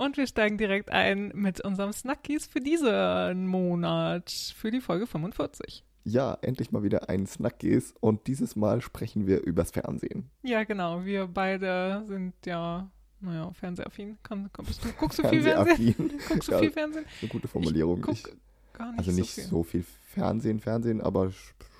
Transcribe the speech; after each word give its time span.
Und 0.00 0.16
wir 0.16 0.26
steigen 0.26 0.56
direkt 0.56 0.90
ein 0.90 1.30
mit 1.34 1.60
unserem 1.60 1.92
Snackies 1.92 2.46
für 2.46 2.60
diesen 2.60 3.46
Monat, 3.46 4.30
für 4.56 4.70
die 4.70 4.80
Folge 4.80 5.06
45. 5.06 5.84
Ja, 6.04 6.38
endlich 6.40 6.72
mal 6.72 6.82
wieder 6.82 7.10
ein 7.10 7.26
Snackies 7.26 7.92
und 8.00 8.26
dieses 8.26 8.56
Mal 8.56 8.80
sprechen 8.80 9.26
wir 9.26 9.42
übers 9.42 9.72
Fernsehen. 9.72 10.30
Ja, 10.42 10.64
genau. 10.64 11.04
Wir 11.04 11.26
beide 11.26 12.02
sind 12.08 12.32
ja, 12.46 12.90
naja, 13.20 13.52
fernsehaffin. 13.52 14.16
Kann, 14.22 14.48
bist 14.64 14.82
du, 14.82 14.88
guckst 14.98 15.18
du 15.18 15.28
viel 15.28 15.42
Fernsehen? 15.42 15.94
Guckst 16.28 16.48
du 16.48 16.52
ja, 16.52 16.58
viel 16.60 16.70
Fernsehen? 16.70 17.04
Eine 17.20 17.28
gute 17.28 17.48
Formulierung. 17.48 17.98
Ich 18.10 18.22
guck 18.22 18.36
gar 18.72 18.92
nicht 18.92 19.00
also 19.00 19.12
nicht 19.12 19.34
so 19.34 19.40
viel. 19.42 19.50
so 19.50 19.62
viel 19.64 19.84
Fernsehen, 20.14 20.60
Fernsehen, 20.60 21.02
aber 21.02 21.30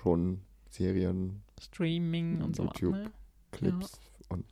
schon 0.03 0.41
Serien, 0.69 1.41
Streaming 1.59 2.43
und 2.43 2.55
so 2.55 2.65
YouTube. 2.65 2.93
ne? 2.93 3.11
Clips 3.49 3.99
und 4.29 4.45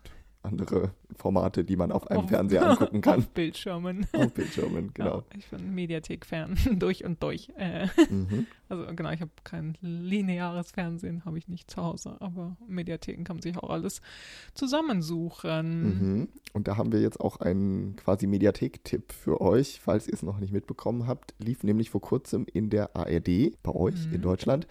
andere 0.49 0.91
Formate, 1.15 1.63
die 1.63 1.75
man 1.75 1.91
auf 1.91 2.07
einem 2.09 2.21
Auf- 2.21 2.29
Fernseher 2.29 2.67
angucken 2.69 3.01
kann. 3.01 3.19
Auf 3.19 3.29
Bildschirmen. 3.29 4.05
auf 4.13 4.33
Bildschirmen, 4.33 4.91
genau. 4.93 5.17
Ja, 5.19 5.23
ich 5.37 5.47
bin 5.49 5.73
Mediathek-Fan, 5.73 6.57
durch 6.79 7.03
und 7.05 7.21
durch. 7.23 7.49
Äh, 7.57 7.87
Mhm. 8.09 8.47
also 8.69 8.85
genau, 8.95 9.11
ich 9.11 9.21
habe 9.21 9.31
kein 9.43 9.77
lineares 9.81 10.71
Fernsehen, 10.71 11.23
habe 11.25 11.37
ich 11.37 11.47
nicht 11.47 11.69
zu 11.71 11.83
Hause, 11.83 12.15
aber 12.19 12.55
Mediatheken 12.67 13.23
kann 13.23 13.37
man 13.37 13.41
sich 13.41 13.57
auch 13.57 13.69
alles 13.69 14.01
zusammensuchen. 14.53 15.83
Mhm. 16.19 16.27
Und 16.53 16.67
da 16.67 16.77
haben 16.77 16.91
wir 16.91 17.01
jetzt 17.01 17.19
auch 17.19 17.37
einen 17.39 17.95
quasi 17.95 18.27
Mediathek-Tipp 18.27 19.11
für 19.11 19.41
euch, 19.41 19.79
falls 19.81 20.07
ihr 20.07 20.13
es 20.13 20.23
noch 20.23 20.39
nicht 20.39 20.53
mitbekommen 20.53 21.07
habt. 21.07 21.33
Lief 21.39 21.63
nämlich 21.63 21.89
vor 21.89 22.01
kurzem 22.01 22.45
in 22.51 22.69
der 22.69 22.95
ARD 22.95 23.51
bei 23.63 23.71
euch 23.73 24.07
Mhm. 24.07 24.13
in 24.15 24.21
Deutschland 24.21 24.67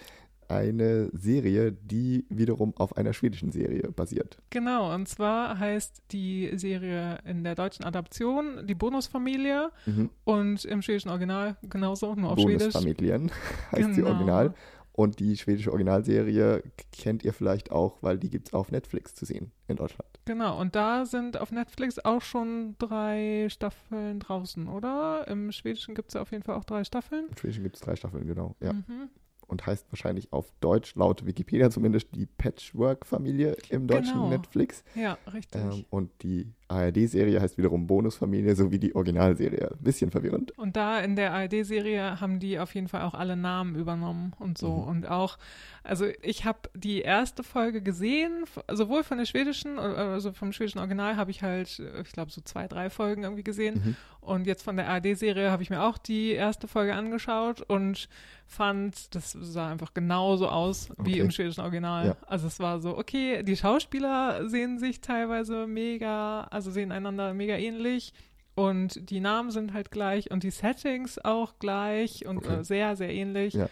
eine 0.49 1.11
Serie, 1.13 1.73
die 1.73 2.25
wiederum 2.31 2.75
auf 2.77 2.97
einer 2.97 3.13
schwedischen 3.13 3.53
Serie 3.53 3.91
basiert. 3.93 4.39
Genau, 4.51 4.95
und 4.95 5.09
zwar 5.09 5.59
heißt 5.59 6.03
die 6.11 6.51
Serie 6.57 7.19
in 7.25 7.45
der 7.45 7.55
deutschen 7.55 7.85
Adaption 7.85 8.67
die 8.67 8.75
Bonusfamilie 8.75 9.71
Mhm. 9.87 10.11
und 10.25 10.65
im 10.65 10.83
schwedischen 10.83 11.11
Original 11.11 11.57
genauso, 11.63 12.15
nur 12.15 12.31
auf 12.33 12.39
Schwedisch. 12.41 12.73
Bonusfamilien 12.73 13.31
heißt 13.73 13.95
sie 13.95 14.01
Genau. 14.01 14.11
original. 14.11 14.55
Und 14.93 15.21
die 15.21 15.37
schwedische 15.37 15.71
Originalserie 15.71 16.61
kennt 16.91 17.25
ihr 17.25 17.33
vielleicht 17.33 17.71
auch, 17.71 17.99
weil 18.03 18.19
die 18.19 18.31
gibt 18.31 18.49
es 18.49 18.53
auf 18.53 18.73
Netflix 18.73 19.15
zu 19.15 19.25
sehen 19.27 19.53
in 19.69 19.77
Deutschland. 19.77 20.09
Genau, 20.25 20.59
und 20.61 20.75
da 20.75 21.07
sind 21.07 21.41
auf 21.41 21.53
Netflix 21.53 22.01
auch 22.01 22.21
schon 22.21 22.75
drei 22.81 23.47
Staffeln 23.49 24.19
draußen, 24.19 24.67
oder? 24.67 25.29
Im 25.29 25.53
Schwedischen 25.53 25.95
gibt 25.95 26.09
es 26.09 26.15
ja 26.15 26.23
auf 26.23 26.33
jeden 26.33 26.43
Fall 26.43 26.57
auch 26.57 26.65
drei 26.65 26.83
Staffeln. 26.83 27.27
Im 27.31 27.37
Schwedischen 27.37 27.63
gibt 27.63 27.77
es 27.77 27.83
drei 27.83 27.95
Staffeln, 27.95 28.27
genau. 28.27 28.57
Ja. 28.61 28.73
Mhm. 28.73 29.09
Und 29.49 29.67
heißt 29.67 29.87
wahrscheinlich 29.91 30.33
auf 30.33 30.53
Deutsch, 30.61 30.95
laut 30.95 31.25
Wikipedia 31.27 31.71
zumindest, 31.71 32.15
die 32.15 32.27
Patchwork-Familie 32.27 33.57
im 33.71 33.87
deutschen 33.87 34.13
Genau. 34.13 34.29
Netflix. 34.29 34.85
Ja, 34.95 35.19
richtig. 35.33 35.61
Ähm, 35.61 35.85
und 35.91 36.11
die 36.23 36.47
ARD-Serie 36.69 37.41
heißt 37.41 37.59
wiederum 37.59 37.87
Bonusfamilie, 37.87 38.55
so 38.55 38.71
wie 38.71 38.79
die 38.79 38.95
Originalserie. 38.95 39.71
Bisschen 39.81 40.11
verwirrend. 40.11 40.57
Und 40.59 40.77
da 40.77 41.01
in 41.01 41.17
der 41.17 41.33
ARD-Serie 41.33 42.21
haben 42.21 42.39
die 42.41 42.59
auf 42.59 42.75
jeden 42.75 42.89
Fall 42.89 43.03
auch 43.03 43.15
alle 43.15 43.37
Namen 43.37 43.75
übernommen 43.75 44.33
und 44.39 44.59
so. 44.59 44.71
Mhm. 44.77 44.89
Und 44.89 45.09
auch, 45.09 45.39
also 45.83 46.07
ich 46.23 46.45
habe 46.45 46.59
die 46.75 47.01
erste 47.01 47.43
Folge 47.43 47.81
gesehen, 47.83 48.45
sowohl 48.71 49.03
von 49.03 49.19
der 49.19 49.25
schwedischen, 49.25 49.79
äh, 49.79 49.81
also 49.81 50.33
vom 50.33 50.53
schwedischen 50.53 50.79
Original 50.79 51.17
habe 51.17 51.31
ich 51.31 51.43
halt, 51.43 51.83
ich 52.03 52.13
glaube, 52.13 52.31
so 52.31 52.41
zwei, 52.43 52.69
drei 52.69 52.91
Folgen 52.91 53.23
irgendwie 53.23 53.45
gesehen. 53.45 53.83
Mhm. 53.85 53.97
Und 54.21 54.47
jetzt 54.47 54.63
von 54.63 54.77
der 54.77 54.89
ARD-Serie 54.89 55.51
habe 55.51 55.63
ich 55.63 55.71
mir 55.71 55.83
auch 55.83 55.97
die 55.97 56.33
erste 56.33 56.69
Folge 56.69 56.95
angeschaut 56.95 57.63
und 57.63 58.09
fand, 58.47 59.15
das 59.15 59.33
sah 59.33 59.71
einfach 59.71 59.95
genauso 59.95 60.49
aus 60.49 60.91
wie 60.99 61.13
Okay. 61.13 61.21
im 61.21 61.31
schwedischen 61.31 61.61
Original. 61.61 62.07
Ja. 62.09 62.17
Also 62.27 62.47
es 62.47 62.61
war 62.61 62.81
so, 62.81 62.97
okay, 62.97 63.43
die 63.43 63.57
Schauspieler 63.57 64.49
sehen 64.49 64.79
sich 64.79 65.01
teilweise 65.01 65.67
mega, 65.67 66.43
also 66.59 66.73
sehen 66.73 66.91
einander 66.93 67.33
mega 67.35 67.57
ähnlich. 67.57 68.13
Und 68.57 69.09
die 69.11 69.21
Namen 69.21 69.53
sind 69.53 69.73
halt 69.73 69.93
gleich 69.93 70.33
und 70.33 70.43
die 70.43 70.51
Settings 70.51 71.17
auch 71.25 71.61
gleich 71.61 72.27
und 72.27 72.39
Okay. 72.39 72.57
äh, 72.61 72.65
sehr, 72.65 72.97
sehr 72.97 73.15
ähnlich. 73.15 73.55
Ja. 73.55 73.69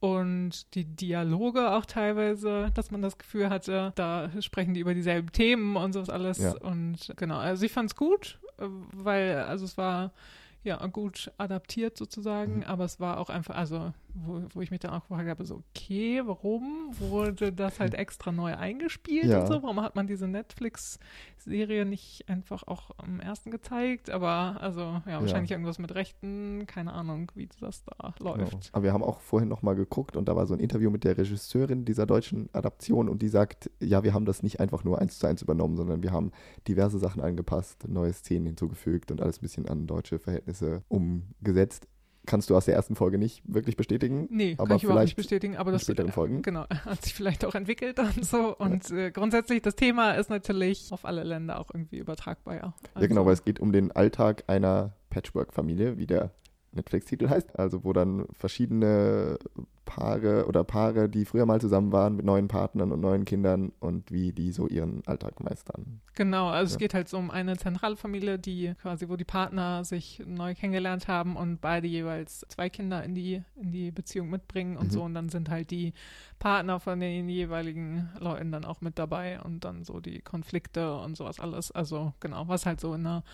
Und 0.00 0.74
die 0.74 0.86
Dialoge 0.86 1.72
auch 1.72 1.84
teilweise, 1.84 2.70
dass 2.72 2.90
man 2.90 3.02
das 3.02 3.18
Gefühl 3.18 3.50
hatte, 3.50 3.92
da 3.96 4.30
sprechen 4.40 4.72
die 4.72 4.80
über 4.80 4.94
dieselben 4.94 5.30
Themen 5.30 5.76
und 5.76 5.92
sowas 5.92 6.08
alles. 6.08 6.38
Ja. 6.38 6.54
Und 6.56 7.12
genau, 7.16 7.36
also 7.36 7.66
ich 7.66 7.72
fand's 7.72 7.94
gut, 7.94 8.38
äh, 8.58 8.64
weil, 8.94 9.40
also 9.40 9.66
es 9.66 9.76
war 9.76 10.12
ja 10.64 10.84
gut 10.86 11.30
adaptiert 11.36 11.98
sozusagen, 11.98 12.58
Mhm. 12.58 12.62
aber 12.64 12.84
es 12.86 12.98
war 12.98 13.18
auch 13.18 13.28
einfach, 13.28 13.56
also 13.56 13.92
wo, 14.14 14.42
wo 14.54 14.60
ich 14.60 14.70
mich 14.70 14.80
dann 14.80 14.92
auch 14.92 15.02
gefragt 15.06 15.28
habe, 15.28 15.44
so, 15.44 15.62
okay, 15.74 16.22
warum 16.24 16.90
wurde 16.98 17.52
das 17.52 17.80
halt 17.80 17.94
extra 17.94 18.32
neu 18.32 18.54
eingespielt 18.56 19.26
Ja. 19.26 19.40
und 19.40 19.46
so? 19.48 19.62
Warum 19.62 19.80
hat 19.80 19.96
man 19.96 20.06
diese 20.06 20.26
Netflix-Serie 20.28 21.84
nicht 21.84 22.28
einfach 22.28 22.62
auch 22.66 22.90
am 22.98 23.20
ersten 23.20 23.50
gezeigt? 23.50 24.10
Aber 24.10 24.56
also, 24.60 24.80
ja, 25.06 25.20
wahrscheinlich 25.20 25.50
irgendwas 25.50 25.78
mit 25.78 25.94
Rechten, 25.94 26.66
keine 26.66 26.92
Ahnung, 26.92 27.30
wie 27.34 27.48
das 27.60 27.84
da 27.84 28.14
Genau. 28.18 28.36
läuft. 28.36 28.70
Aber 28.72 28.84
wir 28.84 28.92
haben 28.92 29.04
auch 29.04 29.20
vorhin 29.20 29.48
nochmal 29.48 29.74
geguckt 29.76 30.16
und 30.16 30.28
da 30.28 30.36
war 30.36 30.46
so 30.46 30.54
ein 30.54 30.60
Interview 30.60 30.90
mit 30.90 31.04
der 31.04 31.16
Regisseurin 31.16 31.84
dieser 31.84 32.06
deutschen 32.06 32.48
Adaption 32.52 33.08
und 33.08 33.22
die 33.22 33.28
sagt, 33.28 33.70
ja, 33.80 34.02
wir 34.02 34.14
haben 34.14 34.24
das 34.24 34.42
nicht 34.42 34.60
einfach 34.60 34.84
nur 34.84 34.98
eins 35.00 35.18
zu 35.18 35.26
eins 35.26 35.42
übernommen, 35.42 35.76
sondern 35.76 36.02
wir 36.02 36.12
haben 36.12 36.32
diverse 36.68 36.98
Sachen 36.98 37.20
angepasst, 37.22 37.88
neue 37.88 38.12
Szenen 38.12 38.46
hinzugefügt 38.46 39.10
und 39.10 39.20
alles 39.20 39.38
ein 39.38 39.42
bisschen 39.42 39.68
an 39.68 39.86
deutsche 39.86 40.18
Verhältnisse 40.18 40.82
umgesetzt. 40.88 41.86
Kannst 42.30 42.48
du 42.48 42.56
aus 42.56 42.64
der 42.66 42.76
ersten 42.76 42.94
Folge 42.94 43.18
nicht 43.18 43.42
wirklich 43.44 43.76
bestätigen? 43.76 44.28
Nee, 44.30 44.54
Aber 44.56 44.68
kann 44.68 44.76
ich 44.76 44.84
überhaupt 44.84 45.02
nicht 45.02 45.16
bestätigen, 45.16 45.56
aber 45.56 45.70
in 45.70 45.74
das 45.74 45.82
späteren 45.82 46.12
Folgen? 46.12 46.42
genau, 46.42 46.64
hat 46.84 47.02
sich 47.02 47.12
vielleicht 47.12 47.44
auch 47.44 47.56
entwickelt 47.56 47.98
und 47.98 48.24
so. 48.24 48.56
Und 48.56 48.88
äh, 48.92 49.10
grundsätzlich, 49.10 49.62
das 49.62 49.74
Thema 49.74 50.12
ist 50.12 50.30
natürlich 50.30 50.92
auf 50.92 51.04
alle 51.04 51.24
Länder 51.24 51.58
auch 51.58 51.70
irgendwie 51.74 51.98
übertragbar, 51.98 52.54
ja. 52.54 52.74
Ja, 53.00 53.06
genau, 53.06 53.22
Also- 53.22 53.26
weil 53.26 53.34
es 53.34 53.44
geht 53.44 53.58
um 53.58 53.72
den 53.72 53.90
Alltag 53.90 54.44
einer 54.46 54.92
Patchwork-Familie, 55.10 55.98
wie 55.98 56.06
der 56.06 56.30
Netflix-Titel 56.70 57.28
heißt. 57.28 57.58
Also 57.58 57.82
wo 57.82 57.92
dann 57.92 58.26
verschiedene 58.32 59.36
Paare 59.90 60.46
oder 60.46 60.62
Paare, 60.62 61.08
die 61.08 61.24
früher 61.24 61.46
mal 61.46 61.60
zusammen 61.60 61.90
waren 61.90 62.14
mit 62.16 62.24
neuen 62.24 62.46
Partnern 62.46 62.92
und 62.92 63.00
neuen 63.00 63.24
Kindern 63.24 63.72
und 63.80 64.12
wie 64.12 64.32
die 64.32 64.52
so 64.52 64.68
ihren 64.68 65.02
Alltag 65.06 65.40
meistern. 65.40 66.00
Genau, 66.14 66.48
also 66.48 66.66
es 66.66 66.72
Ja. 66.74 66.78
geht 66.78 66.94
halt 66.94 67.08
so 67.08 67.18
um 67.18 67.30
eine 67.30 67.56
Zentralfamilie, 67.56 68.38
die 68.38 68.74
quasi, 68.80 69.08
wo 69.08 69.16
die 69.16 69.24
Partner 69.24 69.84
sich 69.84 70.22
neu 70.26 70.54
kennengelernt 70.54 71.08
haben 71.08 71.34
und 71.36 71.60
beide 71.60 71.88
jeweils 71.88 72.44
zwei 72.48 72.68
Kinder 72.68 73.02
in 73.02 73.14
die, 73.14 73.42
in 73.56 73.72
die 73.72 73.90
Beziehung 73.90 74.30
mitbringen 74.30 74.76
und 74.76 74.86
Mhm. 74.86 74.90
so. 74.90 75.02
Und 75.02 75.14
dann 75.14 75.28
sind 75.28 75.50
halt 75.50 75.70
die 75.70 75.92
Partner 76.38 76.78
von 76.78 77.00
den 77.00 77.28
jeweiligen 77.28 78.10
Leuten 78.20 78.52
dann 78.52 78.64
auch 78.64 78.80
mit 78.80 78.98
dabei 78.98 79.40
und 79.40 79.64
dann 79.64 79.82
so 79.84 79.98
die 80.00 80.20
Konflikte 80.20 80.94
und 80.98 81.16
sowas 81.16 81.40
alles. 81.40 81.70
Also 81.72 82.12
genau, 82.20 82.46
was 82.48 82.64
halt 82.66 82.80
so 82.80 82.94
in 82.94 83.06
einer 83.06 83.24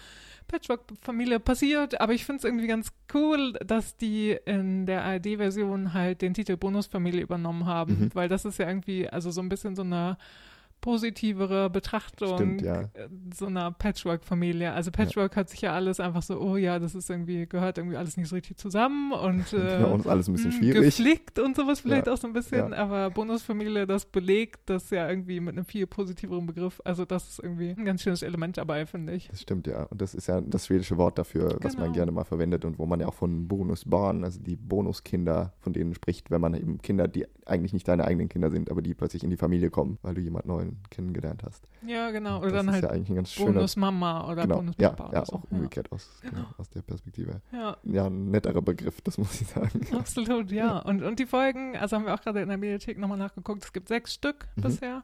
Patchwork-Familie 0.49 1.41
passiert. 1.41 2.01
Aber 2.01 2.13
ich 2.13 2.25
finde 2.25 2.39
es 2.39 2.45
irgendwie 2.45 2.67
ganz 2.69 2.93
cool, 3.15 3.53
dass 3.65 3.97
die 3.97 4.37
in 4.45 4.87
der 4.87 5.05
ARD-Version 5.05 5.93
halt 5.93 6.23
den 6.23 6.35
Titel 6.35 6.46
Bonusfamilie 6.55 7.23
übernommen 7.23 7.67
haben, 7.67 7.99
Mhm. 8.01 8.11
weil 8.15 8.29
das 8.29 8.45
ist 8.45 8.59
ja 8.59 8.69
irgendwie, 8.69 9.09
also 9.09 9.33
so 9.33 9.41
ein 9.41 9.49
bisschen 9.49 9.75
so 9.75 9.83
eine 9.83 10.17
positivere 10.87 11.69
Betrachtung 11.69 12.37
Stimmt, 12.37 12.63
ja. 12.63 12.83
äh, 12.83 13.09
so 13.35 13.47
einer 13.47 13.73
Patchwork-Familie. 13.73 14.73
Also 14.73 14.93
Patchwork 14.93 15.35
hat 15.35 15.51
sich 15.51 15.61
ja 15.63 15.73
alles 15.73 15.99
einfach 15.99 16.23
so, 16.23 16.41
oh 16.41 16.57
ja, 16.57 16.79
das 16.79 16.95
ist 16.95 17.11
irgendwie, 17.11 17.47
gehört 17.49 17.79
irgendwie 17.79 17.97
alles 17.97 18.17
nicht 18.17 18.29
so 18.29 18.37
richtig 18.37 18.57
zusammen 18.57 19.11
und 19.13 19.53
äh, 19.53 19.79
Genau, 19.79 19.95
und 19.95 20.01
ist 20.01 20.07
alles 20.07 20.29
ein 20.29 20.35
bisschen 20.35 20.51
mh, 20.53 20.57
schwierig. 20.59 20.83
Geflickt 20.97 21.39
und 21.41 21.57
sowas 21.57 21.81
vielleicht 21.81 22.07
Ja, 22.07 22.13
auch 22.13 22.17
so 22.17 22.29
ein 22.29 22.33
bisschen, 22.33 22.71
ja. 22.71 22.77
aber 22.79 23.11
Bonusfamilie, 23.11 23.85
das 23.89 24.07
belegt 24.07 24.61
das 24.67 24.91
ja 24.91 25.09
irgendwie 25.11 25.41
mit 25.41 25.57
einem 25.57 25.65
viel 25.65 25.89
positiveren 25.89 26.47
Begriff. 26.47 26.81
Also 26.85 27.05
das 27.05 27.29
ist 27.31 27.39
irgendwie 27.43 27.71
ein 27.71 27.85
ganz 27.85 28.03
schönes 28.03 28.23
Element 28.23 28.57
dabei, 28.57 28.87
finde 28.87 29.15
ich. 29.15 29.27
Das 29.27 29.43
stimmt, 29.43 29.67
ja. 29.67 29.83
Und 29.85 30.01
das 30.01 30.15
ist 30.15 30.29
ja 30.29 30.41
das 30.41 30.67
schwedische 30.67 30.97
Wort 30.99 31.19
dafür, 31.19 31.57
was 31.63 31.75
man 31.77 31.87
Genau. 31.87 31.95
gerne 31.95 32.13
mal 32.13 32.25
verwendet 32.25 32.65
und 32.65 32.79
wo 32.79 32.87
man 32.87 33.01
ja 33.01 33.09
auch 33.09 33.15
von 33.15 33.49
Bonusbarn, 33.49 34.23
also 34.25 34.41
die 34.41 34.55
Bonuskinder, 34.57 35.53
von 35.59 35.73
denen 35.73 35.95
spricht, 35.95 36.31
wenn 36.31 36.41
man 36.41 36.55
eben 36.55 36.79
Kinder, 36.81 37.09
die 37.09 37.27
eigentlich 37.45 37.73
nicht 37.73 37.87
deine 37.89 38.05
eigenen 38.05 38.29
Kinder 38.29 38.51
sind, 38.51 38.71
aber 38.71 38.83
die 38.83 38.95
plötzlich 38.95 39.25
in 39.25 39.31
die 39.31 39.37
Familie 39.37 39.71
kommen, 39.71 39.99
weil 40.03 40.15
du 40.15 40.21
jemand 40.21 40.47
Neuen 40.47 40.76
kennengelernt 40.91 41.43
hast. 41.45 41.69
Ja, 41.87 42.11
genau. 42.11 42.39
Oder 42.39 42.51
das 42.51 42.53
dann 42.59 42.69
ist 42.69 42.73
halt 42.75 42.85
ja 42.85 42.91
eigentlich 42.91 43.09
ein 43.11 43.15
ganz 43.17 43.31
schöner 43.33 43.53
Bonusmama 43.53 44.31
oder 44.31 44.43
genau, 44.43 44.55
ja, 44.57 44.61
Bonuspapa 44.61 45.03
ja, 45.05 45.09
oder 45.11 45.27
so. 45.27 45.33
auch 45.37 45.45
umgekehrt 45.51 45.93
aus, 45.93 46.09
genau, 46.23 46.35
Genau. 46.35 46.47
aus 46.59 46.69
der 46.71 46.83
Perspektive. 46.83 47.41
Ja. 47.53 47.77
Ja, 47.85 48.07
ein 48.07 48.31
netterer 48.31 48.63
Begriff, 48.63 49.01
das 49.03 49.19
muss 49.19 49.41
ich 49.41 49.47
sagen. 49.49 49.81
Absolut, 49.97 50.51
ja. 50.53 50.79
Und, 50.81 51.03
und 51.03 51.19
die 51.19 51.27
Folgen, 51.27 51.77
also 51.77 51.97
haben 51.97 52.07
wir 52.07 52.15
auch 52.15 52.21
gerade 52.21 52.41
in 52.43 52.49
der 52.49 52.59
Mediathek 52.59 52.99
nochmal 52.99 53.19
nachgeguckt, 53.19 53.65
es 53.65 53.73
gibt 53.73 53.89
sechs 53.89 54.15
Stück 54.15 54.47
Mhm. 54.57 54.63
bisher 54.63 55.03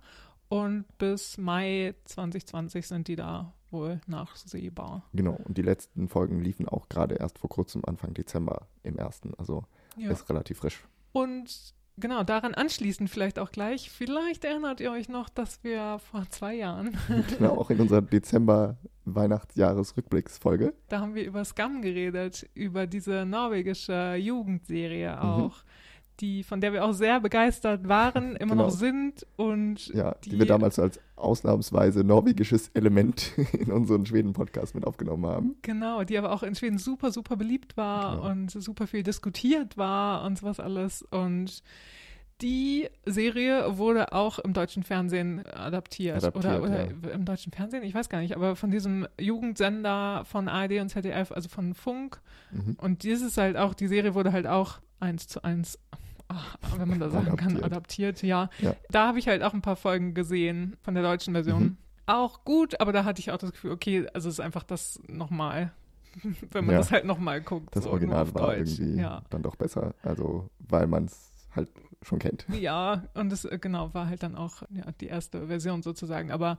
und 0.48 0.84
bis 0.98 1.38
Mai 1.38 1.94
2020 2.04 2.86
sind 2.86 3.08
die 3.08 3.16
da 3.16 3.52
wohl 3.70 4.00
nachsehbar. 4.06 5.02
Genau, 5.14 5.38
und 5.44 5.56
die 5.56 5.62
letzten 5.62 6.08
Folgen 6.08 6.40
liefen 6.40 6.68
auch 6.68 6.88
gerade 6.88 7.14
erst 7.14 7.38
vor 7.38 7.48
kurzem, 7.48 7.82
Anfang 7.86 8.12
Dezember 8.14 8.66
im 8.82 8.98
ersten, 8.98 9.32
also 9.38 9.64
Ja. 9.96 10.10
ist 10.10 10.28
relativ 10.28 10.58
frisch. 10.58 10.84
Und 11.12 11.74
genau, 11.98 12.22
daran 12.22 12.54
anschließend 12.54 13.10
vielleicht 13.10 13.38
auch 13.38 13.50
gleich, 13.52 13.90
vielleicht 13.90 14.44
erinnert 14.44 14.80
ihr 14.80 14.90
euch 14.92 15.08
noch, 15.08 15.28
dass 15.28 15.62
wir 15.64 15.98
vor 16.10 16.24
zwei 16.30 16.54
Jahren, 16.54 16.96
genau, 17.38 17.58
auch 17.58 17.70
in 17.70 17.80
unserer 17.80 18.02
Dezember-Weihnachtsjahres-Rückblicksfolge. 18.02 20.72
da 20.88 21.00
haben 21.00 21.14
wir 21.14 21.24
über 21.24 21.44
Scum 21.44 21.82
geredet, 21.82 22.48
über 22.54 22.86
diese 22.86 23.26
norwegische 23.26 24.14
Jugendserie 24.16 25.16
Mhm. 25.16 25.20
Die, 26.22 26.42
von 26.42 26.62
der 26.62 26.72
wir 26.72 26.84
auch 26.84 26.92
sehr 26.92 27.20
begeistert 27.20 27.86
waren, 27.88 28.36
immer 28.36 28.52
Genau. 28.52 28.64
noch 28.64 28.70
sind 28.70 29.26
und 29.36 29.88
Ja, 29.88 30.14
die, 30.24 30.30
die, 30.30 30.38
wir 30.38 30.46
damals 30.46 30.78
als 30.78 30.98
ausnahmsweise 31.16 32.02
norwegisches 32.04 32.68
Element 32.74 33.32
in 33.52 33.70
unseren 33.70 34.06
Schweden-Podcast 34.06 34.74
mit 34.74 34.86
aufgenommen 34.86 35.26
haben. 35.26 35.56
Genau, 35.62 36.02
die 36.04 36.16
aber 36.16 36.32
auch 36.32 36.42
in 36.42 36.54
Schweden 36.54 36.78
super, 36.78 37.12
super 37.12 37.36
beliebt 37.36 37.76
war 37.76 38.16
Genau. 38.16 38.30
und 38.30 38.50
super 38.50 38.86
viel 38.86 39.02
diskutiert 39.02 39.76
war 39.76 40.24
und 40.24 40.38
sowas 40.38 40.58
alles. 40.60 41.02
Und 41.10 41.62
die 42.40 42.88
Serie 43.06 43.78
wurde 43.78 44.12
auch 44.12 44.38
im 44.40 44.52
deutschen 44.52 44.82
Fernsehen 44.82 45.46
adaptiert. 45.46 46.16
Adaptiert, 46.16 46.60
oder 46.60 46.62
oder 46.64 47.12
im 47.14 47.24
deutschen 47.24 47.52
Fernsehen, 47.52 47.84
ich 47.84 47.94
weiß 47.94 48.08
gar 48.08 48.20
nicht, 48.20 48.34
aber 48.34 48.56
von 48.56 48.70
diesem 48.72 49.06
Jugendsender 49.20 50.24
von 50.24 50.48
ARD 50.48 50.80
und 50.80 50.88
ZDF, 50.88 51.30
also 51.30 51.48
von 51.48 51.74
Funk. 51.74 52.20
Mhm. 52.50 52.76
Und 52.80 53.04
dieses 53.04 53.36
halt 53.36 53.56
auch, 53.56 53.74
die 53.74 53.86
Serie 53.86 54.14
wurde 54.14 54.32
halt 54.32 54.46
auch 54.48 54.80
eins 54.98 55.28
zu 55.28 55.44
eins, 55.44 55.78
ach, 56.34 56.78
wenn 56.78 56.88
man 56.88 57.00
da 57.00 57.10
sagen 57.10 57.36
kann, 57.36 57.62
Adaptiert. 57.62 58.22
ja. 58.22 58.48
Ja. 58.58 58.74
Da 58.90 59.08
habe 59.08 59.18
ich 59.18 59.28
halt 59.28 59.42
auch 59.42 59.54
ein 59.54 59.62
paar 59.62 59.76
Folgen 59.76 60.14
gesehen 60.14 60.76
von 60.82 60.94
der 60.94 61.02
deutschen 61.02 61.32
Version. 61.34 61.62
Mhm. 61.62 61.76
Auch 62.06 62.44
gut, 62.44 62.80
aber 62.80 62.92
da 62.92 63.04
hatte 63.04 63.20
ich 63.20 63.30
auch 63.30 63.38
das 63.38 63.52
Gefühl, 63.52 63.70
okay, 63.72 64.06
also 64.12 64.28
es 64.28 64.34
ist 64.36 64.40
einfach 64.40 64.64
das 64.64 65.00
nochmal, 65.08 65.72
wenn 66.50 66.64
man 66.66 66.74
Ja. 66.74 66.78
das 66.80 66.90
halt 66.90 67.04
nochmal 67.04 67.40
guckt. 67.40 67.74
Das 67.76 67.84
so 67.84 67.90
Original 67.90 68.34
war 68.34 68.54
Deutsch. 68.56 68.78
irgendwie 68.78 69.00
Ja. 69.00 69.22
dann 69.30 69.42
doch 69.42 69.56
besser, 69.56 69.94
also 70.02 70.48
weil 70.58 70.86
man 70.86 71.04
es 71.06 71.30
halt 71.54 71.68
schon 72.02 72.18
kennt. 72.18 72.44
Ja, 72.58 73.04
und 73.14 73.32
es 73.32 73.44
äh, 73.44 73.58
genau 73.60 73.94
war 73.94 74.08
halt 74.08 74.22
dann 74.22 74.34
auch 74.34 74.62
ja, 74.70 74.84
die 75.00 75.06
erste 75.06 75.46
Version 75.46 75.82
sozusagen, 75.82 76.32
aber 76.32 76.58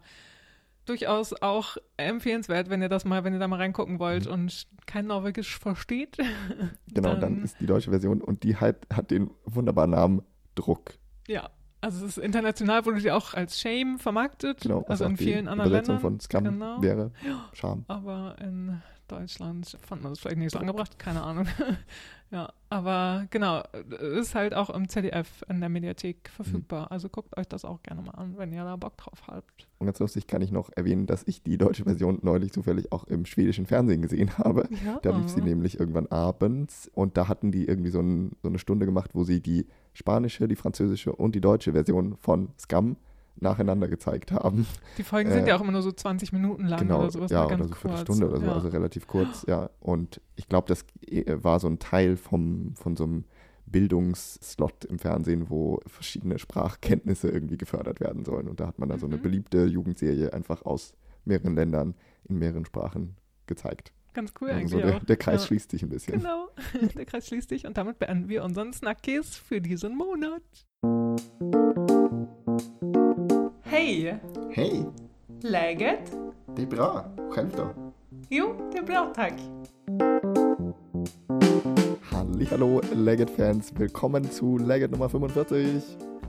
durchaus 0.86 1.34
auch 1.42 1.78
empfehlenswert, 1.98 2.70
wenn 2.70 2.82
ihr 2.82 2.90
das 2.90 3.06
mal, 3.06 3.24
wenn 3.24 3.34
ihr 3.34 3.40
da 3.40 3.48
mal 3.48 3.58
reingucken 3.58 4.00
wollt 4.00 4.28
und 4.28 4.68
kein 4.86 5.08
Norwegisch 5.08 5.58
versteht. 5.58 6.18
Mhm. 6.18 6.70
Genau, 6.94 7.10
dann, 7.12 7.22
Dann- 7.22 7.44
ist 7.44 7.60
die 7.60 7.66
deutsche 7.66 7.90
Version 7.90 8.22
und 8.22 8.44
die 8.44 8.58
halt, 8.58 8.78
hat 8.94 9.10
den 9.12 9.32
wunderbaren 9.46 9.92
Namen 9.92 10.22
Druck. 10.56 10.94
Ja, 11.28 11.50
also 11.82 12.06
es 12.06 12.18
ist 12.18 12.24
international 12.24 12.86
wurde 12.86 13.02
die 13.02 13.12
auch 13.12 13.34
als 13.34 13.60
Shame 13.60 13.98
vermarktet, 14.00 14.62
Genau, 14.62 14.84
also 14.88 15.06
in 15.06 15.18
vielen 15.18 15.48
anderen 15.48 15.70
Übersetzung 15.72 15.96
Ländern. 15.96 16.12
von 16.12 16.20
Scam 16.20 16.44
genau. 16.44 16.82
wäre. 16.82 17.12
Scham. 17.54 17.84
Aber 17.88 18.36
in 18.40 18.82
Deutschland 19.08 19.78
fand 19.86 20.02
man 20.04 20.12
das 20.14 20.20
vielleicht 20.20 20.38
nicht 20.38 20.52
so 20.52 20.60
angebracht, 20.60 20.98
keine 21.00 21.24
Ahnung. 21.24 21.48
ja, 22.34 22.52
aber 22.70 23.28
genau, 23.30 23.62
ist 24.18 24.34
halt 24.34 24.56
auch 24.56 24.72
im 24.72 24.90
ZDF 24.90 25.46
in 25.50 25.60
der 25.60 25.70
Mediathek 25.70 26.30
verfügbar. 26.30 26.92
Also 26.92 27.08
guckt 27.08 27.38
euch 27.38 27.48
das 27.48 27.64
auch 27.64 27.84
gerne 27.84 28.02
mal 28.02 28.16
an, 28.16 28.40
wenn 28.40 28.52
ihr 28.52 28.64
da 28.64 28.76
Bock 28.76 28.98
drauf 28.98 29.28
habt. 29.28 29.68
Und 29.78 29.86
ganz 29.86 30.00
lustig 30.00 30.26
kann 30.26 30.42
ich 30.42 30.52
noch 30.52 30.72
erwähnen, 30.76 31.06
dass 31.06 31.22
ich 31.28 31.44
die 31.44 31.60
deutsche 31.60 31.84
Version 31.84 32.18
neulich 32.24 32.52
zufällig 32.52 32.92
auch 32.92 33.04
im 33.04 33.28
schwedischen 33.28 33.68
Fernsehen 33.68 34.02
gesehen 34.02 34.36
habe. 34.40 34.68
Ja. 34.84 34.98
Da 35.04 35.16
lief 35.16 35.30
sie 35.30 35.42
nämlich 35.42 35.80
irgendwann 35.80 36.08
abends 36.08 36.90
und 36.96 37.18
da 37.18 37.28
hatten 37.28 37.52
die 37.52 37.68
irgendwie 37.68 37.92
so, 37.92 38.00
ein, 38.00 38.32
so 38.42 38.50
eine 38.50 38.58
Stunde 38.58 38.88
gemacht, 38.88 39.12
wo 39.14 39.24
sie 39.24 39.40
die 39.40 39.68
spanische, 39.94 40.48
die 40.48 40.56
französische 40.56 41.16
und 41.16 41.36
die 41.36 41.42
deutsche 41.42 41.74
Version 41.74 42.18
von 42.18 42.50
Scam 42.58 42.98
nacheinander 43.36 43.88
gezeigt 43.88 44.32
haben. 44.32 44.66
Die 44.98 45.04
Folgen 45.04 45.32
sind 45.32 45.46
äh, 45.46 45.50
ja 45.50 45.58
auch 45.58 45.62
immer 45.62 45.72
nur 45.72 45.82
so 45.82 45.92
20 45.92 46.32
Minuten 46.34 46.66
lang 46.68 46.80
genau, 46.80 47.00
oder 47.00 47.12
sowas. 47.12 47.32
ja, 47.32 47.46
oder 47.46 47.58
so 47.58 47.64
eine. 47.64 47.76
Viertelstunde 47.76 48.30
oder 48.30 48.40
so, 48.40 48.46
ja. 48.46 48.54
also 48.54 48.68
relativ 48.70 49.08
kurz, 49.08 49.46
ja. 49.48 49.70
Und 49.80 50.22
ich 50.36 50.48
glaube, 50.48 50.68
das 50.68 50.86
äh, 51.08 51.44
war 51.44 51.60
so 51.60 51.68
ein 51.68 51.80
Teil 51.80 52.16
vom, 52.18 52.76
von 52.76 52.96
so 52.96 53.04
einem 53.04 53.26
Bildungsslot 53.66 54.86
im 54.86 55.00
Fernsehen, 55.00 55.50
wo 55.50 55.80
verschiedene 55.88 56.38
Sprachkenntnisse 56.38 57.30
irgendwie 57.30 57.58
gefördert 57.58 58.00
werden 58.00 58.24
sollen. 58.24 58.48
Und 58.48 58.60
da 58.60 58.68
hat 58.68 58.78
man 58.80 58.88
dann 58.90 59.00
so 59.00 59.08
eine 59.08 59.18
Mhm. 59.18 59.22
beliebte 59.22 59.66
Jugendserie 59.66 60.32
einfach 60.32 60.64
aus 60.64 60.94
mehreren 61.26 61.56
Ländern 61.56 61.96
in 62.26 62.38
mehreren 62.38 62.66
Sprachen 62.66 63.16
gezeigt. 63.48 63.92
Ganz 64.14 64.32
cool 64.40 64.50
Also 64.50 64.60
eigentlich 64.60 64.72
so 64.72 64.78
der, 64.78 65.00
der 65.00 65.18
Kreis 65.18 65.42
ja. 65.42 65.48
schließt 65.48 65.72
sich 65.72 65.82
ein 65.82 65.90
bisschen. 65.90 66.20
Genau, 66.20 66.50
der 66.96 67.06
Kreis 67.06 67.28
schließt 67.28 67.50
sich 67.50 67.66
und 67.66 67.78
damit 67.78 67.98
beenden 67.98 68.30
wir 68.30 68.44
unseren 68.44 68.72
Snackies 68.74 69.36
für 69.36 69.60
diesen 69.60 69.98
Monat. 69.98 70.44
Hej! 73.74 74.20
Hey, 74.52 74.84
Läget? 75.42 76.18
det 76.56 76.62
är 76.62 76.66
bra. 76.66 77.06
Själv 77.32 77.50
då? 77.58 77.94
Jo, 78.30 78.70
det 78.72 78.78
är 78.78 78.84
bra 78.84 79.14
tack. 79.16 79.34
Hallo, 82.50 82.82
Leggett-Fans. 82.94 83.74
Willkommen 83.76 84.24
zu 84.24 84.58
Leggett 84.58 84.92
Nummer 84.92 85.08
45. 85.08 85.82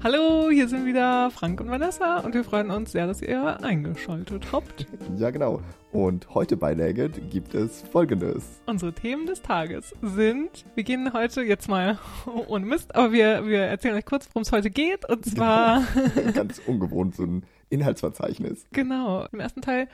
Hallo, 0.05 0.51
hier 0.51 0.69
sind 0.69 0.85
wieder 0.85 1.31
Frank 1.31 1.62
und 1.62 1.71
Vanessa 1.71 2.19
und 2.19 2.35
wir 2.35 2.45
freuen 2.45 2.71
uns 2.71 2.93
sehr, 2.93 3.06
dass 3.06 3.23
ihr 3.23 3.65
eingeschaltet 3.65 4.53
habt. 4.53 4.87
Ja, 5.17 5.31
genau. 5.31 5.62
Und 5.93 6.35
heute 6.35 6.59
bei 6.59 6.75
Leggett 6.75 7.31
gibt 7.31 7.55
es 7.55 7.81
folgendes. 7.91 8.61
Unsere 8.67 8.93
Themen 8.93 9.25
des 9.25 9.41
Tages 9.41 9.95
sind, 10.03 10.67
wir 10.75 10.85
gehen 10.85 11.15
heute 11.15 11.41
jetzt 11.41 11.71
mal 11.71 11.99
ohne 12.49 12.67
Mist, 12.67 12.95
aber 12.95 13.12
wir, 13.12 13.47
wir 13.47 13.61
erzählen 13.61 13.95
euch 13.95 14.05
kurz, 14.05 14.29
worum 14.29 14.43
es 14.43 14.53
heute 14.53 14.69
geht. 14.69 15.09
Und 15.09 15.25
zwar, 15.25 15.83
Ganz 16.35 16.61
ungewohnt, 16.67 17.17
so 17.17 17.23
ein 17.23 17.47
Inhaltsverzeichnis. 17.71 18.67
genau, 18.73 19.25
im 19.33 19.41
ersten 19.41 19.62
Teil 19.62 19.89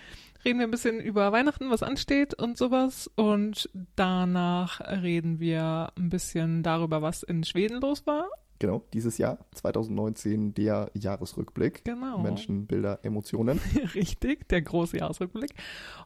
reden 0.44 0.58
wir 0.58 0.66
ein 0.66 0.72
bisschen 0.72 0.98
über 0.98 1.30
Weihnachten, 1.30 1.70
was 1.70 1.84
ansteht 1.84 2.34
und 2.34 2.58
sowas. 2.58 3.08
Und 3.14 3.70
danach 3.94 4.80
reden 4.80 5.38
wir 5.38 5.92
ein 5.96 6.08
bisschen 6.10 6.64
darüber, 6.64 7.00
was 7.00 7.22
in 7.22 7.44
Schweden 7.44 7.80
los 7.80 8.08
war. 8.08 8.28
Genau, 8.60 8.82
dieses 8.92 9.16
Jahr, 9.16 9.38
2019, 9.54 10.52
der 10.52 10.90
Jahresrückblick. 10.92 11.82
Genau. 11.82 12.18
Menschen, 12.18 12.66
Bilder, 12.66 12.98
Emotionen. 13.02 13.58
Richtig, 13.94 14.46
der 14.48 14.60
große 14.60 14.98
Jahresrückblick. 14.98 15.54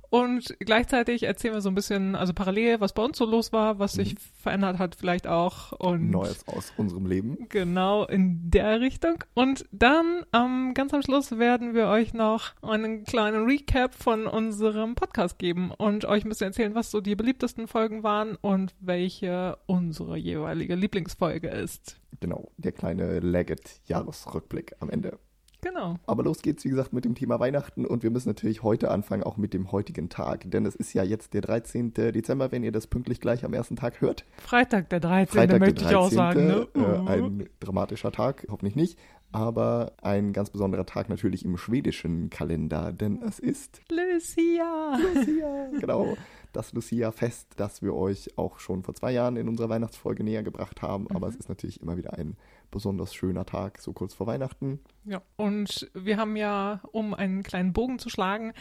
Und 0.09 0.55
gleichzeitig 0.61 1.25
erzählen 1.25 1.55
wir 1.55 1.61
so 1.61 1.69
ein 1.69 1.75
bisschen, 1.75 2.15
also 2.15 2.33
parallel, 2.33 2.81
was 2.81 2.93
bei 2.93 3.03
uns 3.03 3.19
so 3.19 3.25
los 3.25 3.53
war, 3.53 3.81
was 3.81 3.95
sich 3.95 4.15
verändert 4.41 4.79
hat 4.79 4.95
vielleicht 4.95 5.27
auch. 5.27 5.73
Und 5.73 6.11
Neues 6.11 6.47
aus 6.47 6.73
unserem 6.77 7.06
Leben. 7.06 7.49
Genau 7.49 8.05
in 8.05 8.49
der 8.51 8.81
Richtung. 8.81 9.25
Und 9.35 9.65
dann 9.73 10.25
ähm, 10.33 10.75
ganz 10.75 10.95
am 10.95 11.03
Schluss 11.03 11.37
werden 11.37 11.75
wir 11.75 11.89
euch 11.89 12.15
noch 12.15 12.53
einen 12.62 13.03
kleinen 13.03 13.47
Recap 13.47 13.97
von 13.97 14.29
unserem 14.29 14.95
Podcast 14.95 15.41
geben 15.41 15.73
und 15.73 16.05
euch 16.05 16.25
ein 16.25 16.29
bisschen 16.29 16.49
erzählen, 16.49 16.77
was 16.77 16.93
so 16.93 17.01
die 17.01 17.17
beliebtesten 17.17 17.67
Folgen 17.67 18.05
waren 18.05 18.37
und 18.37 18.73
welche 18.79 19.59
unsere 19.67 20.17
jeweilige 20.17 20.77
Lieblingsfolge 20.77 21.49
ist. 21.49 21.97
Genau, 22.20 22.50
der 22.56 22.72
kleine 22.72 23.20
Leggett-Jahresrückblick 23.20 24.75
am 24.81 24.90
Ende. 24.90 25.19
Genau. 25.64 25.96
Aber 26.06 26.22
los 26.22 26.43
geht's, 26.43 26.64
wie 26.64 26.69
gesagt, 26.69 26.93
mit 26.93 27.06
dem 27.06 27.14
Thema 27.14 27.40
Weihnachten 27.40 27.87
und 27.87 28.02
wir 28.02 28.11
müssen 28.11 28.28
natürlich 28.28 28.62
heute 28.62 28.90
anfangen, 28.90 29.22
auch 29.22 29.38
mit 29.38 29.55
dem 29.55 29.72
heutigen 29.72 30.11
Tag. 30.11 30.50
Denn 30.50 30.66
es 30.66 30.75
ist 30.75 30.93
ja 30.93 31.02
jetzt 31.02 31.32
der 31.32 31.40
13. 31.40 31.94
Dezember, 31.94 32.52
wenn 32.52 32.62
ihr 32.62 32.72
das 32.72 32.87
pünktlich 32.87 33.19
gleich 33.19 33.46
am 33.46 33.55
ersten 33.55 33.76
Tag 33.76 34.02
hört. 34.02 34.26
Freitag 34.37 34.90
der 34.90 35.00
13. 35.00 35.26
Freitag, 35.34 35.61
möchte 35.61 35.82
der 35.82 35.90
ich 35.90 35.96
auch 35.96 36.11
sagen. 36.11 36.46
Ne? 36.46 36.69
Äh, 36.75 37.11
ein 37.11 37.49
dramatischer 37.61 38.12
Tag, 38.12 38.46
hoffentlich 38.50 38.76
nicht. 38.76 38.99
Aber 39.34 39.92
ein 40.00 40.32
ganz 40.32 40.50
besonderer 40.50 40.86
Tag 40.86 41.08
natürlich 41.08 41.44
im 41.44 41.56
schwedischen 41.56 42.31
Kalender, 42.31 42.92
denn 42.92 43.20
es 43.20 43.40
ist 43.40 43.82
Lucia. 43.90 44.96
Lucia. 44.96 45.66
genau, 45.81 46.16
das 46.52 46.72
Lucia-Fest, 46.72 47.48
das 47.56 47.82
wir 47.82 47.94
euch 47.94 48.38
auch 48.38 48.60
schon 48.60 48.84
vor 48.84 48.94
zwei 48.94 49.10
Jahren 49.10 49.36
in 49.36 49.48
unserer 49.48 49.69
Weihnachtsfolge 49.69 50.22
näher 50.22 50.44
gebracht 50.44 50.82
haben. 50.82 51.08
Aber 51.10 51.26
Mhm. 51.26 51.32
es 51.32 51.36
ist 51.41 51.48
natürlich 51.48 51.81
immer 51.82 51.96
wieder 51.96 52.12
ein 52.14 52.36
besonders 52.70 53.12
schöner 53.12 53.44
Tag, 53.44 53.81
so 53.81 53.93
kurz 53.93 54.14
vor 54.14 54.29
Weihnachten. 54.29 54.79
Ja, 55.05 55.20
und 55.34 55.91
wir 55.94 56.17
haben 56.17 56.36
ja, 56.36 56.81
um 56.93 57.12
einen 57.12 57.43
kleinen 57.43 57.72
Bogen 57.72 57.98
zu 57.98 58.08
schlagen, 58.10 58.53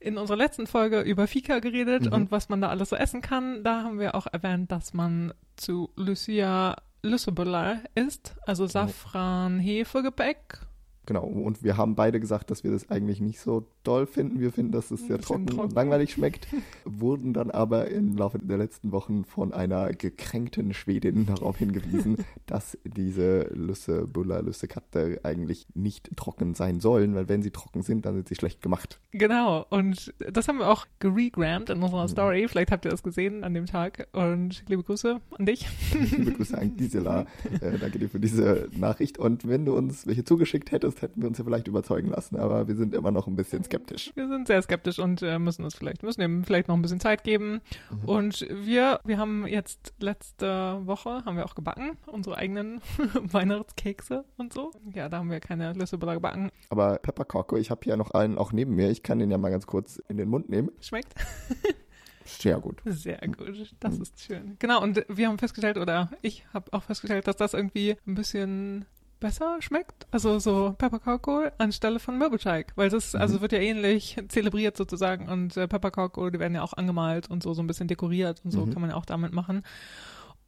in 0.00 0.16
unserer 0.16 0.38
letzten 0.38 0.66
Folge 0.66 1.00
über 1.02 1.26
Fika 1.26 1.58
geredet 1.58 2.06
Mhm. 2.06 2.12
und 2.14 2.30
was 2.30 2.48
man 2.48 2.62
da 2.62 2.68
alles 2.70 2.88
so 2.88 2.96
essen 2.96 3.20
kann. 3.20 3.62
Da 3.62 3.82
haben 3.82 3.98
wir 3.98 4.14
auch 4.14 4.26
erwähnt, 4.32 4.72
dass 4.72 4.94
man 4.94 5.34
zu 5.56 5.90
Lucia 5.96 6.76
Lüsseböller 7.04 7.82
isst, 7.94 8.34
also 8.46 8.66
Safran, 8.66 9.60
Hefegebäck. 9.60 10.58
Genau, 11.06 11.24
und 11.24 11.62
wir 11.62 11.76
haben 11.76 11.94
beide 11.94 12.18
gesagt, 12.20 12.50
dass 12.50 12.64
wir 12.64 12.70
das 12.70 12.88
eigentlich 12.90 13.20
nicht 13.20 13.40
so 13.40 13.66
doll 13.82 14.06
finden. 14.06 14.40
Wir 14.40 14.52
finden, 14.52 14.72
dass 14.72 14.90
es 14.90 15.00
sehr 15.06 15.16
bisschen 15.18 15.22
trocken, 15.22 15.42
und 15.50 15.56
trocken. 15.56 15.74
langweilig 15.74 16.12
schmeckt. 16.12 16.46
Wurden 16.84 17.32
dann 17.34 17.50
aber 17.50 17.88
im 17.88 18.16
Laufe 18.16 18.38
der 18.38 18.56
letzten 18.58 18.92
Wochen 18.92 19.24
von 19.24 19.52
einer 19.52 19.90
gekränkten 19.92 20.72
Schwedin 20.74 21.26
darauf 21.26 21.58
hingewiesen, 21.58 22.18
dass 22.46 22.78
diese 22.84 23.48
Lüsse, 23.54 24.06
Buller, 24.06 24.42
Lüsse 24.42 24.68
Katte 24.68 25.20
eigentlich 25.22 25.66
nicht 25.74 26.16
trocken 26.16 26.54
sein 26.54 26.80
sollen, 26.80 27.14
weil 27.14 27.28
wenn 27.28 27.42
sie 27.42 27.50
trocken 27.50 27.82
sind, 27.82 28.06
dann 28.06 28.14
sind 28.14 28.28
sie 28.28 28.34
schlecht 28.34 28.62
gemacht. 28.62 29.00
Genau, 29.12 29.66
und 29.70 30.14
das 30.32 30.48
haben 30.48 30.58
wir 30.58 30.68
auch 30.68 30.86
geregrammt 31.00 31.70
in 31.70 31.78
Mhm. 31.78 31.84
unserer 31.84 32.08
Story. 32.08 32.46
Vielleicht 32.48 32.70
habt 32.72 32.84
ihr 32.84 32.90
das 32.90 33.02
gesehen 33.02 33.44
an 33.44 33.52
dem 33.54 33.66
Tag. 33.66 34.08
Und 34.12 34.64
liebe 34.68 34.82
Grüße 34.82 35.20
an 35.38 35.46
dich. 35.46 35.66
Liebe 36.16 36.32
Grüße 36.32 36.56
an 36.56 36.76
Gisela. 36.76 37.26
Äh, 37.60 37.78
danke 37.78 37.98
dir 37.98 38.08
für 38.08 38.20
diese 38.20 38.68
Nachricht. 38.76 39.18
Und 39.18 39.46
wenn 39.46 39.64
du 39.64 39.74
uns 39.76 40.06
welche 40.06 40.24
zugeschickt 40.24 40.72
hättest, 40.72 40.93
hätten 41.02 41.20
wir 41.20 41.28
uns 41.28 41.38
ja 41.38 41.44
vielleicht 41.44 41.68
überzeugen 41.68 42.10
lassen. 42.10 42.36
Aber 42.36 42.68
wir 42.68 42.76
sind 42.76 42.94
immer 42.94 43.10
noch 43.10 43.26
ein 43.26 43.36
bisschen 43.36 43.64
skeptisch. 43.64 44.12
Wir 44.14 44.28
sind 44.28 44.46
sehr 44.46 44.60
skeptisch 44.62 44.98
und 44.98 45.22
äh, 45.22 45.38
müssen 45.38 45.64
uns 45.64 45.74
vielleicht, 45.74 46.02
müssen 46.02 46.20
dem 46.20 46.44
vielleicht 46.44 46.68
noch 46.68 46.74
ein 46.74 46.82
bisschen 46.82 47.00
Zeit 47.00 47.24
geben. 47.24 47.60
Mhm. 47.90 48.08
Und 48.08 48.46
wir, 48.50 49.00
wir 49.04 49.18
haben 49.18 49.46
jetzt 49.46 49.94
letzte 50.00 50.80
Woche, 50.84 51.24
haben 51.24 51.36
wir 51.36 51.46
auch 51.46 51.54
gebacken, 51.54 51.96
unsere 52.06 52.36
eigenen 52.36 52.80
Weihnachtskekse 53.14 54.24
und 54.36 54.52
so. 54.52 54.70
Ja, 54.94 55.08
da 55.08 55.18
haben 55.18 55.30
wir 55.30 55.40
keine 55.40 55.72
Lüssebuller 55.72 56.14
gebacken. 56.14 56.50
Aber 56.70 56.98
Peppercorco, 56.98 57.56
ich 57.56 57.70
habe 57.70 57.80
hier 57.84 57.96
noch 57.96 58.12
einen 58.12 58.38
auch 58.38 58.52
neben 58.52 58.74
mir. 58.74 58.90
Ich 58.90 59.02
kann 59.02 59.18
den 59.18 59.30
ja 59.30 59.38
mal 59.38 59.50
ganz 59.50 59.66
kurz 59.66 60.02
in 60.08 60.16
den 60.16 60.28
Mund 60.28 60.48
nehmen. 60.48 60.70
Schmeckt? 60.80 61.14
Sehr 62.24 62.58
gut. 62.58 62.80
Sehr 62.86 63.20
gut, 63.28 63.74
das 63.80 63.98
ist 63.98 64.20
schön. 64.20 64.56
Genau, 64.58 64.82
und 64.82 65.04
wir 65.08 65.28
haben 65.28 65.38
festgestellt, 65.38 65.76
oder 65.76 66.10
ich 66.22 66.44
habe 66.52 66.72
auch 66.72 66.82
festgestellt, 66.82 67.26
dass 67.26 67.36
das 67.36 67.54
irgendwie 67.54 67.96
ein 68.06 68.14
bisschen 68.14 68.86
besser 69.24 69.56
schmeckt. 69.60 70.06
Also 70.10 70.38
so 70.38 70.74
Pepperkornkohl 70.76 71.50
anstelle 71.56 71.98
von 71.98 72.18
Mürbeteig. 72.18 72.72
Weil 72.76 72.90
das, 72.90 73.14
also 73.14 73.40
wird 73.40 73.52
ja 73.52 73.58
ähnlich 73.58 74.16
zelebriert 74.28 74.76
sozusagen 74.76 75.28
und 75.30 75.56
äh, 75.56 75.66
Pepperkornkohl, 75.66 76.30
die 76.30 76.38
werden 76.38 76.54
ja 76.54 76.62
auch 76.62 76.74
angemalt 76.74 77.30
und 77.30 77.42
so, 77.42 77.54
so 77.54 77.62
ein 77.62 77.66
bisschen 77.66 77.88
dekoriert 77.88 78.42
und 78.44 78.50
so 78.50 78.66
Mhm. 78.66 78.72
kann 78.72 78.80
man 78.82 78.90
ja 78.90 78.96
auch 78.96 79.06
damit 79.06 79.32
machen. 79.32 79.62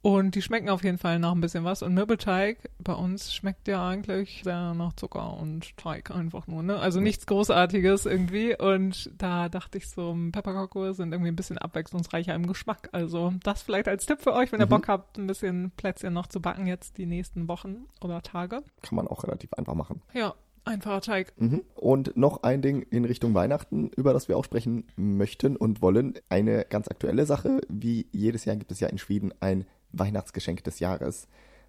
Und 0.03 0.35
die 0.35 0.41
schmecken 0.41 0.69
auf 0.69 0.83
jeden 0.83 0.97
Fall 0.99 1.19
nach 1.19 1.33
ein 1.33 1.41
bisschen 1.41 1.63
was. 1.65 1.81
Und 1.81 1.93
Mürbeteig 1.93 2.69
bei 2.79 2.93
uns 2.93 3.33
schmeckt 3.33 3.67
ja 3.67 3.85
eigentlich 3.85 4.41
sehr 4.43 4.73
nach 4.73 4.93
Zucker 4.93 5.37
und 5.37 5.75
Teig 5.75 6.11
einfach 6.11 6.47
nur, 6.47 6.63
ne? 6.63 6.77
Also 6.79 7.01
nichts 7.01 7.25
Großartiges 7.25 8.05
irgendwie. 8.05 8.55
Und 8.57 9.11
da 9.17 9.49
dachte 9.49 9.77
ich 9.79 9.89
so, 9.89 10.15
Pepperkornkohl 10.31 10.93
sind 10.93 11.11
irgendwie 11.11 11.31
ein 11.31 11.35
bisschen 11.35 11.57
abwechslungsreicher 11.57 12.33
im 12.35 12.47
Geschmack. 12.47 12.89
Also 12.93 13.33
das 13.43 13.63
vielleicht 13.63 13.87
als 13.87 14.05
Tipp 14.05 14.21
für 14.21 14.33
euch, 14.33 14.51
wenn 14.51 14.61
ihr 14.61 14.67
Mhm. 14.67 14.69
Bock 14.69 14.87
habt, 14.87 15.17
ein 15.17 15.27
bisschen 15.27 15.71
Plätzchen 15.71 16.13
noch 16.13 16.27
zu 16.27 16.41
backen 16.41 16.67
jetzt 16.67 16.97
die 16.97 17.05
nächsten 17.05 17.47
Wochen 17.47 17.85
oder 17.99 18.21
Tage. 18.21 18.61
Kann 18.83 18.95
man 18.95 19.07
auch 19.07 19.23
relativ 19.23 19.51
einfach 19.53 19.73
machen. 19.73 20.01
Ja, 20.13 20.35
einfacher 20.63 21.01
Teig. 21.01 21.33
Mhm. 21.37 21.63
Und 21.75 22.15
noch 22.15 22.43
ein 22.43 22.61
Ding 22.61 22.81
in 22.83 23.03
Richtung 23.03 23.33
Weihnachten, 23.33 23.89
über 23.97 24.13
das 24.13 24.27
wir 24.29 24.37
auch 24.37 24.45
sprechen 24.45 24.85
möchten 24.95 25.57
und 25.57 25.81
wollen. 25.81 26.13
Eine 26.29 26.65
ganz 26.69 26.87
aktuelle 26.87 27.25
Sache. 27.25 27.61
Wie 27.67 28.07
jedes 28.11 28.45
Jahr 28.45 28.55
gibt 28.55 28.71
es 28.71 28.79
ja 28.79 28.87
in 28.87 28.97
Schweden 28.99 29.33
ein 29.39 29.65
Weihnachtsgeschenk 29.91 30.63
des 30.63 30.79
Jahres, 30.79 31.27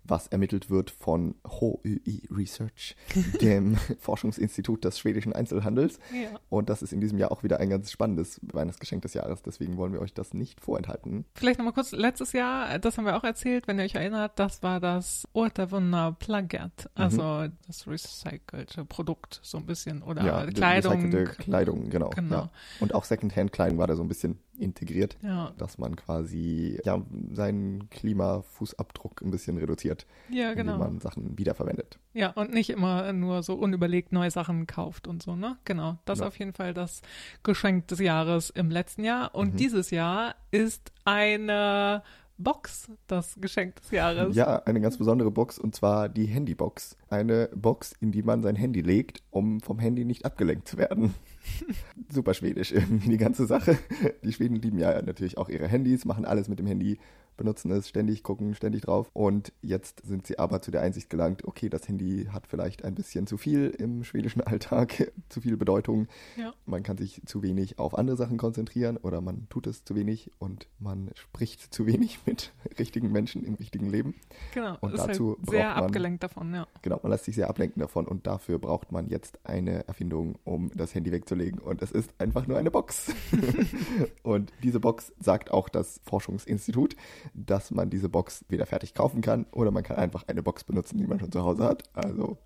was 0.08 0.26
ermittelt 0.28 0.70
wird 0.70 0.90
von 0.90 1.34
HUI 1.46 2.28
Research, 2.30 2.96
dem 3.40 3.76
Forschungsinstitut 3.98 4.84
des 4.84 4.98
schwedischen 4.98 5.32
Einzelhandels. 5.32 5.98
Ja. 6.12 6.38
Und 6.48 6.70
das 6.70 6.82
ist 6.82 6.92
in 6.92 7.00
diesem 7.00 7.18
Jahr 7.18 7.32
auch 7.32 7.42
wieder 7.42 7.60
ein 7.60 7.70
ganz 7.70 7.90
spannendes 7.92 8.40
Weihnachtsgeschenk 8.42 9.02
des 9.02 9.14
Jahres. 9.14 9.42
Deswegen 9.42 9.76
wollen 9.76 9.92
wir 9.92 10.00
euch 10.00 10.14
das 10.14 10.34
nicht 10.34 10.60
vorenthalten. 10.60 11.24
Vielleicht 11.34 11.58
nochmal 11.58 11.74
kurz, 11.74 11.92
letztes 11.92 12.32
Jahr, 12.32 12.78
das 12.78 12.98
haben 12.98 13.04
wir 13.04 13.16
auch 13.16 13.24
erzählt, 13.24 13.68
wenn 13.68 13.78
ihr 13.78 13.84
euch 13.84 13.94
erinnert, 13.94 14.38
das 14.38 14.62
war 14.62 14.80
das 14.80 15.28
Återvunna 15.32 16.12
Plaggat, 16.12 16.90
also 16.94 17.46
das 17.66 17.86
recycelte 17.86 18.84
Produkt 18.84 19.40
so 19.42 19.58
ein 19.58 19.66
bisschen 19.66 20.02
oder 20.02 20.24
ja, 20.24 20.46
Kleidung. 20.46 20.92
recycelte 20.92 21.24
Kleidung, 21.42 21.90
genau. 21.90 22.10
Genau. 22.10 22.34
Ja. 22.34 22.50
Und 22.80 22.94
auch 22.94 23.04
Secondhand-Kleidung 23.04 23.78
war 23.78 23.86
da 23.86 23.96
so 23.96 24.02
ein 24.02 24.08
bisschen 24.08 24.38
integriert. 24.58 25.16
Dass 25.56 25.78
man 25.78 25.96
quasi 25.96 26.80
ja, 26.84 27.00
seinen 27.32 27.88
Klimafußabdruck 27.90 29.22
ein 29.22 29.30
bisschen 29.30 29.56
reduziert, 29.58 29.97
ja, 30.30 30.50
indem 30.52 30.66
genau. 30.66 30.78
man 30.78 31.00
Sachen 31.00 31.38
wiederverwendet. 31.38 31.98
Ja, 32.14 32.30
und 32.30 32.52
nicht 32.52 32.70
immer 32.70 33.12
nur 33.12 33.42
so 33.42 33.54
unüberlegt 33.54 34.12
neue 34.12 34.30
Sachen 34.30 34.66
kauft 34.66 35.06
und 35.08 35.22
so, 35.22 35.36
ne? 35.36 35.56
Genau. 35.64 35.98
Das 36.04 36.18
ist 36.18 36.22
Ja. 36.22 36.28
auf 36.28 36.38
jeden 36.38 36.52
Fall 36.52 36.74
das 36.74 37.02
Geschenk 37.42 37.88
des 37.88 38.00
Jahres 38.00 38.50
im 38.50 38.70
letzten 38.70 39.04
Jahr. 39.04 39.34
Und 39.34 39.54
Mhm. 39.54 39.56
dieses 39.56 39.90
Jahr 39.90 40.34
ist 40.50 40.92
eine 41.04 42.02
Box 42.40 42.88
das 43.08 43.36
Geschenk 43.40 43.76
des 43.76 43.90
Jahres. 43.90 44.36
Ja, 44.36 44.62
eine 44.64 44.80
ganz 44.80 44.96
besondere 44.96 45.30
Box 45.32 45.58
und 45.58 45.74
zwar 45.74 46.08
die 46.08 46.26
Handybox. 46.26 46.96
Eine 47.10 47.48
Box, 47.52 47.94
in 48.00 48.12
die 48.12 48.22
man 48.22 48.42
sein 48.42 48.54
Handy 48.54 48.80
legt, 48.80 49.22
um 49.30 49.60
vom 49.60 49.80
Handy 49.80 50.04
nicht 50.04 50.24
abgelenkt 50.24 50.68
zu 50.68 50.78
werden. 50.78 51.14
Super 52.08 52.34
schwedisch 52.34 52.70
irgendwie 52.72 53.08
die 53.10 53.16
ganze 53.16 53.46
Sache. 53.46 53.76
Die 54.22 54.32
Schweden 54.32 54.54
lieben 54.56 54.78
ja 54.78 55.02
natürlich 55.02 55.36
auch 55.36 55.48
ihre 55.48 55.66
Handys, 55.66 56.04
machen 56.04 56.24
alles 56.24 56.48
mit 56.48 56.60
dem 56.60 56.66
Handy, 56.66 56.98
benutzen 57.38 57.71
es 57.71 57.88
ständig, 57.88 58.23
gucken 58.23 58.54
ständig 58.54 58.83
drauf. 58.83 59.11
Und 59.14 59.52
jetzt 59.62 60.07
sind 60.07 60.26
sie 60.26 60.38
aber 60.38 60.61
zu 60.61 60.71
der 60.71 60.83
Einsicht 60.83 61.09
gelangt, 61.09 61.45
okay, 61.45 61.71
das 61.71 61.88
Handy 61.88 62.28
hat 62.30 62.47
vielleicht 62.47 62.85
ein 62.85 62.95
bisschen 62.95 63.26
zu 63.26 63.38
viel 63.38 63.71
im 63.78 64.04
schwedischen 64.04 64.40
Alltag, 64.47 65.11
zu 65.30 65.40
viel 65.40 65.57
Bedeutung. 65.57 66.07
Ja. 66.37 66.52
Man 66.66 66.83
kann 66.83 66.99
sich 66.99 67.23
zu 67.25 67.42
wenig 67.42 67.78
auf 67.78 67.97
andere 67.97 68.16
Sachen 68.18 68.37
konzentrieren 68.37 68.99
oder 68.99 69.23
man 69.23 69.49
tut 69.49 69.66
es 69.66 69.85
zu 69.85 69.95
wenig 69.95 70.30
und 70.38 70.68
man 70.78 71.11
spricht 71.14 71.73
zu 71.73 71.87
wenig 71.87 72.18
mit 72.26 72.52
richtigen 72.78 73.11
Menschen 73.11 73.42
im 73.45 73.54
richtigen 73.54 73.88
Leben. 73.88 74.14
Genau. 74.52 74.76
Und 74.80 74.92
ist 74.95 75.07
dazu 75.07 75.37
halt 75.38 75.50
sehr 75.50 75.64
braucht 75.64 75.76
man- 75.76 75.85
abgelenkt 75.85 76.23
davon, 76.23 76.54
ja. 76.54 76.66
Genau, 76.83 76.99
man 77.02 77.12
lässt 77.12 77.25
sich 77.25 77.37
sehr 77.37 77.49
ablenken 77.49 77.80
davon 77.80 78.07
und 78.07 78.26
dafür 78.26 78.59
braucht 78.59 78.92
man 78.92 79.09
jetzt 79.09 79.38
eine 79.45 79.87
Erfindung, 79.87 80.38
um 80.45 80.71
das 80.75 80.95
Handy 80.95 81.12
wegzulegen. 81.12 81.61
Und 81.61 81.80
es 81.83 81.92
ist 81.92 82.11
einfach 82.18 82.47
nur 82.49 82.59
eine 82.59 82.71
Box. 82.73 83.14
und 84.23 84.52
diese 84.62 84.80
Box 84.80 85.12
sagt 85.21 85.50
auch 85.52 85.68
das 85.68 86.00
Forschungsinstitut, 86.04 86.97
dass 87.35 87.70
man 87.70 87.90
diese 87.90 88.08
Box 88.08 88.44
wieder 88.49 88.66
fertig 88.66 88.94
kaufen 88.94 89.20
kann 89.20 89.47
oder 89.52 89.70
man 89.70 89.82
kann 89.82 89.97
einfach 89.97 90.25
eine 90.28 90.42
Box 90.42 90.64
benutzen, 90.64 90.99
die 90.99 91.06
man 91.06 91.20
schon 91.20 91.32
zu 91.32 91.42
Hause 91.42 91.64
hat. 91.64 91.82
Also 91.94 92.38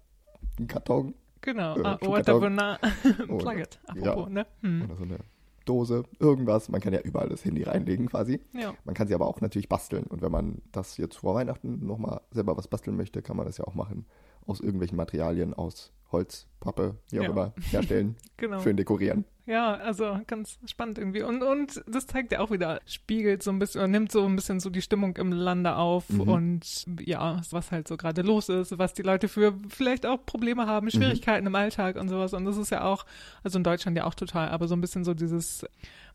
ein 0.59 0.67
Karton 0.67 1.15
Genau. 1.41 1.77
Äh, 1.77 1.83
Ah, 1.85 1.99
Schuhkarton. 2.01 2.11
Återvunna 2.12 2.79
Oder- 3.29 3.37
Plaggat, 3.39 3.81
apropos, 3.87 4.29
ne? 4.31 4.47
Hm. 4.61 4.83
oder 4.85 4.97
so 4.97 5.03
eine 5.05 5.19
Dose, 5.65 6.05
irgendwas. 6.19 6.69
Man 6.69 6.81
kann 6.81 6.93
ja 6.93 7.01
überall 7.01 7.29
das 7.29 7.45
Handy 7.45 7.62
reinlegen 7.65 8.07
quasi. 8.09 8.41
Ja. 8.53 8.75
Man 8.85 8.95
kann 8.95 9.07
sie 9.09 9.15
aber 9.15 9.27
auch 9.27 9.41
natürlich 9.41 9.69
basteln. 9.69 10.05
Und 10.05 10.23
wenn 10.23 10.31
man 10.33 10.61
das 10.73 10.97
jetzt 10.97 11.17
vor 11.19 11.35
Weihnachten 11.35 11.85
nochmal 11.87 12.21
selber 12.31 12.57
was 12.57 12.67
basteln 12.69 12.97
möchte, 12.97 13.23
kann 13.23 13.37
man 13.37 13.47
das 13.47 13.59
ja 13.59 13.65
auch 13.67 13.75
machen. 13.75 14.07
Aus 14.47 14.61
irgendwelchen 14.61 14.97
Materialien, 14.97 15.55
aus 15.55 15.93
Holz, 16.12 16.47
Pappe, 16.61 16.97
wie 17.11 17.21
auch 17.21 17.25
Ja. 17.25 17.31
immer, 17.31 17.52
herstellen, 17.71 18.16
Genau. 18.37 18.61
schön 18.61 18.76
dekorieren. 18.76 19.25
Ja, 19.45 19.75
also 19.75 20.21
ganz 20.28 20.57
spannend 20.66 20.99
irgendwie. 20.99 21.23
Und, 21.25 21.42
und 21.42 21.83
das 21.88 22.07
zeigt 22.07 22.31
ja 22.31 22.38
auch 22.38 22.52
wieder, 22.52 22.81
spiegelt 22.87 23.42
so 23.42 23.50
ein 23.50 23.59
bisschen, 23.59 23.90
nimmt 23.90 24.12
so 24.12 24.25
ein 24.25 24.37
bisschen 24.37 24.61
so 24.61 24.71
die 24.71 24.83
Stimmung 24.83 25.16
im 25.16 25.33
Lande 25.33 25.75
auf 25.75 26.09
Mhm. 26.11 26.21
und 26.21 26.87
ja, 27.00 27.40
was 27.50 27.73
halt 27.73 27.88
so 27.88 27.97
gerade 27.97 28.23
los 28.23 28.49
ist, 28.49 28.78
was 28.78 28.95
die 28.95 29.02
Leute 29.02 29.26
für 29.26 29.59
vielleicht 29.69 30.07
auch 30.07 30.25
Probleme 30.25 30.69
haben, 30.69 30.92
Schwierigkeiten 30.92 31.49
im 31.49 31.54
Alltag 31.57 31.97
und 31.97 32.09
sowas. 32.09 32.35
Und 32.35 32.45
das 32.45 32.57
ist 32.57 32.71
ja 32.71 32.85
auch, 32.85 33.04
also 33.42 33.59
in 33.59 33.64
Deutschland 33.64 33.97
ja 33.97 34.04
auch 34.04 34.14
total, 34.14 34.49
aber 34.50 34.69
so 34.69 34.76
ein 34.76 34.81
bisschen 34.81 35.02
so 35.02 35.12
dieses 35.12 35.66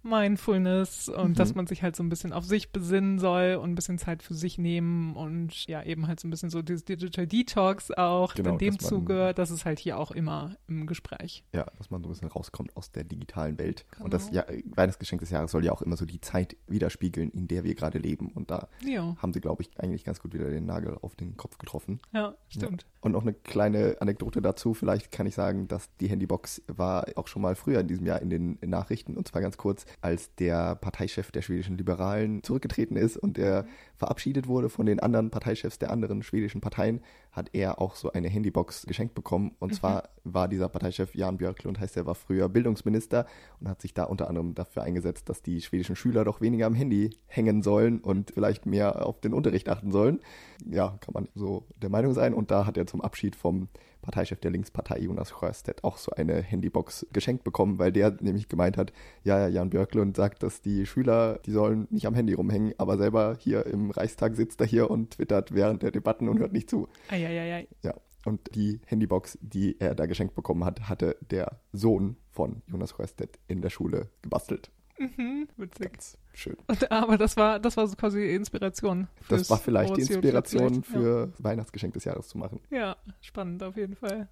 Mindfulness 0.03 1.09
und 1.09 1.31
Mhm. 1.31 1.33
dass 1.35 1.53
man 1.55 1.67
sich 1.67 1.83
halt 1.83 1.95
so 1.95 2.03
ein 2.03 2.09
bisschen 2.09 2.33
auf 2.33 2.43
sich 2.45 2.71
besinnen 2.71 3.19
soll 3.19 3.59
und 3.61 3.71
ein 3.71 3.75
bisschen 3.75 3.97
Zeit 3.97 4.23
für 4.23 4.33
sich 4.33 4.57
nehmen 4.57 5.15
und 5.15 5.67
ja, 5.67 5.83
eben 5.83 6.07
halt 6.07 6.19
so 6.19 6.27
ein 6.27 6.31
bisschen 6.31 6.49
so 6.49 6.61
dieses 6.61 6.85
Digital 6.85 7.27
Detox 7.27 7.91
auch 7.91 8.33
Genau, 8.33 8.51
in 8.53 8.57
dem 8.57 8.77
dass 8.77 8.87
Zuge, 8.87 9.33
das 9.35 9.51
ist 9.51 9.65
halt 9.65 9.79
hier 9.79 9.86
auch 9.95 10.11
immer 10.11 10.55
im 10.67 10.85
Gespräch. 10.85 11.43
Ja, 11.53 11.65
dass 11.77 11.89
man 11.89 12.01
so 12.03 12.09
ein 12.09 12.11
bisschen 12.11 12.27
rauskommt 12.27 12.75
aus 12.75 12.91
der 12.91 13.03
digitalen 13.05 13.57
Welt. 13.57 13.85
Genau. 13.91 14.05
Und 14.05 14.13
das 14.13 14.29
ja, 14.31 14.45
Weihnachtsgeschenk 14.75 15.21
des 15.21 15.29
Jahres 15.29 15.51
soll 15.51 15.63
ja 15.63 15.71
auch 15.71 15.81
immer 15.81 15.95
so 15.95 16.05
die 16.05 16.19
Zeit 16.19 16.57
widerspiegeln, 16.67 17.31
in 17.31 17.47
der 17.47 17.63
wir 17.63 17.75
gerade 17.75 17.97
leben. 17.99 18.31
Und 18.33 18.51
da 18.51 18.67
Ja, 18.83 19.15
haben 19.21 19.33
sie, 19.33 19.39
glaube 19.41 19.61
ich, 19.63 19.79
eigentlich 19.79 20.03
ganz 20.03 20.19
gut 20.19 20.33
wieder 20.33 20.49
den 20.49 20.65
Nagel 20.65 20.97
auf 21.01 21.15
den 21.15 21.37
Kopf 21.37 21.57
getroffen. 21.57 21.99
ja, 22.13 22.35
stimmt. 22.49 22.85
Und 22.99 23.13
noch 23.13 23.21
eine 23.21 23.33
kleine 23.33 23.95
Anekdote 24.01 24.41
dazu. 24.41 24.73
Vielleicht 24.73 25.11
kann 25.11 25.27
ich 25.27 25.35
sagen, 25.35 25.67
dass 25.69 25.95
die 25.97 26.09
Handybox 26.09 26.61
war 26.67 27.05
auch 27.15 27.27
schon 27.27 27.41
mal 27.41 27.55
früher 27.55 27.79
in 27.79 27.87
diesem 27.87 28.05
Jahr 28.05 28.21
in 28.21 28.29
den 28.29 28.57
Nachrichten. 28.65 29.15
Und 29.15 29.27
zwar 29.27 29.41
ganz 29.41 29.55
kurz, 29.55 29.85
als 30.01 30.35
der 30.35 30.75
Parteichef 30.75 31.31
der 31.31 31.41
schwedischen 31.41 31.77
Liberalen 31.77 32.43
zurückgetreten 32.43 32.97
ist 32.97 33.15
und 33.15 33.37
er 33.37 33.65
verabschiedet 33.95 34.47
wurde 34.47 34.67
von 34.69 34.85
den 34.85 34.99
anderen 34.99 35.29
Parteichefs 35.29 35.79
der 35.79 35.91
anderen 35.91 36.21
schwedischen 36.23 36.59
Parteien, 36.59 37.01
hat 37.37 37.51
er 37.53 37.79
auch 37.79 37.95
so 37.95 38.11
eine 38.11 38.27
Handybox 38.27 38.87
geschenkt 38.87 39.13
bekommen. 39.13 39.55
Und 39.59 39.75
zwar 39.75 40.09
war 40.23 40.47
dieser 40.47 40.67
Parteichef 40.69 41.13
Jan 41.13 41.37
Björklund, 41.37 41.79
heißt 41.79 41.95
er, 41.95 42.07
war 42.07 42.15
früher 42.15 42.49
Bildungsminister 42.49 43.27
und 43.59 43.69
hat 43.69 43.79
sich 43.79 43.93
da 43.93 44.05
unter 44.05 44.27
anderem 44.27 44.55
dafür 44.55 44.81
eingesetzt, 44.81 45.29
dass 45.29 45.43
die 45.43 45.61
schwedischen 45.61 45.95
Schüler 45.95 46.25
doch 46.25 46.41
weniger 46.41 46.65
am 46.65 46.73
Handy 46.73 47.11
hängen 47.27 47.61
sollen 47.61 47.99
und 47.99 48.31
vielleicht 48.31 48.65
mehr 48.65 49.05
auf 49.05 49.21
den 49.21 49.33
Unterricht 49.33 49.69
achten 49.69 49.91
sollen. 49.91 50.19
Ja, 50.67 50.97
kann 50.99 51.13
man 51.13 51.29
so 51.35 51.67
der 51.79 51.91
Meinung 51.91 52.13
sein. 52.13 52.33
Und 52.33 52.49
da 52.49 52.65
hat 52.65 52.75
er 52.75 52.87
zum 52.87 53.01
Abschied 53.01 53.35
vom 53.35 53.69
Parteichef 54.07 54.39
der 54.39 54.51
Linkspartei 54.51 54.99
Jonas 54.99 55.33
Sjöstedt 55.33 55.83
auch 55.83 55.97
so 55.97 56.11
eine 56.11 56.41
Handybox 56.41 57.05
geschenkt 57.11 57.43
bekommen, 57.43 57.77
weil 57.77 57.91
der 57.91 58.15
nämlich 58.21 58.47
gemeint 58.47 58.77
hat, 58.77 58.93
ja, 59.25 59.37
ja, 59.37 59.47
Jan 59.49 59.69
Björklund 59.69 60.15
sagt, 60.15 60.43
dass 60.43 60.61
die 60.61 60.85
Schüler, 60.85 61.39
die 61.45 61.51
sollen 61.51 61.87
nicht 61.89 62.07
am 62.07 62.15
Handy 62.15 62.33
rumhängen, 62.33 62.73
aber 62.77 62.97
selber 62.97 63.35
hier 63.37 63.65
im 63.65 63.91
Reichstag 63.91 64.37
sitzt 64.37 64.61
er 64.61 64.67
hier 64.67 64.89
und 64.89 65.11
twittert 65.11 65.53
während 65.53 65.83
der 65.83 65.91
Debatten 65.91 66.29
und 66.29 66.39
hört 66.39 66.53
nicht 66.53 66.69
zu. 66.69 66.87
Eieiei. 67.09 67.67
Ja, 67.83 67.95
und 68.23 68.55
die 68.55 68.79
Handybox, 68.85 69.37
die 69.41 69.77
er 69.79 69.93
da 69.93 70.05
geschenkt 70.05 70.35
bekommen 70.35 70.63
hat, 70.63 70.87
hatte 70.87 71.17
der 71.29 71.59
Sohn 71.73 72.15
von 72.31 72.61
Jonas 72.67 72.91
Sjöstedt 72.91 73.39
in 73.49 73.61
der 73.61 73.69
Schule 73.69 74.09
gebastelt. 74.21 74.71
Mhm, 74.99 75.47
witzig. 75.57 75.91
Ganz 75.91 76.17
schön. 76.33 76.57
Und, 76.67 76.91
aber 76.91 77.17
das 77.17 77.37
war, 77.37 77.59
das 77.59 77.77
war 77.77 77.85
so 77.87 77.95
quasi 77.95 78.33
Inspiration. 78.33 79.07
Das 79.29 79.49
war 79.49 79.57
vielleicht 79.57 79.95
die 79.95 80.01
Inspiration 80.01 80.83
für 80.83 81.31
Weihnachtsgeschenk 81.37 81.93
des 81.93 82.05
Jahres 82.05 82.27
zu 82.29 82.37
machen. 82.37 82.59
Ja. 82.69 82.77
ja, 82.79 82.95
spannend 83.21 83.61
auf 83.63 83.77
jeden 83.77 83.95
Fall. 83.95 84.27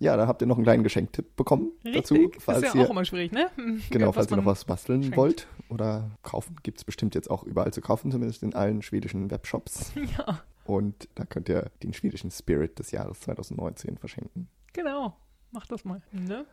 Ja, 0.00 0.16
da 0.16 0.26
habt 0.26 0.42
ihr 0.42 0.46
noch 0.46 0.56
einen 0.56 0.64
kleinen 0.64 0.82
Geschenktipp 0.82 1.36
bekommen 1.36 1.70
dazu, 1.84 2.14
Richtig. 2.14 2.42
falls 2.42 2.62
ist 2.64 2.74
ja 2.74 2.80
ihr 2.80 2.86
auch 2.86 2.90
immer 2.90 3.04
schwierig, 3.04 3.32
ne? 3.32 3.48
Hm, 3.56 3.80
Genau, 3.90 4.12
falls 4.12 4.30
ihr 4.30 4.36
noch 4.36 4.46
was 4.46 4.64
basteln 4.64 5.02
schenkt. 5.02 5.16
wollt 5.16 5.46
oder 5.68 6.10
kaufen, 6.22 6.56
gibt 6.62 6.78
es 6.78 6.84
bestimmt 6.84 7.14
jetzt 7.14 7.30
auch 7.30 7.44
überall 7.44 7.72
zu 7.72 7.80
kaufen, 7.80 8.10
zumindest 8.10 8.42
in 8.42 8.54
allen 8.54 8.82
schwedischen 8.82 9.30
Webshops. 9.30 9.92
Ja, 10.18 10.40
Und 10.64 11.08
da 11.14 11.24
könnt 11.24 11.48
ihr 11.48 11.70
den 11.82 11.92
schwedischen 11.92 12.30
Spirit 12.30 12.78
des 12.78 12.90
Jahres 12.90 13.20
2019 13.20 13.98
verschenken. 13.98 14.48
genau. 14.72 15.16
Mach 15.50 15.66
das 15.66 15.82
mal. 15.84 16.02
Ne? 16.12 16.44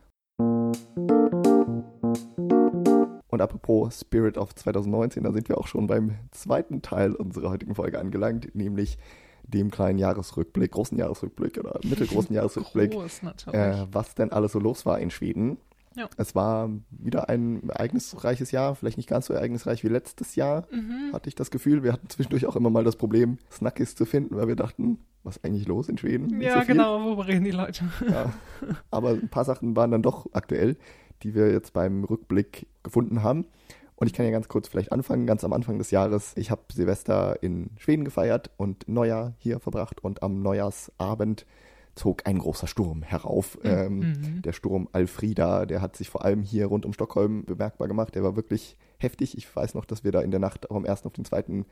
Und 3.28 3.40
apropos 3.40 4.00
Spirit 4.00 4.38
of 4.38 4.54
2019, 4.54 5.24
da 5.24 5.32
sind 5.32 5.48
wir 5.48 5.58
auch 5.58 5.66
schon 5.66 5.86
beim 5.86 6.12
zweiten 6.30 6.80
Teil 6.82 7.12
unserer 7.14 7.50
heutigen 7.50 7.74
Folge 7.74 7.98
angelangt, 7.98 8.54
nämlich 8.54 8.98
dem 9.42 9.70
kleinen 9.70 9.98
Jahresrückblick, 9.98 10.72
großen 10.72 10.98
Jahresrückblick 10.98 11.58
oder 11.58 11.78
mittelgroßen 11.84 12.34
Jahresrückblick, 12.34 12.92
Groß 12.92 13.22
äh, 13.52 13.86
was 13.92 14.14
denn 14.14 14.32
alles 14.32 14.52
so 14.52 14.58
los 14.58 14.86
war 14.86 14.98
in 15.00 15.10
Schweden. 15.10 15.58
Ja. 15.96 16.08
Es 16.18 16.34
war 16.34 16.68
wieder 16.90 17.28
ein 17.30 17.68
ereignisreiches 17.70 18.50
Jahr, 18.50 18.74
vielleicht 18.74 18.98
nicht 18.98 19.08
ganz 19.08 19.26
so 19.26 19.34
ereignisreich 19.34 19.82
wie 19.82 19.88
letztes 19.88 20.36
Jahr, 20.36 20.66
Mhm. 20.70 21.12
hatte 21.14 21.28
ich 21.28 21.34
das 21.34 21.50
Gefühl. 21.50 21.82
Wir 21.82 21.92
hatten 21.94 22.08
zwischendurch 22.10 22.44
auch 22.46 22.54
immer 22.54 22.68
mal 22.70 22.84
das 22.84 22.96
Problem, 22.96 23.38
Snackis 23.50 23.94
zu 23.94 24.04
finden, 24.04 24.36
weil 24.36 24.46
wir 24.46 24.56
dachten, 24.56 24.98
was 25.22 25.38
ist 25.38 25.44
eigentlich 25.44 25.66
los 25.66 25.88
in 25.88 25.96
Schweden? 25.96 26.26
Nicht 26.26 26.48
Ja, 26.48 26.60
so 26.60 26.66
genau, 26.66 27.02
worüber 27.02 27.26
reden 27.26 27.44
die 27.44 27.50
Leute? 27.50 27.84
Ja. 28.08 28.32
Aber 28.90 29.10
ein 29.10 29.28
paar 29.28 29.44
Sachen 29.44 29.74
waren 29.74 29.90
dann 29.90 30.02
doch 30.02 30.26
aktuell, 30.32 30.76
die 31.22 31.34
wir 31.34 31.50
jetzt 31.52 31.72
beim 31.72 32.04
Rückblick 32.04 32.66
gefunden 32.82 33.22
haben. 33.22 33.46
Und 33.96 34.06
ich 34.08 34.12
kann 34.12 34.26
ja 34.26 34.32
ganz 34.32 34.48
kurz 34.48 34.68
vielleicht 34.68 34.92
anfangen, 34.92 35.26
ganz 35.26 35.42
am 35.44 35.52
Anfang 35.54 35.78
des 35.78 35.90
Jahres. 35.90 36.32
Ich 36.36 36.50
habe 36.50 36.60
Silvester 36.72 37.42
in 37.42 37.70
Schweden 37.78 38.04
gefeiert 38.04 38.50
und 38.58 38.86
Neujahr 38.88 39.34
hier 39.38 39.58
verbracht 39.58 40.04
und 40.04 40.22
am 40.22 40.42
Neujahrsabend 40.42 41.46
zog 41.94 42.26
ein 42.26 42.38
großer 42.38 42.66
Sturm 42.66 43.02
herauf. 43.02 43.56
Ähm, 43.64 44.00
Mhm. 44.00 44.42
der 44.42 44.52
Sturm 44.52 44.86
Alfrida, 44.92 45.64
der 45.64 45.80
hat 45.80 45.96
sich 45.96 46.10
vor 46.10 46.26
allem 46.26 46.42
hier 46.42 46.66
rund 46.66 46.84
um 46.84 46.92
Stockholm 46.92 47.46
bemerkbar 47.46 47.88
gemacht. 47.88 48.14
Der 48.14 48.22
war 48.22 48.36
wirklich 48.36 48.76
heftig. 48.98 49.38
Ich 49.38 49.54
weiß 49.56 49.72
noch, 49.74 49.86
dass 49.86 50.04
wir 50.04 50.12
da 50.12 50.20
in 50.20 50.30
der 50.30 50.40
Nacht 50.40 50.66
vom 50.68 50.84
1. 50.84 51.06
auf 51.06 51.14
den 51.14 51.24
2. 51.24 51.64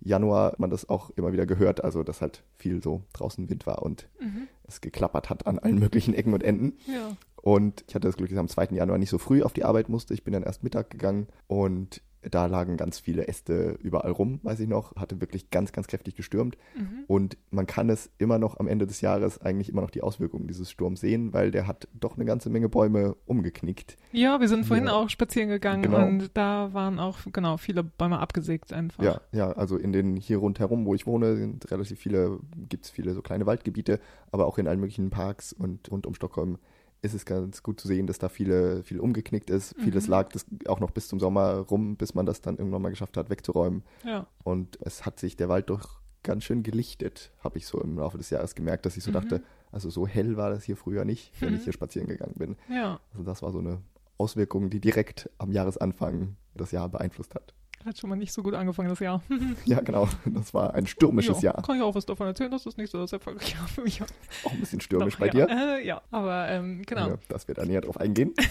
Januar 0.00 0.54
man 0.58 0.70
das 0.70 0.88
auch 0.88 1.10
immer 1.10 1.32
wieder 1.32 1.46
gehört, 1.46 1.82
also 1.82 2.02
dass 2.02 2.20
halt 2.20 2.42
viel 2.56 2.82
so 2.82 3.02
draußen 3.12 3.48
Wind 3.48 3.66
war 3.66 3.82
und 3.82 4.08
Mhm. 4.20 4.48
es 4.66 4.80
geklappert 4.80 5.30
hat 5.30 5.46
an 5.46 5.58
allen 5.58 5.78
möglichen 5.78 6.14
Ecken 6.14 6.34
und 6.34 6.42
Enden. 6.42 6.74
Ja. 6.86 7.16
Und 7.42 7.84
ich 7.88 7.94
hatte 7.94 8.08
das 8.08 8.16
Glück, 8.16 8.28
dass 8.28 8.34
ich 8.34 8.38
am 8.40 8.48
2. 8.48 8.74
Januar 8.74 8.98
nicht 8.98 9.10
so 9.10 9.18
früh 9.18 9.42
auf 9.42 9.52
die 9.52 9.64
Arbeit 9.64 9.88
musste. 9.88 10.14
Ich 10.14 10.24
bin 10.24 10.32
dann 10.32 10.42
erst 10.42 10.64
Mittag 10.64 10.90
gegangen 10.90 11.28
und 11.46 12.02
da 12.30 12.46
lagen 12.46 12.76
ganz 12.76 12.98
viele 12.98 13.28
Äste 13.28 13.78
überall 13.82 14.10
rum, 14.10 14.40
weiß 14.42 14.60
ich 14.60 14.68
noch. 14.68 14.94
Hatte 14.96 15.20
wirklich 15.20 15.50
ganz, 15.50 15.72
ganz 15.72 15.86
kräftig 15.86 16.14
gestürmt. 16.16 16.56
Mhm. 16.76 17.04
Und 17.06 17.36
man 17.50 17.66
kann 17.66 17.88
es 17.90 18.10
immer 18.18 18.38
noch 18.38 18.58
am 18.58 18.68
Ende 18.68 18.86
des 18.86 19.00
Jahres 19.00 19.40
eigentlich 19.40 19.68
immer 19.68 19.82
noch 19.82 19.90
die 19.90 20.02
Auswirkungen 20.02 20.46
dieses 20.46 20.70
Sturms 20.70 21.00
sehen, 21.00 21.32
weil 21.32 21.50
der 21.50 21.66
hat 21.66 21.88
doch 21.94 22.16
eine 22.16 22.24
ganze 22.24 22.50
Menge 22.50 22.68
Bäume 22.68 23.16
umgeknickt. 23.26 23.96
Ja, 24.12 24.40
wir 24.40 24.48
sind 24.48 24.64
vorhin 24.66 24.86
Ja. 24.86 24.92
auch 24.92 25.08
spazieren 25.08 25.48
gegangen 25.48 25.82
Genau. 25.82 26.06
und 26.06 26.30
da 26.36 26.72
waren 26.72 26.98
auch, 26.98 27.18
genau, 27.32 27.56
viele 27.56 27.82
Bäume 27.84 28.18
abgesägt 28.18 28.72
einfach. 28.72 29.02
Ja, 29.02 29.20
ja, 29.32 29.52
also 29.52 29.76
in 29.76 29.92
den 29.92 30.16
hier 30.16 30.38
rundherum, 30.38 30.86
wo 30.86 30.94
ich 30.94 31.06
wohne, 31.06 31.36
sind 31.36 31.70
relativ 31.70 31.98
viele, 31.98 32.38
gibt 32.68 32.84
es 32.84 32.90
viele 32.90 33.12
so 33.14 33.22
kleine 33.22 33.46
Waldgebiete, 33.46 34.00
aber 34.32 34.46
auch 34.46 34.58
in 34.58 34.66
allen 34.68 34.80
möglichen 34.80 35.10
Parks 35.10 35.52
und 35.52 35.90
rund 35.90 36.06
um 36.06 36.14
Stockholm 36.14 36.58
ist 37.06 37.14
es 37.14 37.24
ganz 37.24 37.62
gut 37.62 37.80
zu 37.80 37.88
sehen, 37.88 38.06
dass 38.06 38.18
da 38.18 38.28
viele, 38.28 38.82
viel 38.82 39.00
umgeknickt 39.00 39.48
ist. 39.50 39.74
Vieles 39.78 40.06
Mhm. 40.06 40.10
lag 40.10 40.28
das 40.30 40.44
auch 40.66 40.80
noch 40.80 40.90
bis 40.90 41.08
zum 41.08 41.18
Sommer 41.20 41.58
rum, 41.60 41.96
bis 41.96 42.14
man 42.14 42.26
das 42.26 42.40
dann 42.42 42.58
irgendwann 42.58 42.82
mal 42.82 42.90
geschafft 42.90 43.16
hat, 43.16 43.30
wegzuräumen. 43.30 43.82
Ja. 44.04 44.26
Und 44.44 44.78
es 44.82 45.06
hat 45.06 45.18
sich 45.18 45.36
der 45.36 45.48
Wald 45.48 45.70
doch 45.70 46.00
ganz 46.22 46.44
schön 46.44 46.62
gelichtet, 46.62 47.32
habe 47.42 47.56
ich 47.58 47.66
so 47.66 47.80
im 47.80 47.98
Laufe 47.98 48.18
des 48.18 48.30
Jahres 48.30 48.54
gemerkt, 48.54 48.84
dass 48.84 48.96
ich 48.96 49.04
so 49.04 49.10
Mhm. 49.10 49.14
dachte, 49.14 49.42
also 49.72 49.88
so 49.90 50.06
hell 50.06 50.36
war 50.36 50.50
das 50.50 50.64
hier 50.64 50.76
früher 50.76 51.04
nicht, 51.04 51.32
wenn 51.40 51.50
Mhm. 51.50 51.56
ich 51.56 51.64
hier 51.64 51.72
spazieren 51.72 52.08
gegangen 52.08 52.34
bin. 52.36 52.56
Ja. 52.68 53.00
Also 53.12 53.22
das 53.22 53.42
war 53.42 53.52
so 53.52 53.58
eine 53.60 53.80
Auswirkung, 54.18 54.68
die 54.70 54.80
direkt 54.80 55.30
am 55.38 55.52
Jahresanfang 55.52 56.36
das 56.54 56.72
Jahr 56.72 56.88
beeinflusst 56.88 57.34
hat. 57.34 57.54
Hat 57.86 57.96
schon 57.96 58.10
mal 58.10 58.16
nicht 58.16 58.32
so 58.32 58.42
gut 58.42 58.54
angefangen, 58.54 58.88
das 58.88 58.98
Jahr. 58.98 59.22
Ja, 59.64 59.80
genau. 59.80 60.08
Das 60.24 60.52
war 60.52 60.74
ein 60.74 60.88
stürmisches 60.88 61.40
ja, 61.40 61.52
Jahr. 61.52 61.62
Kann 61.62 61.76
ich 61.76 61.82
auch 61.82 61.94
was 61.94 62.04
davon 62.04 62.26
erzählen, 62.26 62.50
dass 62.50 62.64
das 62.64 62.76
nicht 62.76 62.90
so 62.90 62.98
das 62.98 63.12
erfolgreiche 63.12 63.56
Jahr 63.56 63.68
für 63.68 63.82
mich 63.82 64.00
war. 64.00 64.08
Auch 64.44 64.50
ein 64.50 64.58
bisschen 64.58 64.80
stürmisch 64.80 65.14
Doch, 65.14 65.20
bei 65.20 65.26
ja. 65.26 65.46
dir. 65.46 65.48
Äh, 65.48 65.86
ja, 65.86 66.02
aber 66.10 66.48
ähm, 66.48 66.82
genau. 66.84 67.10
Ja, 67.10 67.18
dass 67.28 67.46
wir 67.46 67.54
da 67.54 67.64
näher 67.64 67.82
drauf 67.82 67.96
eingehen. 67.98 68.34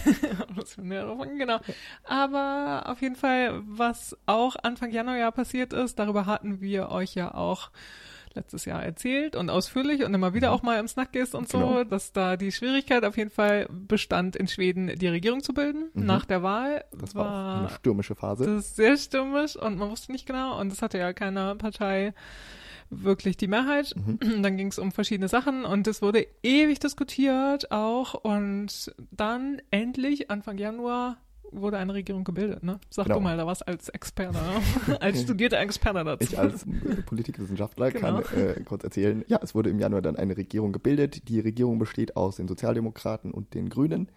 Das 0.56 0.78
wir 0.78 0.84
näher 0.84 1.04
drauf 1.04 1.20
eingehen, 1.20 1.38
genau. 1.38 1.58
Aber 2.04 2.84
auf 2.86 3.02
jeden 3.02 3.16
Fall, 3.16 3.62
was 3.66 4.16
auch 4.24 4.56
Anfang 4.62 4.90
Januar 4.90 5.18
ja 5.18 5.30
passiert 5.30 5.74
ist, 5.74 5.98
darüber 5.98 6.24
hatten 6.24 6.62
wir 6.62 6.88
euch 6.88 7.14
ja 7.14 7.34
auch 7.34 7.70
letztes 8.36 8.64
Jahr 8.64 8.82
erzählt 8.82 9.34
und 9.34 9.50
ausführlich 9.50 10.04
und 10.04 10.14
immer 10.14 10.32
wieder 10.34 10.52
auch 10.52 10.62
mal 10.62 10.78
im 10.78 10.86
Snackgist 10.86 11.34
und 11.34 11.48
so, 11.48 11.58
Genau. 11.58 11.84
dass 11.84 12.12
da 12.12 12.36
die 12.36 12.52
Schwierigkeit 12.52 13.04
auf 13.04 13.16
jeden 13.16 13.30
Fall 13.30 13.66
bestand, 13.70 14.36
in 14.36 14.46
Schweden 14.46 14.94
die 14.96 15.08
Regierung 15.08 15.42
zu 15.42 15.52
bilden. 15.52 15.90
Mhm. 15.94 16.06
Nach 16.06 16.24
der 16.24 16.42
Wahl 16.44 16.84
Das 16.96 17.14
war 17.16 17.24
auch 17.56 17.58
eine 17.60 17.70
stürmische 17.70 18.14
Phase. 18.14 18.46
das 18.46 18.66
ist 18.66 18.76
sehr 18.76 18.96
stürmisch 18.96 19.56
und 19.56 19.76
man 19.78 19.90
wusste 19.90 20.12
nicht 20.12 20.26
genau 20.26 20.60
und 20.60 20.72
es 20.72 20.80
hatte 20.82 20.98
ja 20.98 21.12
keine 21.12 21.56
Partei 21.56 22.14
wirklich 22.88 23.36
die 23.36 23.48
Mehrheit. 23.48 23.94
Mhm. 23.96 24.18
Dann 24.42 24.56
ging 24.56 24.68
es 24.68 24.78
um 24.78 24.92
verschiedene 24.92 25.28
Sachen 25.28 25.64
und 25.64 25.86
es 25.88 26.02
wurde 26.02 26.26
ewig 26.42 26.78
diskutiert 26.78 27.72
auch 27.72 28.14
und 28.14 28.94
dann 29.10 29.60
endlich 29.72 30.30
Anfang 30.30 30.56
Januar 30.58 31.16
wurde 31.52 31.78
eine 31.78 31.94
Regierung 31.94 32.24
gebildet, 32.24 32.62
ne? 32.62 32.78
Sag 32.90 33.06
Genau. 33.06 33.16
du 33.18 33.22
mal 33.22 33.36
da 33.36 33.46
was 33.46 33.62
als 33.62 33.88
Experte, 33.88 34.38
ne? 34.88 35.00
als 35.00 35.22
studierter 35.22 35.58
Experte 35.60 36.04
dazu. 36.04 36.24
Ich 36.24 36.38
als 36.38 36.64
äh, 36.66 37.02
Politikwissenschaftler 37.06 37.90
Genau. 37.90 38.20
kann 38.22 38.38
äh, 38.38 38.60
kurz 38.64 38.84
erzählen, 38.84 39.24
ja, 39.28 39.38
es 39.42 39.54
wurde 39.54 39.70
im 39.70 39.78
Januar 39.78 40.02
dann 40.02 40.16
eine 40.16 40.36
Regierung 40.36 40.72
gebildet. 40.72 41.28
Die 41.28 41.40
Regierung 41.40 41.78
besteht 41.78 42.16
aus 42.16 42.36
den 42.36 42.48
Sozialdemokraten 42.48 43.30
und 43.32 43.54
den 43.54 43.68
Grünen, 43.68 44.08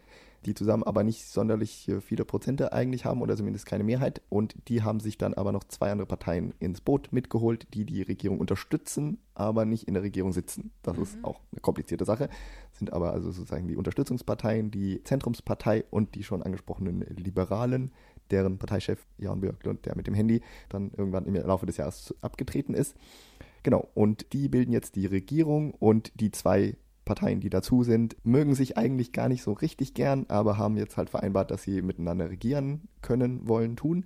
die 0.45 0.53
zusammen 0.53 0.83
aber 0.83 1.03
nicht 1.03 1.25
sonderlich 1.25 1.87
äh, 1.89 1.99
viele 2.01 2.23
Prozente 2.25 2.71
eigentlich 2.71 3.05
haben 3.05 3.21
oder 3.21 3.35
zumindest 3.35 3.65
keine 3.65 3.83
Mehrheit. 3.83 4.21
Und 4.29 4.55
die 4.69 4.83
haben 4.83 4.99
sich 4.99 5.17
dann 5.17 5.33
aber 5.33 5.51
noch 5.51 5.63
zwei 5.65 5.91
andere 5.91 6.07
Parteien 6.07 6.53
ins 6.59 6.81
Boot 6.81 7.11
mitgeholt, 7.11 7.67
die 7.73 7.85
die 7.85 8.01
Regierung 8.01 8.39
unterstützen, 8.39 9.17
aber 9.33 9.65
nicht 9.65 9.87
in 9.87 9.93
der 9.95 10.03
Regierung 10.03 10.31
sitzen. 10.31 10.71
Das 10.81 10.97
ist 10.97 11.17
auch 11.23 11.39
eine 11.59 11.61
komplizierte 11.61 12.05
Sache. 12.05 12.29
Sind 12.71 12.93
aber 12.93 13.13
also 13.13 13.31
sozusagen 13.31 13.67
die 13.67 13.75
Unterstützungsparteien, 13.75 14.71
die 14.71 15.03
Zentrumspartei 15.03 15.85
und 15.89 16.15
die 16.15 16.23
schon 16.23 16.41
angesprochenen 16.43 17.01
Liberalen, 17.01 17.91
deren 18.31 18.57
Parteichef 18.57 19.05
Jan 19.17 19.41
Björklund, 19.41 19.85
der 19.85 19.95
mit 19.95 20.07
dem 20.07 20.13
Handy 20.13 20.41
dann 20.69 20.91
irgendwann 20.95 21.25
im 21.25 21.35
Laufe 21.35 21.65
des 21.65 21.77
Jahres 21.77 22.15
abgetreten 22.21 22.73
ist. 22.73 22.95
Genau, 23.63 23.89
und 23.93 24.31
die 24.33 24.47
bilden 24.47 24.71
jetzt 24.71 24.95
die 24.95 25.05
Regierung 25.05 25.71
und 25.71 26.11
die 26.19 26.31
zwei 26.31 26.77
Parteien, 27.03 27.39
die 27.39 27.49
dazu 27.49 27.83
sind, 27.83 28.15
mögen 28.23 28.53
sich 28.53 28.77
eigentlich 28.77 29.11
gar 29.11 29.29
nicht 29.29 29.41
so 29.41 29.53
richtig 29.53 29.95
gern, 29.95 30.25
aber 30.27 30.57
haben 30.57 30.77
jetzt 30.77 30.95
halt 30.95 31.09
vereinbart, 31.09 31.49
dass 31.49 31.63
sie 31.63 31.81
miteinander 31.81 32.29
regieren 32.29 32.87
können, 33.01 33.47
wollen, 33.47 33.75
tun. 33.75 34.05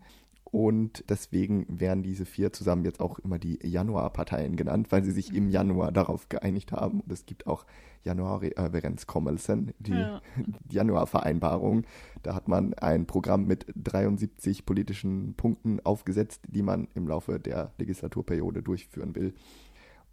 Und 0.53 1.03
deswegen 1.09 1.65
werden 1.67 2.03
diese 2.03 2.25
vier 2.25 2.53
zusammen 2.53 2.85
jetzt 2.85 2.99
auch 2.99 3.17
immer 3.17 3.39
die 3.39 3.57
Januarparteien 3.63 4.55
genannt, 4.55 4.91
weil 4.91 5.03
sie 5.03 5.09
sich 5.09 5.33
im 5.33 5.49
Januar 5.49 5.91
darauf 5.91 6.29
geeinigt 6.29 6.71
haben. 6.71 6.99
Und 7.01 7.11
es 7.11 7.25
gibt 7.25 7.47
auch 7.47 7.65
Januaröverenskommelsen, 8.03 9.73
die 9.79 9.93
Ja. 9.93 10.21
Januarvereinbarung. 10.69 11.85
Da 12.21 12.35
hat 12.35 12.47
man 12.47 12.75
ein 12.75 13.07
Programm 13.07 13.47
mit 13.47 13.65
73 13.75 14.63
politischen 14.67 15.33
Punkten 15.33 15.79
aufgesetzt, 15.83 16.41
die 16.47 16.61
man 16.61 16.87
im 16.93 17.07
Laufe 17.07 17.39
der 17.39 17.71
Legislaturperiode 17.79 18.61
durchführen 18.61 19.15
will. 19.15 19.33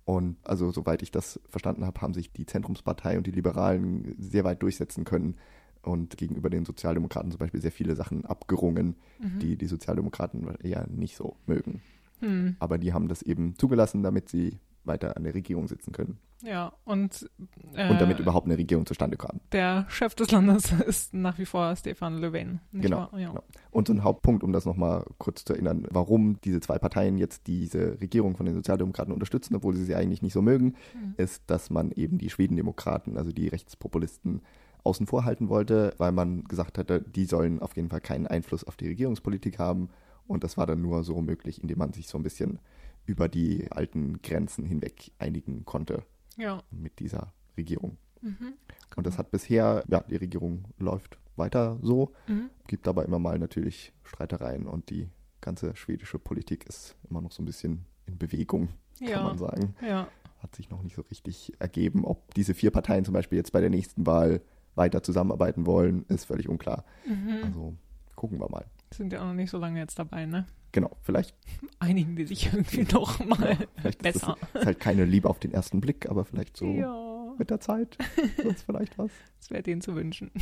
Und 0.07 0.39
also, 0.43 0.71
soweit 0.71 1.03
ich 1.03 1.11
das 1.11 1.39
verstanden 1.51 1.85
habe, 1.85 2.01
haben 2.01 2.15
sich 2.15 2.33
die 2.33 2.47
Zentrumspartei 2.47 3.19
und 3.19 3.27
die 3.27 3.31
Liberalen 3.31 4.15
sehr 4.19 4.45
weit 4.45 4.63
durchsetzen 4.63 5.05
können 5.05 5.37
und 5.83 6.17
gegenüber 6.17 6.51
den 6.51 6.65
Sozialdemokraten 6.65 7.31
zum 7.31 7.39
Beispiel 7.39 7.61
sehr 7.61 7.73
viele 7.73 7.97
Sachen 7.97 8.25
abgerungen, 8.27 8.97
die 9.41 9.57
die 9.57 9.67
Sozialdemokraten 9.67 10.55
eher 10.63 10.87
nicht 10.89 11.17
so 11.17 11.37
mögen. 11.47 11.81
Hm, 12.21 12.57
Aber 12.59 12.77
die 12.79 12.93
haben 12.93 13.09
das 13.09 13.23
eben 13.23 13.57
zugelassen, 13.57 14.03
damit 14.03 14.29
sie 14.29 14.59
weiter 14.85 15.17
an 15.17 15.25
der 15.25 15.35
Regierung 15.35 15.69
sitzen 15.69 15.93
können 15.93 16.19
ja, 16.43 16.73
und, 16.85 17.29
äh, 17.75 17.91
und 17.91 18.01
damit 18.01 18.19
überhaupt 18.19 18.47
eine 18.47 18.57
Regierung 18.57 18.87
zustande 18.87 19.19
kam. 19.19 19.41
der 19.53 19.85
Chef 19.91 20.15
des 20.15 20.31
Landes 20.31 20.73
ist 20.87 21.13
nach 21.13 21.39
wie 21.39 21.45
vor 21.45 21.77
Stefan 21.77 22.19
nicht 22.19 22.63
Genau, 22.73 22.97
wahr? 22.97 23.11
Ja. 23.19 23.29
genau. 23.29 23.45
Und 23.71 23.89
so 23.89 23.93
ein 23.93 24.03
Hauptpunkt, 24.03 24.43
um 24.43 24.53
das 24.55 24.65
nochmal 24.65 25.05
kurz 25.19 25.45
zu 25.45 25.53
erinnern, 25.53 25.87
warum 25.91 26.41
diese 26.41 26.61
zwei 26.61 26.79
Parteien 26.79 27.19
jetzt 27.19 27.47
diese 27.47 28.01
Regierung 28.01 28.37
von 28.37 28.47
den 28.47 28.55
Sozialdemokraten 28.55 29.13
unterstützen, 29.13 29.55
obwohl 29.55 29.77
sie 29.77 29.85
sie 29.85 29.95
eigentlich 29.95 30.23
nicht 30.23 30.33
so 30.33 30.41
mögen, 30.41 30.77
Mhm. 30.95 31.15
ist, 31.19 31.43
dass 31.47 31.69
man 31.69 31.91
eben 31.93 32.17
die 32.17 32.31
Schwedendemokraten, 32.31 33.19
also 33.19 33.33
die 33.33 33.49
Rechtspopulisten, 33.49 34.41
außen 34.85 35.07
vor 35.07 35.25
halten 35.25 35.49
wollte, 35.49 35.95
weil 35.99 36.13
man 36.13 36.45
gesagt 36.45 36.79
hatte, 36.79 37.01
die 37.03 37.25
sollen 37.25 37.61
auf 37.61 37.77
jeden 37.77 37.89
Fall 37.91 38.01
keinen 38.01 38.27
Einfluss 38.27 38.65
auf 38.65 38.77
die 38.77 38.89
Regierungspolitik 38.89 39.59
haben. 39.59 39.91
Und 40.27 40.45
das 40.45 40.57
war 40.57 40.67
dann 40.67 40.81
nur 40.81 41.03
so 41.05 41.21
möglich, 41.21 41.61
indem 41.63 41.79
man 41.79 41.93
sich 41.93 42.07
so 42.09 42.17
ein 42.19 42.23
bisschen 42.23 42.61
über 43.07 43.29
die 43.29 43.71
alten 43.73 44.23
Grenzen 44.23 44.65
hinweg 44.65 45.11
einigen 45.19 45.65
konnte 45.65 46.05
ja. 46.37 46.63
mit 46.71 46.99
dieser 47.01 47.33
Regierung. 47.57 47.97
Mhm. 48.23 48.55
Und 48.97 49.07
das 49.07 49.19
hat 49.19 49.31
bisher, 49.31 49.83
ja, 49.89 50.01
die 50.09 50.17
Regierung 50.17 50.65
läuft 50.79 51.19
weiter 51.37 51.79
so, 51.83 52.13
Mhm. 52.29 52.51
gibt 52.69 52.87
aber 52.87 53.05
immer 53.05 53.19
mal 53.19 53.39
natürlich 53.39 53.93
Streitereien 54.05 54.67
und 54.67 54.91
die 54.91 55.09
ganze 55.41 55.75
schwedische 55.75 56.19
Politik 56.19 56.67
ist 56.69 56.97
immer 57.09 57.21
noch 57.23 57.33
so 57.33 57.43
ein 57.43 57.47
bisschen 57.47 57.87
in 58.07 58.19
Bewegung, 58.19 58.69
kann 58.99 59.09
Ja. 59.09 59.23
man 59.23 59.39
sagen. 59.39 59.75
Ja. 59.81 60.07
Hat 60.39 60.55
sich 60.55 60.71
noch 60.71 60.83
nicht 60.83 60.97
so 60.97 61.03
richtig 61.03 61.53
ergeben. 61.59 62.05
Ob 62.05 62.35
diese 62.35 62.55
vier 62.55 62.71
Parteien 62.71 63.05
zum 63.05 63.15
Beispiel 63.15 63.39
jetzt 63.39 63.53
bei 63.53 63.61
der 63.61 63.71
nächsten 63.71 64.07
Wahl 64.07 64.41
weiter 64.81 65.03
zusammenarbeiten 65.05 65.67
wollen, 65.67 66.05
ist 66.09 66.25
völlig 66.25 66.49
unklar. 66.49 66.85
Mhm. 67.07 67.45
Also 67.45 67.75
gucken 68.17 68.41
wir 68.41 68.49
mal. 68.51 68.65
Sind 68.93 69.13
ja 69.13 69.21
auch 69.21 69.27
noch 69.27 69.35
nicht 69.35 69.51
so 69.51 69.59
lange 69.59 69.79
jetzt 69.79 69.99
dabei, 69.99 70.27
ne? 70.27 70.47
Genau, 70.73 70.91
vielleicht, 71.03 71.35
Einigen 71.81 72.17
die 72.17 72.25
sich 72.27 72.47
irgendwie 72.53 72.87
noch 72.93 73.25
mal 73.25 73.57
ist 73.85 73.99
besser. 74.03 74.37
das 74.53 74.63
ist 74.63 74.67
halt 74.67 74.81
keine 74.81 75.05
Liebe 75.05 75.29
auf 75.29 75.39
den 75.39 75.53
ersten 75.53 75.81
Blick, 75.81 76.09
aber 76.09 76.25
vielleicht 76.25 76.57
so 76.57 76.65
Ja, 76.67 77.33
mit 77.39 77.51
der 77.51 77.61
Zeit 77.61 77.99
sonst 78.43 78.63
vielleicht 78.63 78.97
was. 78.99 79.11
das 79.39 79.51
wäre 79.51 79.63
denen 79.63 79.81
zu 79.83 79.95
wünschen. 79.95 80.31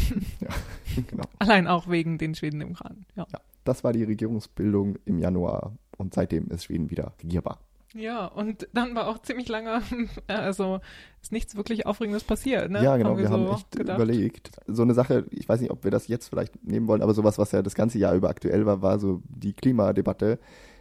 Genau. 1.09 1.25
Allein 1.39 1.67
auch 1.67 1.89
wegen 1.89 2.19
den 2.19 2.35
Schwedendemokraten. 2.35 3.07
Ja. 3.17 3.27
Ja, 3.33 3.41
das 3.65 3.85
war 3.85 3.93
die 3.93 4.05
Regierungsbildung 4.05 4.97
im 5.05 5.19
Januar 5.19 5.75
und 5.97 6.13
seitdem 6.15 6.49
ist 6.49 6.65
Schweden 6.65 6.91
wieder 6.91 7.13
regierbar. 7.23 7.61
Ja, 7.95 8.27
und 8.27 8.69
dann 8.75 8.95
war 8.95 9.09
auch 9.09 9.19
ziemlich 9.21 9.49
lange, 9.49 9.83
also 10.27 10.81
ist 11.23 11.33
nichts 11.33 11.57
wirklich 11.57 11.87
Aufregendes 11.87 12.23
passiert, 12.23 12.71
ne? 12.71 12.83
Ja, 12.83 12.97
genau, 12.97 13.11
haben 13.11 13.17
wir, 13.19 13.25
wir 13.25 13.31
haben 13.31 13.47
so 13.47 13.53
echt 13.55 13.71
gedacht. 13.73 13.97
überlegt. 13.97 14.51
So 14.67 14.83
eine 14.83 14.95
Sache, 14.95 15.27
ich 15.31 15.49
weiß 15.49 15.61
nicht, 15.61 15.71
ob 15.71 15.85
wir 15.85 15.91
das 15.91 16.07
jetzt 16.09 16.29
vielleicht 16.29 16.63
nehmen 16.65 16.87
wollen, 16.87 17.03
aber 17.03 17.15
sowas, 17.15 17.39
was 17.39 17.53
ja 17.53 17.63
das 17.63 17.75
ganze 17.75 17.99
Jahr 17.99 18.15
über 18.15 18.29
aktuell 18.29 18.67
war, 18.67 18.83
war 18.83 18.99
so 18.99 19.23
die 19.29 19.55
Klimadebatte 19.55 20.39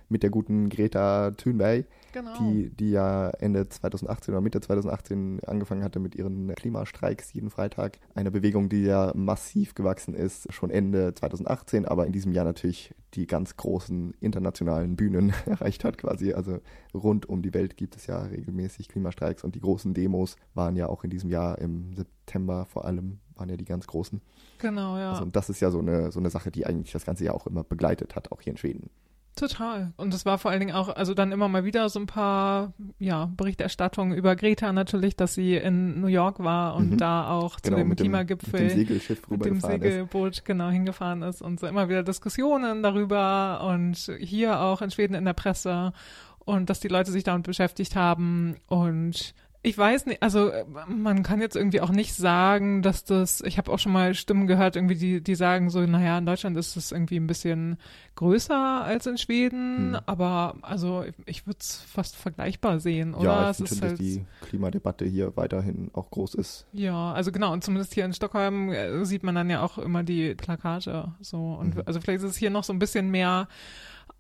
mit 0.09 0.23
der 0.23 0.29
guten 0.29 0.69
Greta 0.69 1.31
Thunberg, 1.31 1.85
genau. 2.13 2.37
die, 2.39 2.69
die 2.69 2.91
ja 2.91 3.29
Ende 3.29 3.67
2018 3.67 4.33
oder 4.33 4.41
Mitte 4.41 4.61
2018 4.61 5.41
angefangen 5.45 5.83
hatte 5.83 5.99
mit 5.99 6.15
ihren 6.15 6.53
Klimastreiks 6.55 7.33
jeden 7.33 7.49
Freitag. 7.49 7.99
Eine 8.15 8.31
Bewegung, 8.31 8.69
die 8.69 8.83
ja 8.83 9.11
massiv 9.15 9.75
gewachsen 9.75 10.13
ist, 10.13 10.51
schon 10.53 10.69
Ende 10.69 11.13
2018, 11.13 11.85
aber 11.85 12.05
in 12.05 12.11
diesem 12.11 12.31
Jahr 12.31 12.45
natürlich 12.45 12.93
die 13.13 13.27
ganz 13.27 13.57
großen 13.57 14.13
internationalen 14.19 14.95
Bühnen 14.95 15.33
erreicht 15.45 15.83
hat 15.83 15.97
quasi. 15.97 16.33
Also 16.33 16.59
rund 16.93 17.27
um 17.27 17.41
die 17.41 17.53
Welt 17.53 17.77
gibt 17.77 17.95
es 17.95 18.07
ja 18.07 18.21
regelmäßig 18.23 18.89
Klimastreiks 18.89 19.43
und 19.43 19.55
die 19.55 19.61
großen 19.61 19.93
Demos 19.93 20.35
waren 20.53 20.75
ja 20.75 20.87
auch 20.87 21.03
in 21.03 21.09
diesem 21.09 21.29
Jahr 21.29 21.57
im 21.59 21.93
September 21.93 22.65
vor 22.65 22.85
allem 22.85 23.19
waren 23.35 23.49
ja 23.49 23.57
die 23.57 23.65
ganz 23.65 23.87
großen. 23.87 24.21
Genau, 24.59 24.97
ja. 24.97 25.11
Also 25.11 25.25
das 25.25 25.49
ist 25.49 25.59
ja 25.59 25.71
so 25.71 25.79
eine, 25.79 26.11
so 26.11 26.19
eine 26.19 26.29
Sache, 26.29 26.51
die 26.51 26.65
eigentlich 26.65 26.91
das 26.91 27.05
ganze 27.05 27.23
Jahr 27.23 27.35
auch 27.35 27.47
immer 27.47 27.63
begleitet 27.63 28.15
hat, 28.15 28.31
auch 28.31 28.41
hier 28.41 28.51
in 28.51 28.57
Schweden. 28.57 28.89
Total. 29.37 29.93
Und 29.97 30.13
es 30.15 30.25
war 30.25 30.39
vor 30.39 30.49
allen 30.49 30.59
Dingen 30.59 30.75
auch, 30.75 30.89
also 30.89 31.13
dann 31.13 31.31
immer 31.31 31.47
mal 31.47 31.63
wieder 31.63 31.89
so 31.89 31.99
ein 31.99 32.07
paar 32.07 32.73
ja, 32.97 33.31
Berichterstattungen 33.37 34.17
über 34.17 34.35
Greta 34.35 34.73
natürlich, 34.73 35.15
dass 35.15 35.35
sie 35.35 35.55
in 35.55 36.01
New 36.01 36.07
York 36.07 36.39
war 36.39 36.75
und 36.75 36.91
mhm. 36.91 36.97
da 36.97 37.29
auch 37.29 37.57
genau, 37.61 37.77
zu 37.77 37.83
dem 37.83 37.95
Klimagipfel 37.95 38.61
mit 38.61 38.71
dem 38.71 38.77
Segelschiff 38.77 39.29
mit 39.29 39.45
dem 39.45 39.61
Segelboot 39.61 40.37
ist. 40.37 40.45
genau 40.45 40.69
hingefahren 40.69 41.21
ist 41.21 41.43
und 41.43 41.59
so 41.59 41.67
immer 41.67 41.87
wieder 41.87 42.01
Diskussionen 42.01 42.81
darüber 42.81 43.63
und 43.71 44.11
hier 44.19 44.59
auch 44.59 44.81
in 44.81 44.89
Schweden 44.89 45.13
in 45.13 45.25
der 45.25 45.33
Presse 45.33 45.93
und 46.39 46.69
dass 46.71 46.79
die 46.79 46.87
Leute 46.87 47.11
sich 47.11 47.23
damit 47.23 47.45
beschäftigt 47.45 47.95
haben 47.95 48.55
und 48.67 49.35
ich 49.67 49.77
weiß 49.77 50.05
nicht, 50.05 50.23
also 50.23 50.49
äh, 50.49 50.65
man 50.87 51.23
kann 51.23 51.41
jetzt 51.41 51.55
irgendwie 51.55 51.81
auch 51.81 51.89
nicht 51.89 52.15
sagen, 52.15 52.81
dass 52.81 53.03
das, 53.03 53.41
ich 53.41 53.57
habe 53.57 53.71
auch 53.71 53.79
schon 53.79 53.91
mal 53.91 54.15
Stimmen 54.15 54.47
gehört, 54.47 54.75
irgendwie, 54.75 54.95
die, 54.95 55.21
die 55.21 55.35
sagen 55.35 55.69
so, 55.69 55.81
naja, 55.81 56.17
in 56.17 56.25
Deutschland 56.25 56.57
ist 56.57 56.75
es 56.77 56.91
irgendwie 56.91 57.17
ein 57.17 57.27
bisschen 57.27 57.77
größer 58.15 58.83
als 58.83 59.05
in 59.05 59.17
Schweden, 59.17 59.93
hm. 59.95 59.99
aber 60.05 60.55
also 60.61 61.03
ich 61.25 61.45
würde 61.45 61.59
es 61.59 61.81
fast 61.81 62.15
vergleichbar 62.15 62.79
sehen, 62.79 63.13
oder? 63.13 63.25
Ja, 63.25 63.51
ich 63.51 63.57
finde, 63.57 63.81
halt, 63.81 63.91
dass 63.93 63.99
die 63.99 64.25
Klimadebatte 64.41 65.05
hier 65.05 65.35
weiterhin 65.35 65.91
auch 65.93 66.09
groß 66.09 66.35
ist. 66.35 66.65
Ja, 66.71 67.11
also 67.11 67.31
genau, 67.31 67.51
und 67.51 67.63
zumindest 67.63 67.93
hier 67.93 68.05
in 68.05 68.13
Stockholm 68.13 68.69
äh, 68.69 69.05
sieht 69.05 69.23
man 69.23 69.35
dann 69.35 69.49
ja 69.49 69.61
auch 69.61 69.77
immer 69.77 70.03
die 70.03 70.33
Plakate 70.35 71.13
so 71.19 71.57
und 71.59 71.75
mhm. 71.75 71.83
also 71.85 71.99
vielleicht 71.99 72.23
ist 72.23 72.31
es 72.31 72.37
hier 72.37 72.49
noch 72.49 72.63
so 72.63 72.71
ein 72.71 72.79
bisschen 72.79 73.09
mehr 73.09 73.47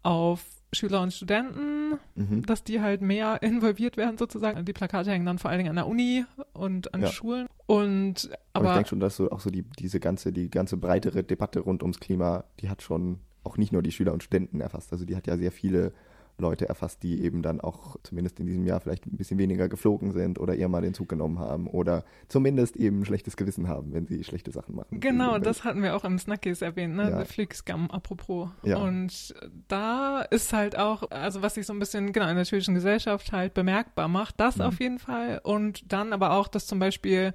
auf 0.03 0.43
Schüler 0.73 1.01
und 1.01 1.13
Studenten, 1.13 1.99
mhm. 2.15 2.45
dass 2.45 2.63
die 2.63 2.81
halt 2.81 3.01
mehr 3.01 3.39
involviert 3.41 3.97
werden 3.97 4.17
sozusagen. 4.17 4.65
Die 4.65 4.73
Plakate 4.73 5.11
hängen 5.11 5.25
dann 5.25 5.39
vor 5.39 5.49
allen 5.49 5.59
Dingen 5.59 5.69
an 5.69 5.75
der 5.75 5.87
Uni 5.87 6.25
und 6.53 6.93
an 6.93 7.01
ja. 7.01 7.07
Schulen. 7.07 7.47
Und 7.65 8.29
aber, 8.53 8.65
aber 8.65 8.69
ich 8.69 8.75
denke 8.75 8.89
schon, 8.89 8.99
dass 8.99 9.15
so 9.15 9.31
auch 9.31 9.39
so 9.39 9.49
die, 9.49 9.63
diese 9.63 9.99
ganze, 9.99 10.31
die 10.31 10.49
ganze 10.49 10.77
breitere 10.77 11.23
Debatte 11.23 11.59
rund 11.59 11.83
ums 11.83 11.99
Klima, 11.99 12.43
die 12.59 12.69
hat 12.69 12.81
schon 12.81 13.19
auch 13.43 13.57
nicht 13.57 13.71
nur 13.71 13.81
die 13.81 13.91
Schüler 13.91 14.13
und 14.13 14.23
Studenten 14.23 14.59
erfasst. 14.59 14.91
Also 14.91 15.05
die 15.05 15.15
hat 15.15 15.27
ja 15.27 15.37
sehr 15.37 15.51
viele 15.51 15.93
Leute 16.39 16.69
erfasst, 16.69 17.03
die 17.03 17.23
eben 17.23 17.41
dann 17.41 17.59
auch 17.59 17.97
zumindest 18.03 18.39
in 18.39 18.45
diesem 18.45 18.65
Jahr 18.65 18.79
vielleicht 18.79 19.05
ein 19.07 19.17
bisschen 19.17 19.39
weniger 19.39 19.67
geflogen 19.67 20.11
sind 20.11 20.39
oder 20.39 20.55
eher 20.55 20.69
mal 20.69 20.81
den 20.81 20.93
Zug 20.93 21.09
genommen 21.09 21.39
haben 21.39 21.67
oder 21.67 22.03
zumindest 22.27 22.75
eben 22.75 23.01
ein 23.01 23.05
schlechtes 23.05 23.37
Gewissen 23.37 23.67
haben, 23.67 23.93
wenn 23.93 24.05
sie 24.05 24.23
schlechte 24.23 24.51
Sachen 24.51 24.75
machen. 24.75 24.99
Genau, 24.99 25.39
das 25.39 25.63
hatten 25.63 25.81
wir 25.81 25.95
auch 25.95 26.03
im 26.03 26.19
Snackies 26.19 26.61
erwähnt, 26.61 26.95
ne? 26.95 27.09
Ja. 27.09 27.25
Flixgum 27.25 27.89
apropos. 27.89 28.49
Ja. 28.63 28.77
Und 28.77 29.33
da 29.67 30.21
ist 30.21 30.53
halt 30.53 30.77
auch, 30.77 31.09
also 31.09 31.41
was 31.41 31.55
sich 31.55 31.65
so 31.65 31.73
ein 31.73 31.79
bisschen 31.79 32.13
genau 32.13 32.29
in 32.29 32.35
der 32.35 32.45
schwedischen 32.45 32.75
Gesellschaft 32.75 33.31
halt 33.31 33.53
bemerkbar 33.53 34.07
macht, 34.07 34.39
das 34.39 34.57
mhm. 34.57 34.63
auf 34.63 34.79
jeden 34.79 34.99
Fall. 34.99 35.41
Und 35.43 35.91
dann 35.91 36.13
aber 36.13 36.31
auch, 36.31 36.47
dass 36.47 36.67
zum 36.67 36.79
Beispiel 36.79 37.33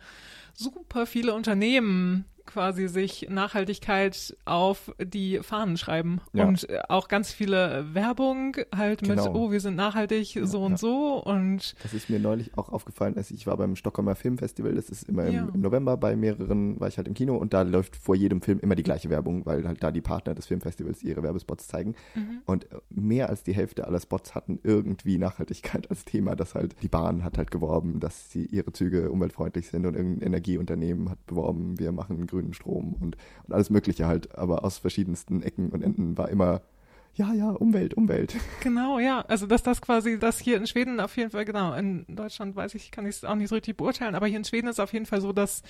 super 0.54 1.06
viele 1.06 1.34
Unternehmen 1.34 2.26
quasi 2.46 2.88
sich 2.88 3.28
Nachhaltigkeit 3.30 4.36
auf 4.44 4.94
die 5.02 5.40
Fahnen 5.42 5.76
schreiben 5.76 6.20
ja. 6.32 6.44
und 6.46 6.68
äh, 6.68 6.80
auch 6.88 7.08
ganz 7.08 7.32
viele 7.32 7.94
Werbung 7.94 8.56
halt 8.74 9.02
genau. 9.02 9.24
mit, 9.24 9.34
oh, 9.34 9.50
wir 9.50 9.60
sind 9.60 9.76
nachhaltig 9.76 10.34
ja, 10.34 10.46
so 10.46 10.64
und 10.64 10.72
ja. 10.72 10.78
so 10.78 11.22
und 11.22 11.74
das 11.82 11.94
ist 11.94 12.10
mir 12.10 12.18
neulich 12.18 12.56
auch 12.56 12.68
aufgefallen, 12.70 13.16
als 13.16 13.30
ich 13.30 13.46
war 13.46 13.56
beim 13.56 13.76
Stockholmer 13.76 14.14
Filmfestival, 14.14 14.74
das 14.74 14.90
ist 14.90 15.08
immer 15.08 15.26
im, 15.26 15.50
im, 15.54 15.60
November 15.60 15.96
bei 15.96 16.16
mehreren, 16.16 16.78
war 16.80 16.88
ich 16.88 16.96
halt 16.96 17.08
im 17.08 17.14
Kino 17.14 17.36
und 17.36 17.52
da 17.52 17.62
läuft 17.62 17.96
vor 17.96 18.14
jedem 18.14 18.42
Film 18.42 18.60
immer 18.60 18.74
die 18.74 18.82
gleiche 18.82 19.10
Werbung, 19.10 19.46
weil 19.46 19.66
halt 19.66 19.82
da 19.82 19.90
die 19.90 20.00
Partner 20.00 20.34
des 20.34 20.46
Filmfestivals 20.46 21.02
ihre 21.02 21.22
Werbespots 21.22 21.68
zeigen 21.68 21.94
mhm. 22.14 22.42
und 22.46 22.66
mehr 22.90 23.28
als 23.28 23.42
die 23.42 23.54
Hälfte 23.54 23.86
aller 23.86 24.00
Spots 24.00 24.34
hatten 24.34 24.58
irgendwie 24.62 25.18
Nachhaltigkeit 25.18 25.90
als 25.90 26.04
Thema, 26.04 26.36
dass 26.36 26.54
halt 26.54 26.76
die 26.82 26.88
Bahn 26.88 27.24
hat 27.24 27.38
halt 27.38 27.50
geworben, 27.50 28.00
dass 28.00 28.30
sie 28.30 28.46
ihre 28.46 28.72
Züge 28.72 29.10
umweltfreundlich 29.10 29.68
sind 29.68 29.86
und 29.86 29.94
irgendein 29.94 30.26
Energieunternehmen 30.26 31.10
hat 31.10 31.24
beworben, 31.26 31.78
wir 31.78 31.92
machen 31.92 32.26
grünen 32.42 32.54
Strom 32.54 32.94
und, 33.00 33.16
und 33.46 33.54
alles 33.54 33.70
Mögliche 33.70 34.06
halt, 34.06 34.36
aber 34.36 34.64
aus 34.64 34.78
verschiedensten 34.78 35.42
Ecken 35.42 35.70
und 35.70 35.82
Enden 35.82 36.18
war 36.18 36.28
immer 36.28 36.62
ja, 37.14 37.34
ja, 37.34 37.50
Umwelt, 37.50 37.94
Umwelt. 37.94 38.36
Genau, 38.62 38.98
ja. 38.98 39.20
Also 39.28 39.46
dass 39.46 39.62
das 39.62 39.82
quasi, 39.82 40.18
das 40.18 40.38
hier 40.38 40.56
in 40.56 40.66
Schweden 40.66 40.98
auf 41.00 41.16
jeden 41.16 41.30
Fall, 41.30 41.44
genau, 41.44 41.74
in 41.74 42.06
Deutschland 42.08 42.56
weiß 42.56 42.74
ich, 42.74 42.90
kann 42.90 43.06
ich 43.06 43.16
es 43.16 43.24
auch 43.24 43.34
nicht 43.34 43.48
so 43.48 43.54
richtig 43.54 43.76
beurteilen, 43.76 44.14
aber 44.14 44.26
hier 44.26 44.38
in 44.38 44.44
Schweden 44.44 44.68
ist 44.68 44.76
es 44.76 44.80
auf 44.80 44.92
jeden 44.92 45.04
Fall 45.04 45.20
so, 45.20 45.32
dass 45.32 45.62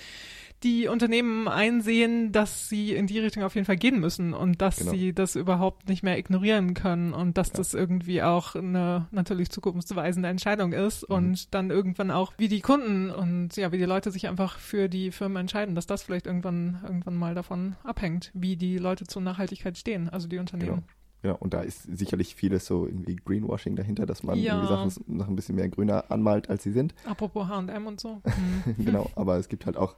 die 0.63 0.87
Unternehmen 0.87 1.49
einsehen, 1.49 2.31
dass 2.31 2.69
sie 2.69 2.93
in 2.93 3.07
die 3.07 3.19
Richtung 3.19 3.43
auf 3.43 3.55
jeden 3.55 3.65
Fall 3.65 3.75
gehen 3.75 3.99
müssen 3.99 4.33
und 4.33 4.61
dass 4.61 4.77
genau. 4.77 4.91
sie 4.91 5.13
das 5.13 5.35
überhaupt 5.35 5.89
nicht 5.89 6.03
mehr 6.03 6.17
ignorieren 6.17 6.73
können 6.75 7.13
und 7.13 7.37
dass 7.37 7.49
ja. 7.49 7.55
das 7.55 7.73
irgendwie 7.73 8.23
auch 8.23 8.55
eine 8.55 9.07
natürlich 9.11 9.49
zukunftsweisende 9.49 10.29
Entscheidung 10.29 10.71
ist 10.71 11.09
mhm. 11.09 11.15
und 11.15 11.53
dann 11.53 11.71
irgendwann 11.71 12.11
auch, 12.11 12.33
wie 12.37 12.47
die 12.47 12.61
Kunden 12.61 13.09
und 13.09 13.57
ja, 13.57 13.71
wie 13.73 13.77
die 13.77 13.83
Leute 13.85 14.11
sich 14.11 14.27
einfach 14.29 14.59
für 14.59 14.87
die 14.87 15.11
Firmen 15.11 15.41
entscheiden, 15.41 15.75
dass 15.75 15.87
das 15.87 16.03
vielleicht 16.03 16.27
irgendwann, 16.27 16.79
irgendwann 16.83 17.15
mal 17.15 17.35
davon 17.35 17.75
abhängt, 17.83 18.31
wie 18.33 18.55
die 18.55 18.77
Leute 18.77 19.05
zur 19.05 19.21
Nachhaltigkeit 19.21 19.77
stehen, 19.77 20.07
also 20.07 20.29
die 20.29 20.37
Unternehmen. 20.37 20.75
Genau. 20.75 21.02
Ja, 21.23 21.31
und 21.31 21.53
da 21.53 21.61
ist 21.61 21.83
sicherlich 21.83 22.35
vieles 22.35 22.65
so 22.65 22.85
irgendwie 22.85 23.15
Greenwashing 23.15 23.77
dahinter, 23.77 24.05
dass 24.05 24.23
man 24.23 24.37
ja. 24.37 24.55
irgendwie 24.55 24.73
Sachen 24.73 25.15
noch 25.17 25.29
ein 25.29 25.35
bisschen 25.35 25.55
mehr 25.55 25.69
grüner 25.69 26.11
anmalt, 26.11 26.49
als 26.49 26.63
sie 26.63 26.71
sind. 26.71 26.93
Apropos 27.05 27.47
H&M 27.47 27.87
und 27.87 27.99
so. 27.99 28.21
Mhm. 28.65 28.85
genau, 28.85 29.09
aber 29.15 29.37
es 29.37 29.47
gibt 29.47 29.65
halt 29.65 29.77
auch 29.77 29.95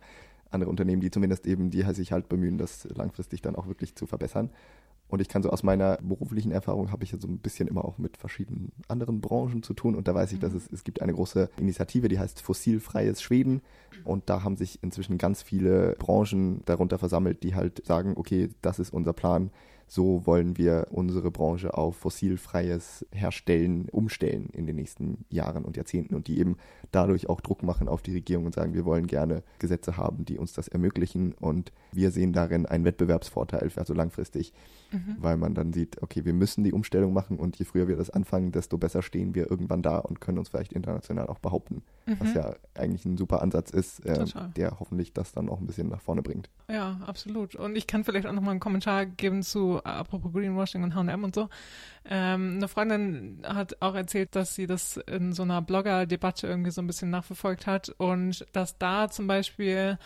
andere 0.50 0.70
Unternehmen, 0.70 1.02
die 1.02 1.12
zumindest 1.12 1.48
eben, 1.48 1.72
die 1.72 1.82
sich 1.94 2.12
halt 2.12 2.30
bemühen, 2.30 2.58
das 2.58 2.88
langfristig 2.94 3.42
dann 3.42 3.56
auch 3.56 3.68
wirklich 3.68 3.96
zu 3.96 4.06
verbessern. 4.06 4.50
Und 5.08 5.22
ich 5.22 5.30
kann 5.30 5.44
so 5.44 5.50
aus 5.50 5.64
meiner 5.64 5.98
beruflichen 6.02 6.52
Erfahrung 6.52 6.92
habe 6.92 7.04
ich 7.04 7.12
ja 7.12 7.20
so 7.20 7.28
ein 7.28 7.38
bisschen 7.38 7.68
immer 7.68 7.86
auch 7.86 7.98
mit 7.98 8.18
verschiedenen 8.18 8.72
anderen 8.88 9.22
Branchen 9.22 9.62
zu 9.62 9.74
tun. 9.74 9.96
Und 9.96 10.08
da 10.08 10.16
weiß 10.16 10.32
ich, 10.32 10.40
dass 10.40 10.52
mhm. 10.52 10.58
es, 10.58 10.72
es 10.72 10.84
gibt 10.84 11.02
eine 11.02 11.14
große 11.14 11.50
Initiative, 11.60 12.08
die 12.08 12.20
heißt 12.20 12.42
Fossilfreies 12.42 13.22
Schweden. 13.22 13.62
Und 14.04 14.30
da 14.30 14.44
haben 14.44 14.58
sich 14.58 14.82
inzwischen 14.82 15.18
ganz 15.18 15.44
viele 15.44 15.96
Branchen 16.00 16.62
darunter 16.66 16.98
versammelt, 16.98 17.44
die 17.44 17.56
halt 17.56 17.86
sagen, 17.86 18.14
okay, 18.16 18.50
das 18.62 18.80
ist 18.80 18.94
unser 18.94 19.14
Plan 19.14 19.52
so 19.88 20.26
wollen 20.26 20.58
wir 20.58 20.88
unsere 20.92 21.32
Branche 21.32 21.74
auf 21.74 21.98
fossilfreies 21.98 23.06
Herstellen 23.12 23.88
umstellen 23.90 24.50
in 24.54 24.66
den 24.66 24.76
nächsten 24.76 25.26
Jahren 25.30 25.64
und 25.64 25.78
Jahrzehnten 25.78 26.16
und 26.16 26.28
die 26.28 26.40
eben 26.40 26.58
dadurch 26.92 27.30
auch 27.30 27.42
Druck 27.42 27.64
machen 27.64 27.88
auf 27.88 28.02
die 28.02 28.14
Regierung 28.14 28.46
und 28.46 28.56
sagen, 28.56 28.74
wir 28.74 28.86
wollen 28.86 29.08
gerne 29.08 29.44
Gesetze 29.60 29.98
haben, 29.98 30.26
die 30.26 30.38
uns 30.38 30.54
das 30.54 30.68
ermöglichen 30.68 31.34
und 31.34 31.72
wir 31.92 32.12
sehen 32.12 32.34
darin 32.34 32.66
einen 32.66 32.86
Wettbewerbsvorteil, 32.86 33.72
also 33.76 33.94
langfristig, 33.94 34.54
mhm. 34.92 35.16
weil 35.20 35.38
man 35.38 35.54
dann 35.54 35.74
sieht, 35.74 36.02
okay, 36.02 36.26
wir 36.26 36.34
müssen 36.34 36.64
die 36.64 36.74
Umstellung 36.74 37.14
machen 37.14 37.38
und 37.38 37.58
je 37.58 37.66
früher 37.66 37.88
wir 37.88 37.96
das 37.96 38.10
anfangen, 38.10 38.52
desto 38.52 38.78
besser 38.78 39.02
stehen 39.02 39.36
wir 39.36 39.50
irgendwann 39.50 39.82
da 39.82 40.00
und 40.00 40.22
können 40.22 40.40
uns 40.40 40.50
vielleicht 40.50 40.74
international 40.74 41.28
auch 41.28 41.40
behaupten, 41.40 41.84
mhm. 42.06 42.18
was 42.20 42.34
ja 42.34 42.56
eigentlich 42.76 43.06
ein 43.06 43.18
super 43.18 43.42
Ansatz 43.42 43.72
ist, 43.72 44.06
äh, 44.06 44.26
der 44.56 44.80
hoffentlich 44.80 45.14
das 45.14 45.32
dann 45.32 45.50
auch 45.50 45.60
ein 45.60 45.68
bisschen 45.68 45.90
nach 45.90 46.02
vorne 46.02 46.22
bringt. 46.22 46.50
Ja, 46.70 47.00
absolut. 47.06 47.56
Und 47.56 47.76
ich 47.76 47.88
kann 47.88 48.04
vielleicht 48.04 48.26
auch 48.26 48.34
nochmal 48.34 48.52
einen 48.52 48.60
Kommentar 48.60 49.06
geben 49.06 49.44
zu, 49.44 49.84
apropos 49.84 50.34
Greenwashing 50.34 50.84
und 50.84 50.96
H&M 50.96 51.24
und 51.24 51.36
so. 51.36 51.50
Ähm, 52.08 52.58
eine 52.58 52.68
Freundin 52.68 53.42
hat 53.44 53.82
auch 53.82 53.96
erzählt, 53.96 54.36
dass 54.36 54.54
sie 54.54 54.68
das 54.68 54.98
in 54.98 55.34
so 55.34 55.42
einer 55.42 55.62
Blogger-Debatte 55.62 56.46
irgendwie 56.46 56.70
so 56.70 56.82
ein 56.82 56.88
bisschen 56.88 57.10
nachverfolgt 57.10 57.66
hat 57.66 57.90
und 57.98 58.46
dass 58.52 58.78
da 58.78 59.10
zum 59.10 59.26
Beispiel, 59.26 59.98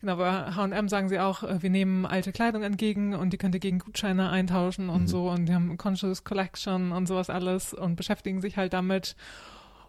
genau, 0.00 0.16
bei 0.16 0.30
H&M 0.30 0.88
sagen 0.88 1.08
sie 1.08 1.18
auch, 1.18 1.42
äh, 1.42 1.62
wir 1.62 1.70
nehmen 1.70 2.04
alte 2.04 2.32
Kleidung 2.32 2.62
entgegen 2.62 3.14
und 3.14 3.32
die 3.32 3.38
könnt 3.38 3.54
ihr 3.54 3.60
gegen 3.60 3.78
Gutscheine 3.78 4.28
eintauschen 4.28 4.90
und 4.90 5.02
mhm. 5.02 5.08
so 5.08 5.30
und 5.30 5.46
die 5.46 5.54
haben 5.54 5.78
Conscious 5.78 6.24
Collection 6.24 6.92
und 6.92 7.06
sowas 7.06 7.30
alles 7.30 7.72
und 7.72 7.96
beschäftigen 7.96 8.42
sich 8.42 8.58
halt 8.58 8.74
damit. 8.74 9.16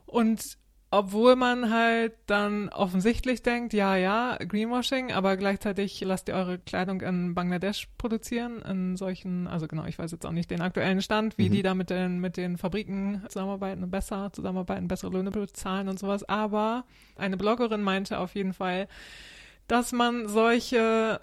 Und 0.06 0.42
obwohl 0.90 1.36
man 1.36 1.70
halt 1.70 2.14
dann 2.28 2.70
offensichtlich 2.70 3.44
denkt, 3.44 3.74
ja, 3.74 3.98
ja, 3.98 4.38
Greenwashing, 4.38 5.12
aber 5.12 5.36
gleichzeitig 5.36 6.00
lasst 6.02 6.30
ihr 6.30 6.36
eure 6.36 6.60
Kleidung 6.60 7.02
in 7.02 7.36
Bangladesch 7.36 7.90
produzieren, 7.98 8.62
in 8.62 8.96
solchen, 8.96 9.48
also 9.48 9.68
genau, 9.68 9.86
ich 9.86 10.00
weiß 10.00 10.12
jetzt 10.12 10.26
auch 10.26 10.32
nicht 10.32 10.50
den 10.50 10.62
aktuellen 10.62 11.02
Stand, 11.02 11.38
wie 11.38 11.50
mhm. 11.50 11.54
die 11.54 11.62
da 11.62 11.74
mit 11.74 11.90
den, 11.90 12.20
mit 12.20 12.38
den 12.38 12.58
Fabriken 12.58 13.22
zusammenarbeiten, 13.28 13.90
besser 13.92 14.32
zusammenarbeiten, 14.32 14.88
bessere 14.88 15.12
Löhne 15.12 15.32
bezahlen 15.32 15.90
und 15.90 16.00
sowas. 16.00 16.24
Aber 16.24 16.86
eine 17.18 17.36
Bloggerin 17.36 17.82
meinte 17.82 18.20
auf 18.20 18.34
jeden 18.36 18.54
Fall, 18.54 18.88
dass 19.68 19.92
man 19.92 20.30
solche 20.30 21.20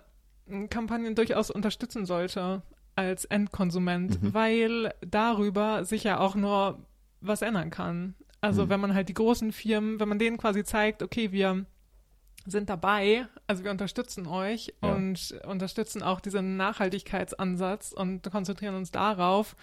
Kampagnen 0.68 1.14
durchaus 1.14 1.50
unterstützen 1.50 2.05
sollte 2.05 2.61
als 2.96 3.24
Endkonsument, 3.24 4.22
mhm. 4.22 4.35
weil 4.35 4.94
darüber 5.00 5.87
sich 5.87 6.05
ja 6.05 6.20
auch 6.20 6.35
nur 6.35 6.85
was 7.22 7.40
ändern 7.40 7.70
kann. 7.70 8.14
Also 8.44 8.64
Mhm. 8.66 8.68
wenn 8.70 8.80
man 8.80 8.94
halt 8.94 9.09
die 9.09 9.14
großen 9.14 9.52
Firmen, 9.52 9.98
wenn 10.00 10.09
man 10.09 10.18
denen 10.18 10.37
quasi 10.37 10.64
zeigt, 10.64 11.02
okay, 11.02 11.33
wir 11.33 11.64
sind 12.46 12.68
dabei, 12.68 13.26
also 13.46 13.64
wir 13.64 13.70
unterstützen 13.70 14.26
euch 14.26 14.74
Ja. 14.83 14.92
und 14.92 15.35
unterstützen 15.48 16.02
auch 16.02 16.20
diesen 16.20 16.59
Nachhaltigkeitsansatz 16.59 17.92
und 17.92 18.30
konzentrieren 18.30 18.74
uns 18.74 18.90
darauf, 18.90 19.57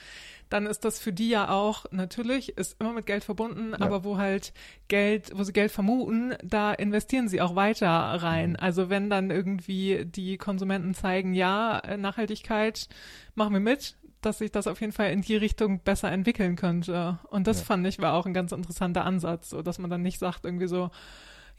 dann 0.49 0.65
ist 0.65 0.83
das 0.83 0.97
für 0.99 1.13
die 1.13 1.29
ja 1.29 1.49
auch 1.49 1.85
natürlich, 1.91 2.57
ist 2.57 2.81
immer 2.81 2.91
mit 2.93 3.05
Geld 3.05 3.23
verbunden, 3.23 3.71
Ja. 3.71 3.81
aber 3.85 4.03
wo 4.03 4.17
halt 4.17 4.51
Geld, 4.87 5.31
wo 5.35 5.43
sie 5.43 5.53
Geld 5.53 5.71
vermuten, 5.71 6.33
da 6.43 6.73
investieren 6.73 7.29
sie 7.29 7.39
auch 7.39 7.55
weiter 7.55 7.87
rein. 7.87 8.51
Mhm. 8.51 8.55
Also 8.59 8.89
wenn 8.89 9.11
dann 9.11 9.29
irgendwie 9.29 10.03
die 10.05 10.37
Konsumenten 10.37 10.95
zeigen, 10.95 11.35
ja, 11.35 11.83
Nachhaltigkeit 11.97 12.87
machen 13.35 13.53
wir 13.53 13.59
mit, 13.59 13.95
dass 14.21 14.37
sich 14.39 14.51
das 14.51 14.67
auf 14.67 14.79
jeden 14.81 14.93
Fall 14.93 15.11
in 15.11 15.21
die 15.21 15.35
Richtung 15.35 15.79
besser 15.79 16.11
entwickeln 16.11 16.55
könnte. 16.55 17.19
Und 17.29 17.47
das 17.47 17.59
Ja. 17.59 17.65
fand 17.65 17.85
ich 17.87 17.99
war 17.99 18.13
auch 18.13 18.25
ein 18.25 18.33
ganz 18.33 18.51
interessanter 18.51 19.05
Ansatz, 19.05 19.49
so 19.49 19.61
dass 19.61 19.79
man 19.79 19.89
dann 19.89 20.01
nicht 20.01 20.19
sagt 20.19 20.45
irgendwie 20.45 20.67
so, 20.67 20.89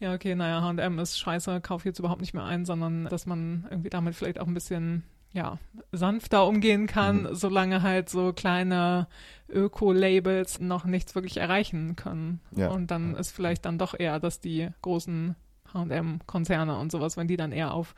ja, 0.00 0.14
okay, 0.14 0.34
naja, 0.34 0.62
H&M 0.62 0.98
ist 0.98 1.18
scheiße, 1.18 1.60
kauf 1.60 1.84
jetzt 1.84 1.98
überhaupt 1.98 2.20
nicht 2.22 2.34
mehr 2.34 2.44
ein, 2.44 2.64
sondern 2.64 3.04
dass 3.06 3.26
man 3.26 3.66
irgendwie 3.70 3.90
damit 3.90 4.14
vielleicht 4.16 4.40
auch 4.40 4.46
ein 4.48 4.54
bisschen, 4.54 5.04
ja, 5.32 5.58
sanfter 5.92 6.46
umgehen 6.46 6.86
kann, 6.86 7.22
Mhm. 7.22 7.34
solange 7.34 7.82
halt 7.82 8.08
so 8.10 8.32
kleine 8.32 9.06
Öko-Labels 9.48 10.60
noch 10.60 10.84
nichts 10.84 11.14
wirklich 11.14 11.36
erreichen 11.36 11.94
können. 11.96 12.40
Ja. 12.56 12.68
Und 12.68 12.90
dann 12.90 13.14
ist 13.14 13.30
vielleicht 13.30 13.64
dann 13.64 13.78
doch 13.78 13.98
eher, 13.98 14.18
dass 14.18 14.40
die 14.40 14.68
großen 14.82 15.36
H&M-Konzerne 15.72 16.76
und 16.78 16.90
sowas, 16.92 17.16
wenn 17.16 17.28
die 17.28 17.36
dann 17.36 17.52
eher 17.52 17.72
auf 17.72 17.94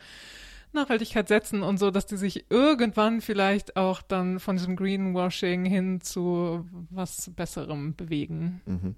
Nachhaltigkeit 0.75 1.29
setzen 1.29 1.63
und 1.63 1.79
so, 1.79 1.91
dass 1.91 2.07
die 2.07 2.17
sich 2.17 2.47
irgendwann 2.51 3.21
vielleicht 3.21 3.77
auch 3.77 4.03
dann 4.03 4.41
von 4.41 4.57
diesem 4.57 4.77
Greenwashing 4.77 5.65
hin 5.65 6.01
zu 6.01 6.67
was 6.91 7.31
Besserem 7.35 7.95
bewegen. 7.97 8.61
Mhm. 8.67 8.95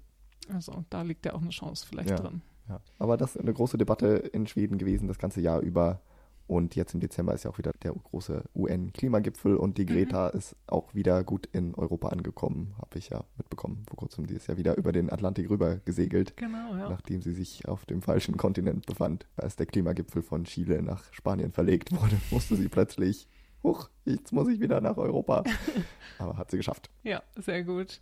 Also 0.53 0.85
da 0.89 1.01
liegt 1.01 1.25
ja 1.25 1.33
auch 1.33 1.41
eine 1.41 1.49
Chance 1.49 1.85
vielleicht 1.87 2.09
Ja. 2.11 2.15
drin. 2.17 2.41
Ja. 2.69 2.81
Aber 2.99 3.15
das 3.17 3.35
ist 3.35 3.41
eine 3.41 3.53
große 3.53 3.77
Debatte 3.77 4.07
in 4.07 4.45
Schweden 4.47 4.77
gewesen, 4.77 5.07
das 5.07 5.17
ganze 5.17 5.39
Jahr 5.41 5.61
über. 5.61 6.01
Und 6.47 6.75
jetzt 6.75 6.93
im 6.93 7.01
Dezember 7.01 7.33
ist 7.33 7.43
ja 7.43 7.51
auch 7.51 7.57
wieder 7.57 7.73
der 7.83 7.91
große 7.91 8.43
UN-Klimagipfel 8.55 9.57
und 9.57 9.77
die 9.77 9.83
Mhm. 9.83 9.87
Greta 9.87 10.29
ist 10.29 10.55
auch 10.67 10.95
wieder 10.95 11.23
gut 11.25 11.47
in 11.51 11.75
Europa 11.75 12.07
angekommen, 12.07 12.73
habe 12.79 12.97
ich 12.97 13.09
ja 13.09 13.25
mitbekommen. 13.37 13.83
Vor 13.89 13.97
kurzem, 13.97 14.27
die 14.27 14.35
ist 14.35 14.47
ja 14.47 14.55
wieder 14.57 14.77
über 14.77 14.93
den 14.93 15.09
Atlantik 15.11 15.49
rüber 15.49 15.77
gesegelt, 15.83 16.37
Genau, 16.37 16.73
ja. 16.75 16.89
nachdem 16.89 17.21
sie 17.21 17.33
sich 17.33 17.67
auf 17.67 17.85
dem 17.85 18.01
falschen 18.01 18.37
Kontinent 18.37 18.85
befand. 18.85 19.27
Als 19.35 19.57
der 19.57 19.65
Klimagipfel 19.65 20.21
von 20.21 20.45
Chile 20.45 20.81
nach 20.81 21.11
Spanien 21.13 21.51
verlegt 21.51 21.91
wurde, 21.91 22.15
musste 22.31 22.55
sie 22.55 22.69
plötzlich, 22.69 23.27
huch, 23.63 23.89
jetzt 24.05 24.31
muss 24.31 24.47
ich 24.47 24.61
wieder 24.61 24.79
nach 24.79 24.95
Europa. 24.97 25.43
Aber 26.19 26.37
hat 26.37 26.49
sie 26.51 26.57
geschafft. 26.57 26.89
Ja, 27.03 27.21
sehr 27.35 27.63
gut. 27.65 27.99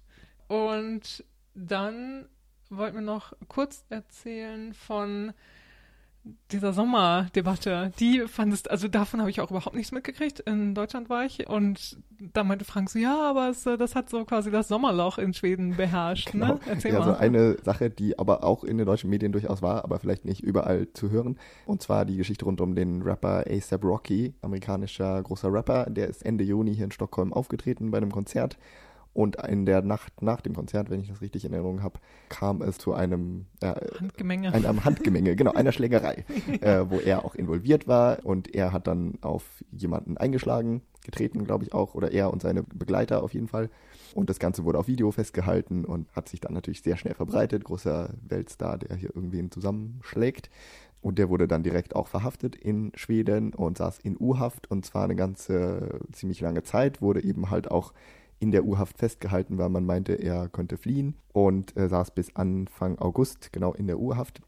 Und 0.48 1.26
dann 1.56 2.28
wollten 2.70 2.98
wir 2.98 3.02
noch 3.02 3.34
kurz 3.48 3.86
erzählen 3.90 4.74
von 4.76 5.34
dieser 6.52 6.74
Sommerdebatte. 6.74 7.92
Die 8.00 8.24
fandest, 8.28 8.70
also 8.70 8.88
davon 8.88 9.20
habe 9.20 9.30
ich 9.30 9.42
auch 9.42 9.52
überhaupt 9.52 9.76
nichts 9.76 9.92
mitgekriegt. 9.92 10.40
In 10.42 10.74
Deutschland 10.74 11.10
war 11.10 11.26
ich 11.26 11.48
und 11.48 11.98
da 12.34 12.44
meinte 12.44 12.66
Frank 12.66 12.90
so, 12.90 13.00
ja, 13.00 13.30
aber 13.30 13.50
es, 13.50 13.66
äh, 13.66 13.78
das 13.78 13.96
hat 13.96 14.10
so 14.10 14.24
quasi 14.26 14.52
das 14.52 14.68
Sommerloch 14.68 15.18
in 15.18 15.34
Schweden 15.34 15.76
beherrscht. 15.76 16.34
Ne? 16.34 16.60
Erzähl 16.68 16.94
ja, 16.94 17.00
mal. 17.00 17.06
so 17.06 17.14
eine 17.16 17.58
Sache, 17.64 17.90
die 17.90 18.18
aber 18.18 18.44
auch 18.44 18.64
in 18.64 18.78
den 18.78 18.86
deutschen 18.86 19.10
Medien 19.10 19.32
durchaus 19.32 19.62
war, 19.62 19.84
aber 19.84 20.00
vielleicht 20.00 20.26
nicht 20.26 20.42
überall 20.42 20.92
zu 20.94 21.10
hören. 21.10 21.38
Und 21.66 21.82
zwar 21.82 22.06
die 22.06 22.18
Geschichte 22.18 22.46
rund 22.46 22.62
um 22.62 22.76
den 22.76 23.02
Rapper 23.02 23.46
ASAP 23.48 23.84
Rocky, 23.84 24.34
amerikanischer 24.42 25.22
großer 25.22 25.52
Rapper. 25.52 25.88
Der 25.90 26.08
ist 26.08 26.26
Ende 26.26 26.44
Juni 26.44 26.76
hier 26.76 26.86
in 26.86 26.92
Stockholm 26.92 27.34
aufgetreten 27.34 27.92
bei 27.92 27.98
einem 27.98 28.12
Konzert. 28.12 28.58
Und 29.16 29.38
in 29.38 29.66
der 29.66 29.82
Nacht 29.82 30.22
nach 30.22 30.42
dem 30.42 30.54
Konzert, 30.54 30.90
wenn 30.90 31.00
ich 31.00 31.08
das 31.08 31.22
richtig 31.22 31.46
in 31.46 31.54
Erinnerung 31.54 31.82
habe, 31.82 32.02
kam 32.28 32.62
es 32.62 32.78
zu 32.78 32.94
einem, 32.94 33.46
äh, 33.62 33.74
Handgemenge. 33.98 34.54
einem 34.54 34.84
Handgemenge, 34.84 35.38
genau, 35.38 35.54
einer 35.54 35.72
Schlägerei, 35.72 36.26
äh, 36.60 36.82
wo 36.90 37.00
er 37.00 37.24
auch 37.24 37.34
involviert 37.34 37.88
war. 37.88 38.26
Und 38.26 38.54
er 38.54 38.74
hat 38.74 38.88
dann 38.88 39.14
auf 39.22 39.64
jemanden 39.72 40.18
eingeschlagen, 40.18 40.82
getreten, 41.06 41.46
glaube 41.46 41.64
ich 41.64 41.74
auch, 41.74 41.96
oder 41.96 42.12
er 42.12 42.34
und 42.34 42.42
seine 42.42 42.64
Begleiter 42.64 43.24
auf 43.24 43.34
jeden 43.34 43.48
Fall. 43.48 43.70
Und 44.14 44.30
das 44.30 44.38
Ganze 44.38 44.66
wurde 44.66 44.80
auf 44.80 44.90
Video 44.90 45.10
festgehalten 45.12 45.86
und 45.86 46.12
hat 46.12 46.28
sich 46.28 46.42
dann 46.42 46.54
natürlich 46.54 46.82
sehr 46.82 46.98
schnell 46.98 47.14
verbreitet. 47.14 47.64
Großer 47.64 48.10
Weltstar, 48.28 48.78
der 48.78 48.98
hier 48.98 49.16
irgendwen 49.16 49.50
zusammenschlägt. 49.50 50.50
Und 51.00 51.20
der 51.20 51.30
wurde 51.30 51.48
dann 51.48 51.64
direkt 51.64 51.96
auch 51.96 52.08
verhaftet 52.08 52.58
in 52.58 52.92
Schweden 52.96 53.54
und 53.54 53.78
saß 53.78 54.00
in 54.00 54.18
U-Haft 54.20 54.70
und 54.70 54.86
zwar 54.86 55.06
eine 55.06 55.16
ganze, 55.16 56.00
ziemlich 56.12 56.42
lange 56.42 56.64
Zeit, 56.64 57.02
wurde 57.02 57.24
eben 57.24 57.50
halt 57.50 57.72
auch 57.72 57.94
in 58.40 58.52
der 58.52 58.66
U-Haft 58.66 58.98
festgehalten, 58.98 59.58
weil 59.58 59.70
man 59.70 59.86
meinte, 59.86 60.14
er 60.14 60.50
könnte 60.50 60.78
fliehen 60.78 61.16
und 61.34 61.76
äh, 61.78 61.88
saß 61.88 62.12
bis 62.12 62.36
Anfang 62.36 62.98
August 63.00 63.52
genau 63.54 63.74
in 63.74 63.88
der 63.88 64.00
U-Haft. 64.00 64.42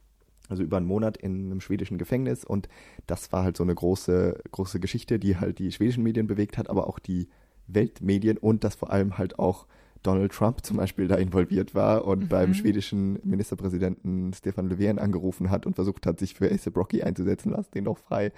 Also 0.49 0.63
über 0.63 0.77
einen 0.77 0.85
Monat 0.85 1.17
in 1.17 1.47
einem 1.47 1.59
schwedischen 1.61 1.97
Gefängnis 1.97 2.45
und 2.45 2.69
das 3.05 3.31
war 3.33 3.43
halt 3.43 3.57
so 3.57 3.63
eine 3.63 3.75
große, 3.75 4.41
große 4.51 4.79
Geschichte, 4.79 5.19
die 5.19 5.37
halt 5.37 5.59
die 5.59 5.71
schwedischen 5.73 6.03
Medien 6.03 6.27
bewegt 6.27 6.57
hat, 6.57 6.69
aber 6.69 6.87
auch 6.87 6.99
die 6.99 7.27
Weltmedien 7.67 8.37
und 8.37 8.63
dass 8.63 8.75
vor 8.75 8.91
allem 8.91 9.17
halt 9.17 9.39
auch 9.39 9.67
Donald 10.03 10.31
Trump 10.31 10.63
zum 10.63 10.77
Beispiel 10.77 11.07
da 11.09 11.15
involviert 11.15 11.75
war 11.75 12.05
und 12.05 12.23
Mhm. 12.23 12.27
beim 12.29 12.53
schwedischen 12.53 13.19
Ministerpräsidenten 13.23 14.31
Stefan 14.33 14.69
Löfven 14.69 14.99
angerufen 14.99 15.49
hat 15.49 15.65
und 15.65 15.73
versucht 15.75 16.05
hat, 16.05 16.19
sich 16.19 16.33
für 16.35 16.49
ASAP 16.49 16.77
Rocky 16.77 17.03
einzusetzen, 17.03 17.51
lass 17.51 17.69
den 17.69 17.85
doch 17.85 17.97
frei. 17.97 18.31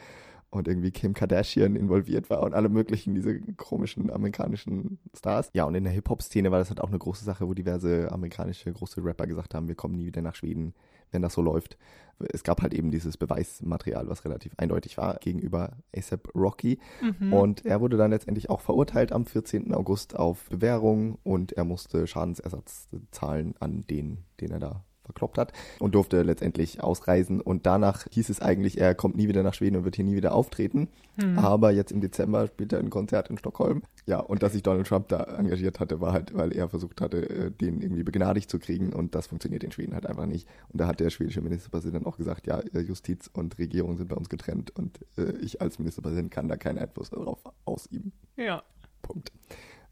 Und 0.51 0.67
irgendwie 0.67 0.89
Kim 0.89 1.13
Kardashian 1.13 1.75
involviert 1.75 2.31
war 2.31 2.41
und 2.41 2.55
alle 2.55 2.69
möglichen, 2.69 3.13
diese 3.13 3.39
komischen 3.55 4.09
amerikanischen 4.09 4.97
Stars. 5.15 5.51
Ja, 5.53 5.65
und 5.65 5.75
in 5.75 5.83
der 5.83 5.93
Hip-Hop-Szene 5.93 6.49
war 6.49 6.57
das 6.57 6.69
halt 6.69 6.81
auch 6.81 6.89
eine 6.89 6.97
große 6.97 7.23
Sache, 7.23 7.47
wo 7.47 7.53
diverse 7.53 8.11
amerikanische 8.11 8.73
große 8.73 9.03
Rapper 9.03 9.27
gesagt 9.27 9.53
haben, 9.53 9.67
wir 9.67 9.75
kommen 9.75 9.95
nie 9.95 10.07
wieder 10.07 10.23
nach 10.23 10.33
Schweden, 10.33 10.73
wenn 11.11 11.21
das 11.21 11.33
so 11.33 11.43
läuft. 11.43 11.77
Es 12.33 12.43
gab 12.43 12.63
halt 12.63 12.73
eben 12.73 12.89
dieses 12.89 13.15
Beweismaterial, 13.15 14.09
was 14.09 14.25
relativ 14.25 14.53
eindeutig 14.57 14.97
war 14.97 15.19
gegenüber 15.19 15.77
ASAP 15.95 16.29
Rocky. 16.35 16.79
Mhm. 17.01 17.31
Und 17.31 17.65
er 17.65 17.79
wurde 17.79 17.97
dann 17.97 18.11
letztendlich 18.11 18.49
auch 18.49 18.61
verurteilt 18.61 19.11
am 19.11 19.25
14. 19.25 19.73
August 19.73 20.15
auf 20.17 20.49
Bewährung 20.49 21.19
und 21.23 21.53
er 21.53 21.63
musste 21.63 22.07
Schadensersatz 22.07 22.89
zahlen 23.11 23.53
an 23.59 23.85
den, 23.87 24.25
den 24.41 24.51
er 24.51 24.59
da 24.59 24.83
verkloppt 25.09 25.37
hat 25.37 25.53
und 25.79 25.95
durfte 25.95 26.21
letztendlich 26.21 26.83
ausreisen. 26.83 27.41
Und 27.41 27.65
danach 27.65 28.05
hieß 28.11 28.29
es 28.29 28.41
eigentlich, 28.41 28.79
er 28.79 28.93
kommt 28.93 29.17
nie 29.17 29.27
wieder 29.27 29.43
nach 29.43 29.55
Schweden 29.55 29.77
und 29.77 29.85
wird 29.85 29.95
hier 29.95 30.05
nie 30.05 30.15
wieder 30.15 30.33
auftreten. 30.33 30.87
Hm. 31.19 31.39
Aber 31.39 31.71
jetzt 31.71 31.91
im 31.91 31.99
Dezember 31.99 32.47
spielt 32.47 32.71
er 32.73 32.79
ein 32.79 32.89
Konzert 32.89 33.29
in 33.29 33.37
Stockholm. 33.37 33.81
Ja, 34.05 34.19
und 34.19 34.43
dass 34.43 34.53
sich 34.53 34.63
Donald 34.63 34.87
Trump 34.87 35.09
da 35.09 35.23
engagiert 35.23 35.79
hatte, 35.79 35.99
war 35.99 36.13
halt, 36.13 36.33
weil 36.35 36.53
er 36.53 36.69
versucht 36.69 37.01
hatte, 37.01 37.29
äh, 37.29 37.51
den 37.51 37.81
irgendwie 37.81 38.03
begnadigt 38.03 38.49
zu 38.49 38.59
kriegen. 38.59 38.93
Und 38.93 39.15
das 39.15 39.27
funktioniert 39.27 39.63
in 39.63 39.71
Schweden 39.71 39.93
halt 39.93 40.05
einfach 40.05 40.25
nicht. 40.25 40.47
Und 40.69 40.79
da 40.79 40.87
hat 40.87 40.99
der 40.99 41.09
schwedische 41.09 41.41
Ministerpräsident 41.41 42.05
auch 42.05 42.17
gesagt, 42.17 42.47
ja, 42.47 42.59
äh, 42.59 42.79
Justiz 42.79 43.29
und 43.33 43.57
Regierung 43.57 43.97
sind 43.97 44.09
bei 44.09 44.15
uns 44.15 44.29
getrennt 44.29 44.71
und 44.77 44.99
äh, 45.17 45.33
ich 45.41 45.61
als 45.61 45.79
Ministerpräsident 45.79 46.31
kann 46.31 46.47
da 46.47 46.57
keinen 46.57 46.77
Einfluss 46.77 47.09
darauf 47.09 47.39
ausüben. 47.65 48.13
ja. 48.37 48.63
Punkt. 49.01 49.31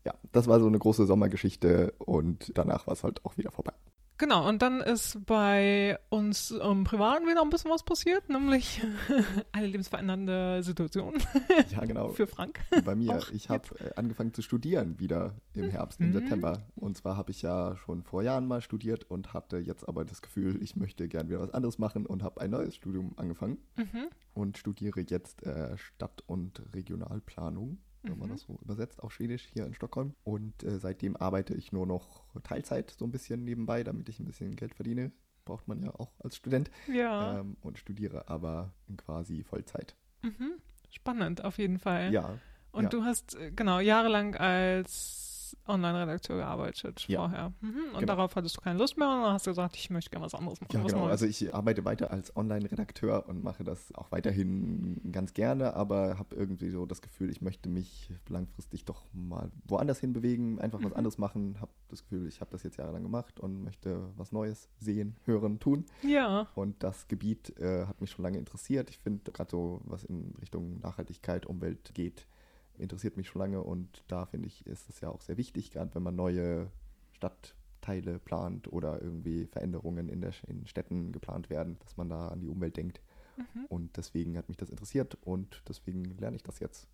Ja, 0.05 0.13
das 0.31 0.47
war 0.47 0.59
so 0.59 0.67
eine 0.67 0.79
große 0.79 1.05
Sommergeschichte 1.05 1.93
und 1.97 2.57
danach 2.57 2.87
war 2.87 2.93
es 2.93 3.03
halt 3.03 3.25
auch 3.25 3.37
wieder 3.37 3.51
vorbei. 3.51 3.73
Genau, 4.19 4.47
und 4.49 4.61
dann 4.63 4.81
ist 4.81 5.23
bei 5.27 5.99
uns 6.09 6.49
im 6.49 6.83
Privaten 6.85 7.27
wieder 7.27 7.41
ein 7.43 7.51
bisschen 7.51 7.69
was 7.69 7.83
passiert, 7.83 8.27
nämlich 8.29 8.81
eine 9.51 9.67
lebensverändernde 9.67 10.63
Situation 10.63 11.13
Ja, 11.69 11.85
genau. 11.85 12.09
für 12.09 12.25
Frank. 12.25 12.59
Bei 12.83 12.95
mir, 12.95 13.17
Auch 13.17 13.29
ich 13.31 13.49
habe 13.49 13.63
äh, 13.79 13.91
angefangen 13.95 14.33
zu 14.33 14.41
studieren 14.41 14.99
wieder 14.99 15.35
im 15.53 15.69
Herbst, 15.69 15.99
im 15.99 16.07
Mhm. 16.09 16.13
September. 16.13 16.63
Und 16.75 16.97
zwar 16.97 17.15
habe 17.15 17.29
ich 17.31 17.43
ja 17.43 17.75
schon 17.77 18.01
vor 18.03 18.23
Jahren 18.23 18.47
mal 18.47 18.61
studiert 18.61 19.03
und 19.09 19.33
hatte 19.33 19.57
jetzt 19.57 19.87
aber 19.87 20.03
das 20.03 20.21
Gefühl, 20.23 20.63
ich 20.63 20.75
möchte 20.75 21.07
gern 21.07 21.29
wieder 21.29 21.39
was 21.39 21.51
anderes 21.51 21.77
machen 21.77 22.05
und 22.07 22.23
habe 22.23 22.41
ein 22.41 22.49
neues 22.49 22.75
Studium 22.75 23.13
angefangen 23.17 23.59
Mhm. 23.75 24.07
und 24.33 24.57
studiere 24.57 25.01
jetzt 25.07 25.43
äh, 25.43 25.77
Stadt- 25.77 26.23
und 26.25 26.63
Regionalplanung, 26.73 27.77
wenn 28.03 28.17
man 28.17 28.29
Mhm. 28.29 28.33
das 28.33 28.41
so 28.41 28.57
übersetzt 28.61 29.01
auf 29.03 29.13
Schwedisch 29.13 29.47
hier 29.53 29.65
in 29.65 29.73
Stockholm. 29.73 30.13
Und 30.23 30.63
äh, 30.63 30.79
seitdem 30.79 31.15
arbeite 31.15 31.53
ich 31.53 31.71
nur 31.71 31.85
noch 31.85 32.23
Teilzeit 32.43 32.91
so 32.91 33.05
ein 33.05 33.11
bisschen 33.11 33.43
nebenbei, 33.43 33.83
damit 33.83 34.09
ich 34.09 34.19
ein 34.19 34.25
bisschen 34.25 34.55
Geld 34.55 34.75
verdiene. 34.75 35.11
Braucht 35.45 35.67
man 35.67 35.81
ja 35.81 35.91
auch 35.95 36.11
als 36.19 36.35
Student. 36.35 36.69
Ja. 36.87 37.39
Ähm, 37.39 37.57
und 37.61 37.77
studiere 37.79 38.27
aber 38.29 38.73
quasi 38.97 39.43
Vollzeit. 39.43 39.95
Mhm. 40.21 40.53
Spannend, 40.89 41.43
auf 41.43 41.57
jeden 41.57 41.79
Fall. 41.79 42.11
Ja, 42.13 42.37
Und 42.71 42.83
ja. 42.83 42.89
du 42.89 43.03
hast, 43.03 43.35
äh, 43.35 43.51
genau, 43.51 43.79
jahrelang 43.79 44.35
als 44.35 45.26
Online-Redakteur 45.67 46.37
gearbeitet 46.37 47.05
Ja. 47.07 47.19
vorher. 47.19 47.53
Mhm. 47.61 47.67
Und 47.93 47.99
Genau. 48.01 48.05
darauf 48.07 48.35
hattest 48.35 48.57
du 48.57 48.61
keine 48.61 48.79
Lust 48.79 48.97
mehr 48.97 49.07
und 49.09 49.21
dann 49.21 49.33
hast 49.33 49.45
du 49.47 49.51
gesagt, 49.51 49.75
ich 49.77 49.89
möchte 49.89 50.09
gerne 50.09 50.25
was 50.25 50.33
anderes 50.33 50.59
machen. 50.59 50.71
Ja, 50.73 50.83
genau. 50.83 50.99
Neues. 51.01 51.11
Also 51.11 51.25
ich 51.27 51.53
arbeite 51.53 51.85
weiter 51.85 52.11
als 52.11 52.35
Online-Redakteur 52.35 53.27
und 53.27 53.43
mache 53.43 53.63
das 53.63 53.93
auch 53.95 54.11
weiterhin 54.11 54.99
ganz 55.11 55.33
gerne, 55.33 55.73
aber 55.75 56.17
habe 56.19 56.35
irgendwie 56.35 56.69
so 56.69 56.85
das 56.85 57.01
Gefühl, 57.01 57.29
ich 57.29 57.41
möchte 57.41 57.69
mich 57.69 58.09
langfristig 58.27 58.85
doch 58.85 59.03
mal 59.13 59.51
woanders 59.65 59.99
hin 59.99 60.13
bewegen, 60.13 60.59
einfach 60.59 60.79
was 60.81 60.91
Mhm. 60.91 60.97
anderes 60.97 61.17
machen. 61.17 61.61
Habe 61.61 61.71
das 61.89 62.03
Gefühl, 62.03 62.27
ich 62.27 62.41
habe 62.41 62.51
das 62.51 62.63
jetzt 62.63 62.77
jahrelang 62.77 63.03
gemacht 63.03 63.39
und 63.39 63.63
möchte 63.63 64.09
was 64.17 64.31
Neues 64.31 64.69
sehen, 64.79 65.15
hören, 65.25 65.59
tun. 65.59 65.85
ja. 66.03 66.47
Und 66.55 66.81
das 66.83 67.07
Gebiet 67.07 67.57
äh, 67.59 67.85
hat 67.85 68.01
mich 68.01 68.11
schon 68.11 68.23
lange 68.23 68.37
interessiert. 68.37 68.89
Ich 68.89 68.97
finde 68.99 69.31
gerade 69.31 69.49
so, 69.51 69.81
was 69.85 70.03
in 70.03 70.33
Richtung 70.41 70.79
Nachhaltigkeit, 70.81 71.45
Umwelt 71.45 71.93
geht, 71.93 72.27
interessiert 72.77 73.17
mich 73.17 73.27
schon 73.27 73.39
lange 73.41 73.61
und 73.61 74.03
da 74.07 74.25
finde 74.25 74.47
ich, 74.47 74.65
ist 74.65 74.89
es 74.89 75.01
ja 75.01 75.09
auch 75.09 75.21
sehr 75.21 75.37
wichtig, 75.37 75.71
gerade 75.71 75.93
wenn 75.95 76.03
man 76.03 76.15
neue 76.15 76.71
Stadtteile 77.11 78.19
plant 78.19 78.71
oder 78.71 79.01
irgendwie 79.01 79.45
Veränderungen 79.47 80.09
in, 80.09 80.21
der, 80.21 80.33
in 80.47 80.67
Städten 80.67 81.11
geplant 81.11 81.49
werden, 81.49 81.77
dass 81.79 81.97
man 81.97 82.09
da 82.09 82.29
an 82.29 82.39
die 82.39 82.47
Umwelt 82.47 82.77
denkt. 82.77 83.01
Mhm. 83.37 83.65
Und 83.65 83.97
deswegen 83.97 84.37
hat 84.37 84.49
mich 84.49 84.57
das 84.57 84.69
interessiert 84.69 85.17
und 85.21 85.63
deswegen 85.67 86.03
lerne 86.17 86.35
ich 86.35 86.43
das 86.43 86.59
jetzt. 86.59 86.87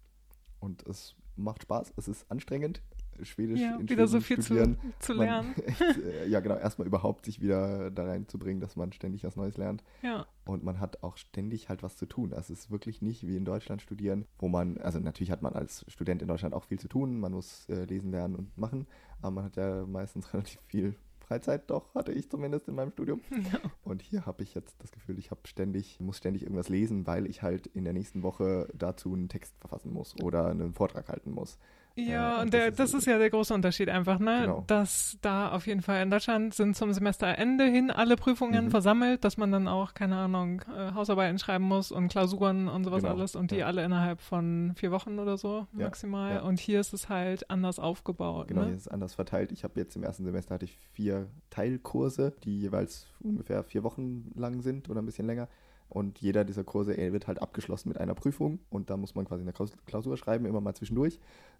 Und 0.59 0.85
es 0.87 1.15
macht 1.35 1.63
Spaß, 1.63 1.93
es 1.97 2.07
ist 2.07 2.29
anstrengend, 2.31 2.81
Schwedisch 3.21 3.59
ja, 3.59 3.75
in 3.75 3.89
wieder 3.89 4.07
Schweden 4.07 4.07
so 4.07 4.19
viel 4.21 4.41
studieren. 4.41 4.77
zu, 4.99 5.07
zu 5.07 5.13
lernen. 5.13 5.53
Echt, 5.65 5.81
äh, 5.81 6.27
ja, 6.27 6.39
genau, 6.39 6.55
erstmal 6.55 6.87
überhaupt 6.87 7.25
sich 7.25 7.41
wieder 7.41 7.91
da 7.91 8.05
reinzubringen, 8.05 8.59
dass 8.59 8.75
man 8.75 8.91
ständig 8.91 9.23
was 9.23 9.35
Neues 9.35 9.57
lernt. 9.57 9.83
Ja. 10.01 10.25
Und 10.45 10.63
man 10.63 10.79
hat 10.79 11.03
auch 11.03 11.17
ständig 11.17 11.69
halt 11.69 11.83
was 11.83 11.97
zu 11.97 12.05
tun. 12.05 12.31
Das 12.31 12.49
ist 12.49 12.71
wirklich 12.71 13.01
nicht 13.01 13.25
wie 13.25 13.37
in 13.37 13.45
Deutschland 13.45 13.81
studieren, 13.81 14.25
wo 14.39 14.47
man, 14.47 14.77
also 14.79 14.99
natürlich 14.99 15.31
hat 15.31 15.41
man 15.41 15.53
als 15.53 15.85
Student 15.87 16.21
in 16.21 16.27
Deutschland 16.27 16.53
auch 16.53 16.65
viel 16.65 16.79
zu 16.79 16.87
tun, 16.87 17.19
man 17.19 17.31
muss 17.31 17.67
äh, 17.69 17.85
lesen, 17.85 18.11
lernen 18.11 18.35
und 18.35 18.57
machen, 18.57 18.87
aber 19.21 19.31
man 19.31 19.43
hat 19.45 19.55
ja 19.55 19.85
meistens 19.85 20.33
relativ 20.33 20.59
viel 20.67 20.95
Freizeit 21.33 21.69
doch, 21.69 21.95
hatte 21.95 22.11
ich 22.11 22.29
zumindest 22.29 22.67
in 22.67 22.75
meinem 22.75 22.91
Studium. 22.91 23.21
Ja. 23.31 23.59
Und 23.83 24.01
hier 24.01 24.25
habe 24.25 24.43
ich 24.43 24.53
jetzt 24.55 24.81
das 24.81 24.91
Gefühl, 24.91 25.19
ich 25.19 25.29
habe 25.31 25.41
ständig, 25.45 25.99
muss 25.99 26.17
ständig 26.17 26.43
irgendwas 26.43 26.69
lesen, 26.69 27.05
weil 27.07 27.27
ich 27.27 27.41
halt 27.41 27.67
in 27.67 27.83
der 27.83 27.93
nächsten 27.93 28.23
Woche 28.23 28.67
dazu 28.73 29.13
einen 29.13 29.27
Text 29.27 29.53
verfassen 29.59 29.91
muss 29.91 30.15
oder 30.21 30.47
einen 30.47 30.73
Vortrag 30.73 31.09
halten 31.09 31.31
muss. 31.31 31.57
Ja, 31.95 32.41
und 32.41 32.51
der, 32.53 32.71
das 32.71 32.93
ist- 32.95 33.05
ja 33.05 33.19
der 33.19 33.29
große 33.29 33.53
Unterschied 33.53 33.87
einfach, 33.89 34.17
ne? 34.17 34.41
Genau. 34.41 34.63
Dass 34.65 35.17
da 35.21 35.51
auf 35.51 35.67
jeden 35.67 35.81
Fall 35.83 36.01
in 36.01 36.09
Deutschland 36.09 36.53
sind 36.55 36.75
zum 36.75 36.91
Semesterende 36.91 37.65
hin 37.65 37.91
alle 37.91 38.15
Prüfungen 38.15 38.65
Mhm. 38.65 38.71
versammelt, 38.71 39.23
dass 39.23 39.37
man 39.37 39.51
dann 39.51 39.67
auch, 39.67 39.93
keine 39.93 40.15
Ahnung, 40.15 40.63
äh, 40.75 40.93
Hausarbeiten 40.93 41.37
schreiben 41.37 41.65
muss 41.65 41.91
und 41.91 42.07
Klausuren 42.07 42.67
und 42.67 42.83
sowas 42.83 43.03
Genau, 43.03 43.13
alles 43.13 43.35
und 43.35 43.51
die 43.51 43.57
ja. 43.57 43.67
alle 43.67 43.83
innerhalb 43.83 44.21
von 44.21 44.73
vier 44.75 44.89
Wochen 44.91 45.19
oder 45.19 45.37
so 45.37 45.67
Ja, 45.77 45.83
maximal. 45.85 46.33
ja. 46.35 46.41
Und 46.41 46.59
hier 46.59 46.79
ist 46.79 46.93
es 46.93 47.09
halt 47.09 47.49
anders 47.51 47.77
aufgebaut. 47.77 48.47
Genau, 48.47 48.61
hier 48.61 48.69
ne? 48.71 48.75
ist 48.75 48.81
es 48.81 48.87
anders 48.87 49.13
verteilt. 49.13 49.51
Ich 49.51 49.63
habe 49.63 49.79
jetzt 49.79 49.95
im 49.95 50.01
ersten 50.03 50.23
Semester 50.25 50.55
hatte 50.55 50.65
ich 50.65 50.77
vier 50.93 51.27
Teilkurse, 51.51 52.33
die 52.43 52.59
jeweils 52.59 53.07
ungefähr 53.19 53.63
vier 53.63 53.83
Wochen 53.83 54.31
lang 54.35 54.61
sind 54.61 54.89
oder 54.89 55.01
ein 55.01 55.05
bisschen 55.05 55.27
länger. 55.27 55.47
Und 55.93 56.19
jeder 56.19 56.43
dieser 56.43 56.63
Kurse 56.63 56.97
wird 56.97 57.27
halt 57.27 57.39
abgeschlossen 57.39 57.89
mit 57.89 57.99
einer 57.99 58.15
Prüfung 58.15 58.57
und 58.71 58.89
da 58.89 58.97
muss 58.97 59.13
man 59.13 59.25
quasi 59.25 59.43
eine 59.43 59.53
Klaus- 59.53 59.77
Klausur 59.85 60.17
schreiben, 60.17 60.45
immer 60.47 60.59
mal 60.59 60.73
zwischendurch. 60.73 61.19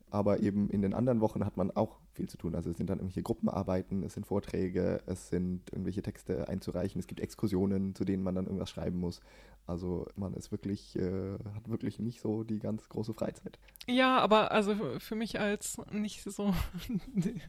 Aber 0.10 0.40
eben 0.40 0.70
in 0.70 0.82
den 0.82 0.96
anderen 0.96 1.22
Wochen 1.22 1.46
hat 1.46 1.56
man 1.56 1.70
auch 1.72 2.00
viel 2.14 2.28
zu 2.28 2.38
tun. 2.38 2.56
Also 2.56 2.72
es 2.72 2.78
sind 2.78 2.90
dann 2.90 2.98
irgendwelche 2.98 3.22
Gruppenarbeiten, 3.22 4.02
es 4.04 4.16
sind 4.16 4.26
Vorträge, 4.26 5.02
es 5.06 5.30
sind 5.30 5.62
irgendwelche 5.72 6.02
Texte 6.02 6.48
einzureichen, 6.48 7.00
es 7.00 7.06
gibt 7.06 7.20
Exkursionen, 7.20 7.94
zu 7.94 8.06
denen 8.06 8.24
man 8.24 8.34
dann 8.34 8.46
irgendwas 8.46 8.72
schreiben 8.72 9.00
muss. 9.00 9.22
Also 9.68 10.08
man 10.16 10.34
ist 10.34 10.52
wirklich, 10.52 10.96
äh, 10.96 11.34
hat 11.56 11.70
wirklich 11.70 12.00
nicht 12.00 12.20
so 12.20 12.44
die 12.44 12.60
ganz 12.60 12.90
große 12.90 13.14
Freizeit. 13.14 13.60
Ja, 13.88 14.18
aber 14.18 14.52
also 14.52 14.76
für 15.00 15.16
mich 15.16 15.40
als 15.40 15.78
nicht 15.92 16.24
so 16.24 16.54
die, 17.16 17.40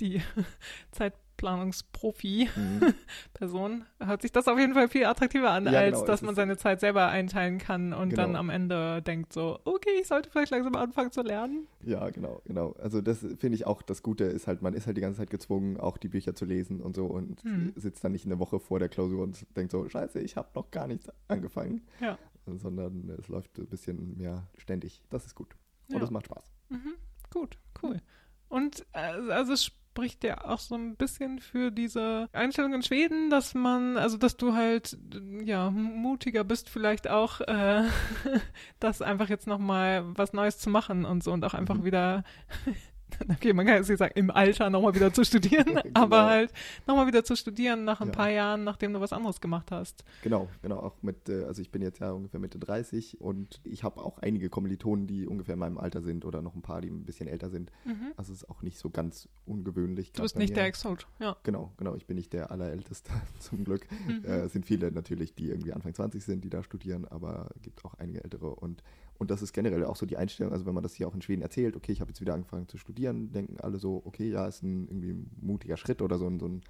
die 0.00 0.22
Zeitplanungsprofi-Person 1.36 3.72
Mhm. 3.72 3.92
hört 4.06 4.22
sich 4.22 4.32
das 4.32 4.48
auf 4.48 4.58
jeden 4.58 4.74
Fall 4.74 4.88
viel 4.88 5.04
attraktiver 5.06 5.50
an, 5.50 5.64
Ja, 5.66 5.80
als 5.80 5.94
genau, 5.96 6.06
dass 6.06 6.22
man 6.22 6.34
seine 6.34 6.56
Zeit 6.56 6.80
selber 6.80 7.08
einteilen 7.08 7.58
kann 7.58 7.92
und 7.92 8.10
Genau. 8.10 8.22
dann 8.22 8.36
am 8.36 8.50
Ende 8.50 9.02
denkt 9.02 9.32
so, 9.32 9.58
okay, 9.64 9.90
ich 10.00 10.06
sollte 10.08 10.30
vielleicht 10.30 10.52
langsam 10.52 10.74
anfangen 10.76 11.10
zu 11.12 11.22
lernen. 11.22 11.66
Ja, 11.84 12.08
genau, 12.10 12.40
genau. 12.44 12.72
Also 12.78 13.00
das 13.00 13.18
finde 13.20 13.54
ich 13.54 13.66
auch 13.66 13.82
das 13.82 14.02
Gute 14.02 14.24
ist 14.24 14.46
halt, 14.46 14.62
man 14.62 14.74
ist 14.74 14.86
halt 14.86 14.96
die 14.96 15.00
ganze 15.00 15.18
Zeit 15.18 15.30
gezwungen, 15.30 15.78
auch 15.78 15.96
die 15.98 16.08
Bücher 16.08 16.34
zu 16.34 16.44
lesen 16.44 16.80
und 16.80 16.96
so 16.96 17.06
und 17.06 17.42
Hm. 17.42 17.72
sitzt 17.76 18.04
dann 18.04 18.12
nicht 18.12 18.26
eine 18.26 18.38
Woche 18.38 18.60
vor 18.60 18.78
der 18.78 18.88
Klausur 18.88 19.22
und 19.22 19.44
denkt 19.56 19.72
so, 19.72 19.88
scheiße, 19.88 20.20
ich 20.20 20.36
habe 20.36 20.48
noch 20.54 20.70
gar 20.70 20.86
nichts 20.86 21.08
angefangen. 21.28 21.82
Ja. 22.00 22.18
Sondern 22.46 23.08
es 23.18 23.28
läuft 23.28 23.58
ein 23.58 23.66
bisschen 23.66 24.16
mehr 24.18 24.46
ständig. 24.58 25.02
Das 25.10 25.24
ist 25.24 25.34
gut. 25.34 25.56
Und 25.88 25.96
Ja. 25.98 26.04
es 26.04 26.10
macht 26.10 26.26
Spaß. 26.26 26.44
Mhm. 26.68 26.94
Gut, 27.30 27.58
cool. 27.82 28.00
Und 28.48 28.84
äh, 28.92 28.98
also 29.32 29.54
es 29.54 29.70
spricht 29.94 30.24
ja 30.24 30.44
auch 30.44 30.58
so 30.58 30.74
ein 30.74 30.96
bisschen 30.96 31.38
für 31.38 31.70
diese 31.70 32.28
Einstellung 32.32 32.74
in 32.74 32.82
Schweden, 32.82 33.30
dass 33.30 33.54
man, 33.54 33.96
also 33.96 34.16
dass 34.16 34.36
du 34.36 34.52
halt 34.54 34.98
ja 35.44 35.70
mutiger 35.70 36.42
bist, 36.42 36.68
vielleicht 36.68 37.08
auch 37.08 37.40
äh, 37.42 37.84
das 38.80 39.02
einfach 39.02 39.28
jetzt 39.28 39.46
nochmal 39.46 40.02
was 40.16 40.32
Neues 40.32 40.58
zu 40.58 40.68
machen 40.68 41.04
und 41.04 41.22
so 41.22 41.30
und 41.32 41.44
auch 41.44 41.54
einfach 41.54 41.76
Mhm. 41.76 41.84
wieder 41.84 42.24
Okay, 43.30 43.52
man 43.52 43.64
kann 43.66 43.76
jetzt 43.76 43.88
nicht 43.88 43.98
sagen, 43.98 44.12
im 44.16 44.30
Alter 44.30 44.70
nochmal 44.70 44.94
wieder 44.94 45.12
zu 45.12 45.24
studieren, 45.24 45.78
aber 45.94 46.16
Genau. 46.16 46.28
halt 46.28 46.52
nochmal 46.86 47.06
wieder 47.06 47.24
zu 47.24 47.36
studieren 47.36 47.84
nach 47.84 48.00
ein 48.00 48.08
Ja. 48.08 48.12
paar 48.14 48.30
Jahren, 48.30 48.64
nachdem 48.64 48.92
du 48.92 49.00
was 49.00 49.12
anderes 49.12 49.40
gemacht 49.40 49.70
hast. 49.70 50.04
Genau, 50.22 50.48
genau. 50.62 50.78
Auch 50.80 50.96
mit, 51.02 51.28
äh, 51.28 51.44
also 51.44 51.62
ich 51.62 51.70
bin 51.70 51.80
jetzt 51.82 52.00
ja 52.00 52.10
ungefähr 52.12 52.40
Mitte 52.40 52.58
30 52.58 53.20
und 53.20 53.60
ich 53.64 53.84
habe 53.84 54.00
auch 54.00 54.18
einige 54.18 54.48
Kommilitonen, 54.48 55.06
die 55.06 55.26
ungefähr 55.26 55.54
in 55.54 55.60
meinem 55.60 55.78
Alter 55.78 56.02
sind 56.02 56.24
oder 56.24 56.42
noch 56.42 56.54
ein 56.54 56.62
paar, 56.62 56.80
die 56.80 56.88
ein 56.88 57.04
bisschen 57.04 57.28
älter 57.28 57.50
sind. 57.50 57.70
Also 58.16 58.32
es 58.32 58.42
ist 58.42 58.50
auch 58.50 58.62
nicht 58.62 58.78
so 58.78 58.90
ganz 58.90 59.28
ungewöhnlich. 59.46 60.12
Du 60.12 60.22
bist 60.22 60.36
nicht 60.36 60.50
mir. 60.50 60.54
der 60.56 60.64
Exot, 60.66 61.06
ja. 61.20 61.36
Genau, 61.44 61.72
genau. 61.76 61.94
Ich 61.94 62.06
bin 62.06 62.16
nicht 62.16 62.32
der 62.32 62.50
Allerälteste, 62.50 63.10
zum 63.38 63.64
Glück. 63.64 63.86
Mhm. 64.06 64.24
Äh, 64.24 64.40
es 64.40 64.52
sind 64.52 64.66
viele 64.66 64.90
natürlich, 64.90 65.34
die 65.34 65.48
irgendwie 65.50 65.72
Anfang 65.72 65.94
20 65.94 66.24
sind, 66.24 66.44
die 66.44 66.50
da 66.50 66.62
studieren, 66.62 67.04
aber 67.06 67.48
es 67.56 67.62
gibt 67.62 67.84
auch 67.84 67.94
einige 67.94 68.24
ältere. 68.24 68.54
Und, 68.54 68.82
und 69.18 69.30
das 69.30 69.42
ist 69.42 69.52
generell 69.52 69.84
auch 69.84 69.96
so 69.96 70.06
die 70.06 70.16
Einstellung, 70.16 70.52
also 70.52 70.66
wenn 70.66 70.74
man 70.74 70.82
das 70.82 70.94
hier 70.94 71.06
auch 71.08 71.14
in 71.14 71.22
Schweden 71.22 71.42
erzählt, 71.42 71.76
okay, 71.76 71.92
ich 71.92 72.00
habe 72.00 72.10
jetzt 72.10 72.20
wieder 72.20 72.34
angefangen 72.34 72.68
zu 72.68 72.78
studieren, 72.78 73.32
denken 73.32 73.58
alle 73.60 73.78
so, 73.78 74.02
okay, 74.04 74.30
ja, 74.30 74.46
ist 74.46 74.62
ein 74.62 74.86
irgendwie 74.88 75.10
ein 75.12 75.30
mutiger 75.40 75.76
Schritt 75.76 76.02
oder 76.02 76.18
so, 76.18 76.26
ein- 76.26 76.40
so 76.40 76.46
ein, 76.46 76.62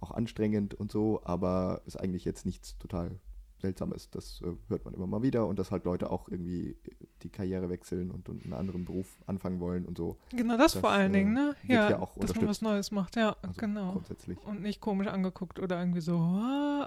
auch 0.00 0.10
anstrengend 0.10 0.74
und 0.74 0.92
so, 0.92 1.20
aber 1.24 1.80
ist 1.86 1.96
eigentlich 1.98 2.24
jetzt 2.24 2.44
nichts 2.44 2.76
total 2.78 3.18
Seltsames. 3.60 4.10
Das 4.10 4.42
äh, 4.42 4.52
hört 4.68 4.84
man 4.84 4.94
immer 4.94 5.06
mal 5.06 5.22
wieder 5.22 5.46
und 5.46 5.58
dass 5.58 5.70
halt 5.70 5.84
Leute 5.84 6.10
auch 6.10 6.28
irgendwie 6.28 6.76
die 7.22 7.28
Karriere 7.30 7.68
wechseln 7.70 8.10
und, 8.10 8.28
und 8.28 8.44
einen 8.44 8.52
anderen 8.52 8.84
Beruf 8.84 9.18
anfangen 9.26 9.60
wollen 9.60 9.84
und 9.86 9.96
so. 9.96 10.16
Genau 10.30 10.56
das, 10.56 10.72
Das, 10.72 10.80
vor 10.80 10.90
allen 10.90 11.14
äh, 11.14 11.18
Dingen, 11.18 11.32
ne? 11.32 11.56
Ja, 11.66 11.86
hier 11.88 12.02
auch 12.02 12.16
dass 12.18 12.34
man 12.34 12.48
was. 12.48 12.62
Neues 12.62 12.90
macht, 12.90 13.16
ja, 13.16 13.36
Also 13.42 13.54
genau. 13.60 13.92
Grundsätzlich. 13.92 14.38
Und 14.44 14.62
nicht 14.62 14.80
komisch 14.80 15.06
angeguckt 15.08 15.58
oder 15.58 15.78
irgendwie 15.78 16.00
so, 16.00 16.18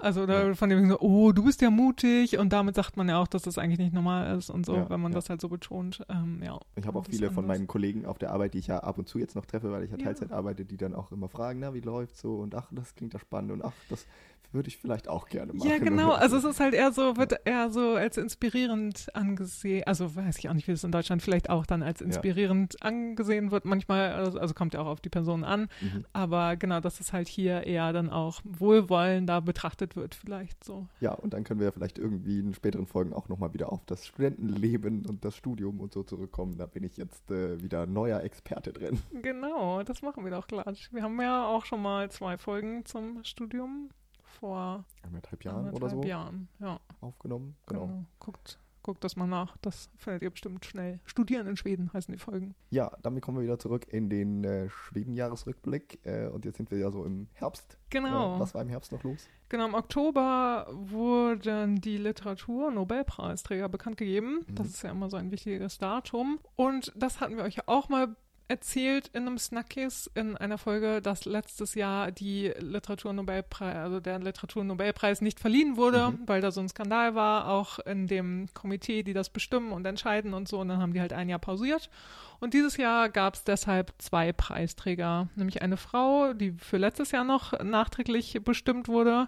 also 0.01 0.23
oder 0.23 0.47
Ja. 0.47 0.53
von 0.55 0.69
dem 0.69 0.89
so, 0.89 0.99
oh, 0.99 1.32
du 1.32 1.43
bist 1.43 1.62
ja 1.62 1.69
mutig 1.69 2.38
und 2.38 2.53
damit 2.53 2.75
sagt 2.75 2.97
man 2.97 3.10
ja 3.10 3.19
auch, 3.21 3.27
dass 3.27 3.43
das 3.43 3.58
eigentlich 3.58 3.79
nicht 3.79 3.93
normal 3.93 4.38
ist 4.38 4.49
und 4.49 4.65
so, 4.65 4.75
Ja, 4.75 4.89
wenn 4.89 4.99
man 5.01 5.12
ja. 5.12 5.17
das 5.17 5.29
halt 5.29 5.41
so 5.41 5.49
betont. 5.49 6.05
Ähm, 6.10 6.41
ja. 6.43 6.60
Ich 6.75 6.86
habe 6.86 6.99
auch 6.99 7.03
ist 7.08 7.12
viele 7.15 7.27
von 7.32 7.43
anders. 7.45 7.58
meinen 7.58 7.67
Kollegen 7.67 8.05
auf 8.05 8.17
der 8.17 8.32
Arbeit, 8.32 8.53
die 8.53 8.60
ich 8.60 8.67
ja 8.67 8.79
ab 8.79 8.97
und 8.97 9.08
zu 9.08 9.17
jetzt 9.19 9.36
noch 9.36 9.45
treffe, 9.45 9.71
weil 9.71 9.84
ich 9.84 9.91
ja 9.91 9.97
Ja. 9.97 10.03
Teilzeit 10.05 10.32
arbeite, 10.32 10.65
die 10.65 10.77
dann 10.77 10.93
auch 10.93 11.12
immer 11.12 11.29
fragen, 11.29 11.60
na, 11.60 11.73
wie 11.73 11.82
läuft's 11.82 12.21
so? 12.21 12.36
Und 12.39 12.55
ach, 12.55 12.67
das 12.71 12.95
klingt 12.95 13.13
ja 13.13 13.19
spannend 13.19 13.51
und 13.51 13.63
ach, 13.63 13.73
das 13.89 14.05
würde 14.51 14.67
ich 14.67 14.77
vielleicht 14.77 15.07
auch 15.07 15.27
gerne 15.27 15.53
machen. 15.53 15.69
Ja, 15.69 15.77
genau. 15.77 16.12
Also 16.12 16.38
es 16.38 16.43
ist 16.45 16.59
halt 16.59 16.73
eher 16.73 16.91
so, 16.91 17.17
wird 17.17 17.35
eher 17.45 17.69
so 17.69 17.95
als 17.95 18.17
inspirierend 18.17 19.07
angesehen. 19.13 19.83
Also 19.85 20.15
weiß 20.15 20.38
ich 20.39 20.49
auch 20.49 20.53
nicht, 20.53 20.67
wie 20.67 20.71
es 20.71 20.83
in 20.83 20.91
Deutschland 20.91 21.21
vielleicht 21.21 21.49
auch 21.49 21.65
dann 21.65 21.83
als 21.83 22.01
inspirierend 22.01 22.81
angesehen 22.81 23.51
wird. 23.51 23.65
Manchmal, 23.65 24.13
also, 24.13 24.39
also 24.39 24.53
kommt 24.53 24.73
ja 24.73 24.81
auch 24.81 24.88
auf 24.88 25.01
die 25.01 25.09
Person 25.09 25.43
an. 25.43 25.67
Mhm. 25.81 26.05
Aber 26.13 26.55
genau, 26.55 26.79
dass 26.79 26.99
es 26.99 27.13
halt 27.13 27.27
hier 27.27 27.65
eher 27.65 27.93
dann 27.93 28.09
auch 28.09 28.41
wohlwollender 28.43 29.41
betrachtet 29.41 29.95
wird, 29.95 30.15
vielleicht 30.15 30.63
so. 30.63 30.88
Ja, 30.99 31.13
und 31.13 31.33
dann 31.33 31.43
können 31.43 31.59
wir 31.59 31.71
vielleicht 31.71 31.97
irgendwie 31.97 32.39
in 32.39 32.53
späteren 32.53 32.88
Folgen 32.88 33.13
auch 33.13 33.29
nochmal 33.29 33.53
wieder 33.53 33.71
auf 33.71 33.85
das 33.85 34.07
Studentenleben 34.07 35.05
und 35.05 35.23
das 35.23 35.35
Studium 35.35 35.79
und 35.79 35.93
so 35.93 36.03
zurückkommen. 36.03 36.57
Da 36.57 36.65
bin 36.65 36.83
ich 36.83 36.97
jetzt 36.97 37.29
äh, 37.31 37.62
wieder 37.62 37.85
neuer 37.85 38.21
Experte 38.21 38.73
drin. 38.73 38.99
Genau, 39.21 39.83
das 39.83 40.01
machen 40.01 40.23
wir 40.23 40.31
doch 40.31 40.47
gleich. 40.47 40.89
Wir 40.91 41.03
haben 41.03 41.19
ja 41.21 41.45
auch 41.45 41.65
schon 41.65 41.81
mal 41.81 42.09
zwei 42.09 42.38
Folgen 42.38 42.85
zum 42.85 43.23
Studium 43.23 43.89
vor 44.39 44.86
Anderthalb 45.02 45.43
Jahren 45.43 45.67
oder 45.69 45.75
anderthalb 45.75 46.04
so 46.04 46.08
Jahren. 46.08 46.47
Ja, 46.60 46.80
aufgenommen. 47.02 47.56
Genau. 47.67 47.88
genau. 47.88 48.06
Guckt, 48.19 48.60
guckt 48.84 49.04
das 49.04 49.15
mal 49.15 49.28
nach. 49.28 49.58
Das 49.58 49.89
findet 49.97 50.23
ihr 50.23 50.30
bestimmt 50.30 50.65
schnell. 50.65 50.99
Studieren 51.06 51.47
in 51.47 51.58
Schweden 51.58 51.91
heißen 51.93 52.12
die 52.12 52.19
Folgen. 52.19 52.56
Ja, 52.69 52.91
damit 53.02 53.23
kommen 53.23 53.38
wir 53.38 53.43
wieder 53.43 53.60
zurück 53.60 53.88
in 53.89 54.10
den 54.10 54.43
äh, 54.43 54.69
Schweden-Jahresrückblick. 54.69 56.06
Äh, 56.06 56.28
und 56.28 56.45
jetzt 56.45 56.58
sind 56.58 56.71
wir 56.71 56.78
ja 56.78 56.91
so 56.91 57.04
im 57.04 57.28
Herbst. 57.34 57.78
Genau. 57.89 58.38
Äh, 58.38 58.39
was 58.39 58.54
war 58.54 58.62
im 58.62 58.69
Herbst 58.69 58.91
noch 58.91 59.04
los? 59.04 59.28
Genau, 59.49 59.67
im 59.67 59.73
Oktober 59.73 60.67
wurden 60.71 61.82
die 61.82 61.97
Literatur-Nobelpreisträger 61.97 63.67
bekannt 63.67 63.97
gegeben. 63.97 64.45
Mhm. 64.47 64.56
Das 64.56 64.67
ist 64.67 64.84
ja 64.84 64.91
immer 64.91 65.10
so 65.10 65.17
ein 65.17 65.32
wichtiges 65.32 65.78
Datum. 65.78 66.39
Und 66.56 66.93
das 66.95 67.19
hatten 67.19 67.36
wir 67.36 67.43
euch 67.43 67.56
ja 67.56 67.63
auch 67.65 67.89
mal 67.89 68.15
erzählt 68.49 69.07
in 69.13 69.27
einem 69.27 69.38
Snackies 69.38 70.09
in 70.15 70.35
einer 70.35 70.57
Folge, 70.57 71.01
dass 71.01 71.23
letztes 71.25 71.75
Jahr 71.75 72.12
die 72.12 72.51
Literaturnobelpreis, 72.59 73.75
also 73.75 73.99
der 73.99 74.19
Literaturnobelpreis 74.19 75.21
nicht 75.21 75.39
verliehen 75.39 75.77
wurde, 75.77 76.09
Mhm. 76.12 76.19
weil 76.25 76.41
da 76.41 76.51
so 76.51 76.59
ein 76.59 76.67
Skandal 76.67 77.15
war, 77.15 77.47
auch 77.47 77.79
in 77.79 78.07
dem 78.07 78.47
Komitee, 78.53 79.03
die 79.03 79.13
das 79.13 79.29
bestimmen 79.29 79.71
und 79.71 79.85
entscheiden 79.85 80.33
und 80.33 80.47
so. 80.47 80.59
Und 80.59 80.67
dann 80.69 80.81
haben 80.81 80.93
die 80.93 80.99
halt 80.99 81.13
ein 81.13 81.29
Jahr 81.29 81.39
pausiert. 81.39 81.89
Und 82.39 82.53
dieses 82.53 82.75
Jahr 82.77 83.09
gab 83.09 83.35
es 83.35 83.43
deshalb 83.43 83.93
zwei 83.99 84.33
Preisträger, 84.33 85.29
nämlich 85.35 85.62
eine 85.62 85.77
Frau, 85.77 86.33
die 86.33 86.53
für 86.53 86.77
letztes 86.77 87.12
Jahr 87.12 87.23
noch 87.23 87.53
nachträglich 87.63 88.41
bestimmt 88.43 88.88
wurde, 88.88 89.27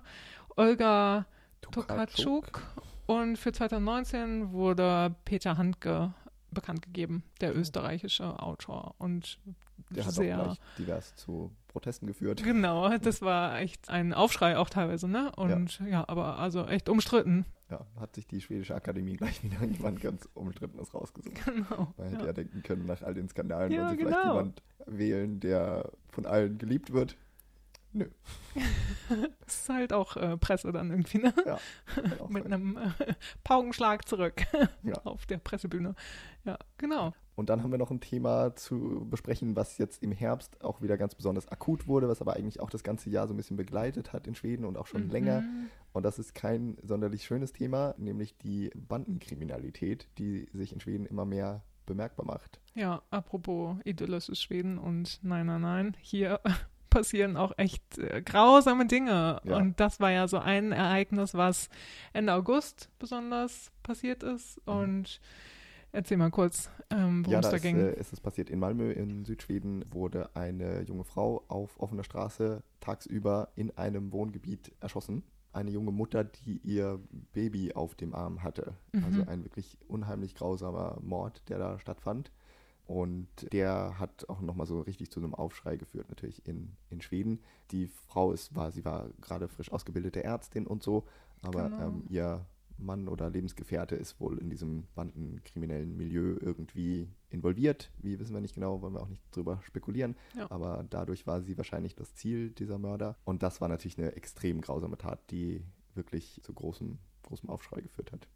Olga 0.56 1.26
Tokarczuk. 1.62 2.64
Und 3.06 3.38
für 3.38 3.52
2019 3.52 4.52
wurde 4.52 5.14
Peter 5.26 5.58
Handke 5.58 6.14
bekannt 6.52 6.82
gegeben, 6.82 7.24
der 7.42 7.56
österreichische 7.56 8.40
Autor. 8.42 8.96
Und 8.98 9.40
Der 9.90 10.06
hat 10.06 10.14
sehr. 10.14 10.40
auch 10.40 10.44
gleich 10.46 10.60
divers 10.78 11.16
zu 11.16 11.52
Protesten 11.68 12.08
geführt. 12.08 12.44
Genau, 12.44 12.98
das 12.98 13.22
war 13.22 13.60
echt 13.60 13.90
ein 13.90 14.14
Aufschrei 14.14 14.58
auch 14.58 14.70
teilweise, 14.70 15.08
ne? 15.08 15.32
Und 15.36 15.80
ja, 15.88 16.04
aber 16.08 16.38
also 16.40 16.66
echt 16.68 16.90
umstritten. 16.90 17.46
Ja, 17.70 17.86
hat 18.00 18.16
sich 18.16 18.28
die 18.28 18.42
schwedische 18.42 18.76
Akademie 18.76 19.16
gleich 19.16 19.42
wieder 19.44 19.64
jemand 19.66 20.02
ganz 20.02 20.28
umstrittenes 20.34 20.94
rausgesucht. 20.94 21.36
Genau. 21.46 21.94
Man 21.98 22.08
hätte 22.10 22.20
Ja. 22.22 22.26
ja 22.28 22.34
denken 22.34 22.62
können, 22.64 22.86
nach 22.86 23.02
all 23.02 23.14
den 23.14 23.30
Skandalen 23.30 23.72
Ja, 23.72 23.86
wollen 23.86 23.90
sie 23.98 24.04
vielleicht 24.04 24.22
genau. 24.22 24.34
jemand 24.36 24.64
wählen, 24.88 25.40
der 25.40 25.90
von 26.10 26.26
allen 26.26 26.58
geliebt 26.58 26.92
wird. 26.92 27.16
Nö. 27.94 28.06
das 29.46 29.56
ist 29.62 29.70
halt 29.70 29.94
auch 29.94 30.16
äh, 30.16 30.38
Presse 30.38 30.72
dann 30.72 30.90
irgendwie, 30.92 31.18
ne? 31.20 31.34
Ja, 31.46 31.60
Mit 32.30 32.44
sein. 32.44 32.54
einem 32.54 32.78
äh, 32.78 33.14
Paukenschlag 33.44 34.08
zurück 34.08 34.44
Ja. 34.84 34.94
auf 35.04 35.26
der 35.26 35.38
Pressebühne. 35.38 35.96
Ja, 36.46 36.58
genau. 36.78 37.14
Und 37.36 37.50
dann 37.50 37.64
haben 37.64 37.72
wir 37.72 37.78
noch 37.78 37.92
ein 37.92 38.02
Thema 38.02 38.56
zu 38.56 39.06
besprechen, 39.10 39.56
was 39.56 39.78
jetzt 39.78 40.04
im 40.04 40.12
Herbst 40.12 40.62
auch 40.64 40.82
wieder 40.82 40.98
ganz 40.98 41.16
besonders 41.16 41.48
akut 41.48 41.88
wurde, 41.88 42.08
was 42.08 42.22
aber 42.22 42.36
eigentlich 42.36 42.60
auch 42.60 42.70
das 42.70 42.84
ganze 42.84 43.10
Jahr 43.10 43.28
so 43.28 43.34
ein 43.34 43.38
bisschen 43.38 43.58
begleitet 43.58 44.14
hat 44.14 44.28
in 44.28 44.36
Schweden 44.36 44.66
und 44.66 44.78
auch 44.78 44.88
schon 44.88 45.10
länger. 45.10 45.42
Mhm. 45.42 45.70
Und 45.94 46.04
das 46.04 46.20
ist 46.20 46.36
kein 46.36 46.78
sonderlich 46.84 47.24
schönes 47.24 47.52
Thema, 47.54 47.96
nämlich 47.98 48.38
die 48.38 48.70
Bandenkriminalität, 48.76 50.08
die 50.18 50.48
sich 50.54 50.74
in 50.74 50.80
Schweden 50.82 51.06
immer 51.06 51.26
mehr 51.26 51.64
bemerkbar 51.86 52.26
macht. 52.26 52.60
Ja, 52.76 53.02
apropos 53.10 53.78
idyllisches 53.86 54.42
Schweden 54.42 54.78
und 54.78 55.20
nein, 55.24 55.48
nein, 55.48 55.62
nein, 55.62 55.98
hier 56.00 56.40
passieren 56.92 57.36
auch 57.38 57.54
echt 57.58 57.98
äh, 57.98 58.22
grausame 58.22 58.86
Dinge. 58.86 59.42
Ja. 59.44 59.58
Und 59.58 59.80
das 59.80 60.00
war 60.00 60.12
ja 60.12 60.28
so 60.28 60.38
ein 60.38 60.72
Ereignis, 60.72 61.34
was 61.34 61.70
Ende 62.14 62.34
August 62.34 62.90
besonders 63.00 63.72
passiert 63.82 64.22
ist. 64.22 64.58
Mhm. 64.68 64.74
Und 64.74 65.22
erzähl 65.92 66.18
mal 66.18 66.30
kurz, 66.30 66.70
ähm, 66.92 67.26
worum 67.26 67.34
ja, 67.34 67.40
es 67.40 67.46
da 67.46 67.50
da 67.52 67.56
ist, 67.56 67.62
ging. 67.64 67.78
äh, 67.80 67.94
ist 68.00 68.14
es 68.14 68.20
passiert 68.22 68.50
in 68.52 68.60
Malmö 68.60 68.92
in 68.92 69.26
Südschweden, 69.26 69.84
wurde 69.92 70.30
eine 70.36 70.82
junge 70.84 71.04
Frau 71.04 71.44
auf 71.48 71.80
offener 71.80 72.04
Straße 72.04 72.62
tagsüber 72.80 73.50
in 73.56 73.76
einem 73.78 74.12
Wohngebiet 74.12 74.72
erschossen. 74.80 75.24
Eine 75.54 75.72
junge 75.72 75.92
Mutter, 75.92 76.24
die 76.24 76.60
ihr 76.64 77.00
Baby 77.34 77.74
auf 77.74 77.96
dem 77.96 78.16
Arm 78.16 78.42
hatte. 78.44 78.76
Also 79.04 79.22
Mhm. 79.24 79.28
ein 79.30 79.44
wirklich 79.44 79.78
unheimlich 79.90 80.36
grausamer 80.36 80.98
Mord, 81.02 81.42
der 81.50 81.58
da 81.60 81.80
stattfand. 81.80 82.32
Und 82.88 83.28
der 83.54 84.00
hat 84.00 84.28
auch 84.30 84.42
nochmal 84.42 84.68
so 84.68 84.82
richtig 84.82 85.12
zu 85.12 85.20
einem 85.20 85.34
Aufschrei 85.34 85.78
geführt, 85.78 86.10
natürlich 86.10 86.46
in, 86.46 86.76
in 86.90 87.02
Schweden. 87.02 87.40
Die 87.72 87.88
Frau 87.88 88.34
ist, 88.34 88.54
war, 88.56 88.72
sie 88.72 88.84
war 88.84 89.10
gerade 89.22 89.48
frisch 89.48 89.72
ausgebildete 89.72 90.24
Ärztin 90.24 90.68
und 90.68 90.84
so, 90.84 91.06
aber 91.42 91.70
Genau. 91.70 91.88
ähm, 91.88 92.04
ihr 92.10 92.46
Mann 92.78 93.08
oder 93.08 93.30
Lebensgefährte 93.30 93.96
ist 93.96 94.20
wohl 94.20 94.40
in 94.40 94.50
diesem 94.50 94.88
bandenkriminellen 94.96 95.96
Milieu 95.96 96.36
irgendwie 96.42 97.08
involviert. 97.30 97.92
Wie 98.02 98.20
wissen 98.20 98.34
wir 98.34 98.42
nicht 98.42 98.56
genau, 98.56 98.82
wollen 98.82 98.94
wir 98.96 99.02
auch 99.02 99.08
nicht 99.08 99.22
drüber 99.36 99.62
spekulieren. 99.64 100.16
Ja. 100.36 100.50
Aber 100.50 100.84
dadurch 100.90 101.28
war 101.28 101.42
sie 101.42 101.58
wahrscheinlich 101.58 101.96
das 101.96 102.16
Ziel 102.16 102.50
dieser 102.50 102.80
Mörder. 102.80 103.16
Und 103.24 103.44
das 103.44 103.62
war 103.62 103.68
natürlich 103.68 103.98
eine 104.00 104.16
extrem 104.16 104.62
grausame 104.62 104.98
Tat, 104.98 105.20
die 105.30 105.64
wirklich 105.94 106.42
zu 106.44 106.54
großem, 106.54 106.98
großem 107.24 107.50
Aufschrei 107.50 107.82
geführt 107.82 108.12
hat. 108.12 108.28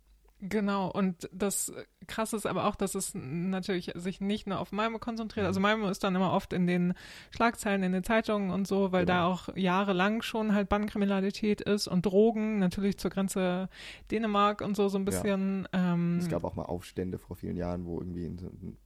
Genau, 0.41 0.91
und 0.91 1.29
das 1.31 1.71
Krasse 2.07 2.35
ist 2.35 2.45
aber 2.45 2.65
auch, 2.65 2.75
dass 2.75 2.93
es 2.93 3.13
natürlich 3.15 3.91
sich 3.95 4.19
nicht 4.21 4.47
nur 4.47 4.59
auf 4.59 4.71
Malmö 4.73 4.99
konzentriert. 4.99 5.45
Mhm. 5.45 5.47
Also 5.47 5.59
Malmö 5.61 5.89
ist 5.89 6.03
dann 6.03 6.13
immer 6.15 6.33
oft 6.33 6.51
in 6.53 6.67
den 6.67 6.93
Schlagzeilen, 7.31 7.81
in 7.83 7.93
den 7.93 8.03
Zeitungen 8.03 8.51
und 8.51 8.67
so, 8.67 8.91
weil 8.91 9.05
da 9.05 9.23
Genau. 9.23 9.31
auch 9.31 9.55
jahrelang 9.55 10.21
schon 10.21 10.53
halt 10.53 10.67
Bandenkriminalität 10.69 11.61
ist 11.61 11.87
und 11.87 12.05
Drogen, 12.05 12.59
natürlich 12.59 12.97
zur 12.97 13.11
Grenze 13.11 13.69
Dänemark 14.11 14.61
und 14.61 14.75
so, 14.75 14.89
so 14.89 14.97
ein 14.97 15.01
Ja. 15.01 15.05
bisschen. 15.05 15.67
Ähm, 15.71 16.17
Es 16.19 16.27
gab 16.29 16.43
auch 16.43 16.55
mal 16.55 16.63
Aufstände 16.63 17.17
vor 17.17 17.37
vielen 17.37 17.55
Jahren, 17.55 17.85
wo 17.85 17.99
irgendwie 17.99 18.25
in 18.25 18.37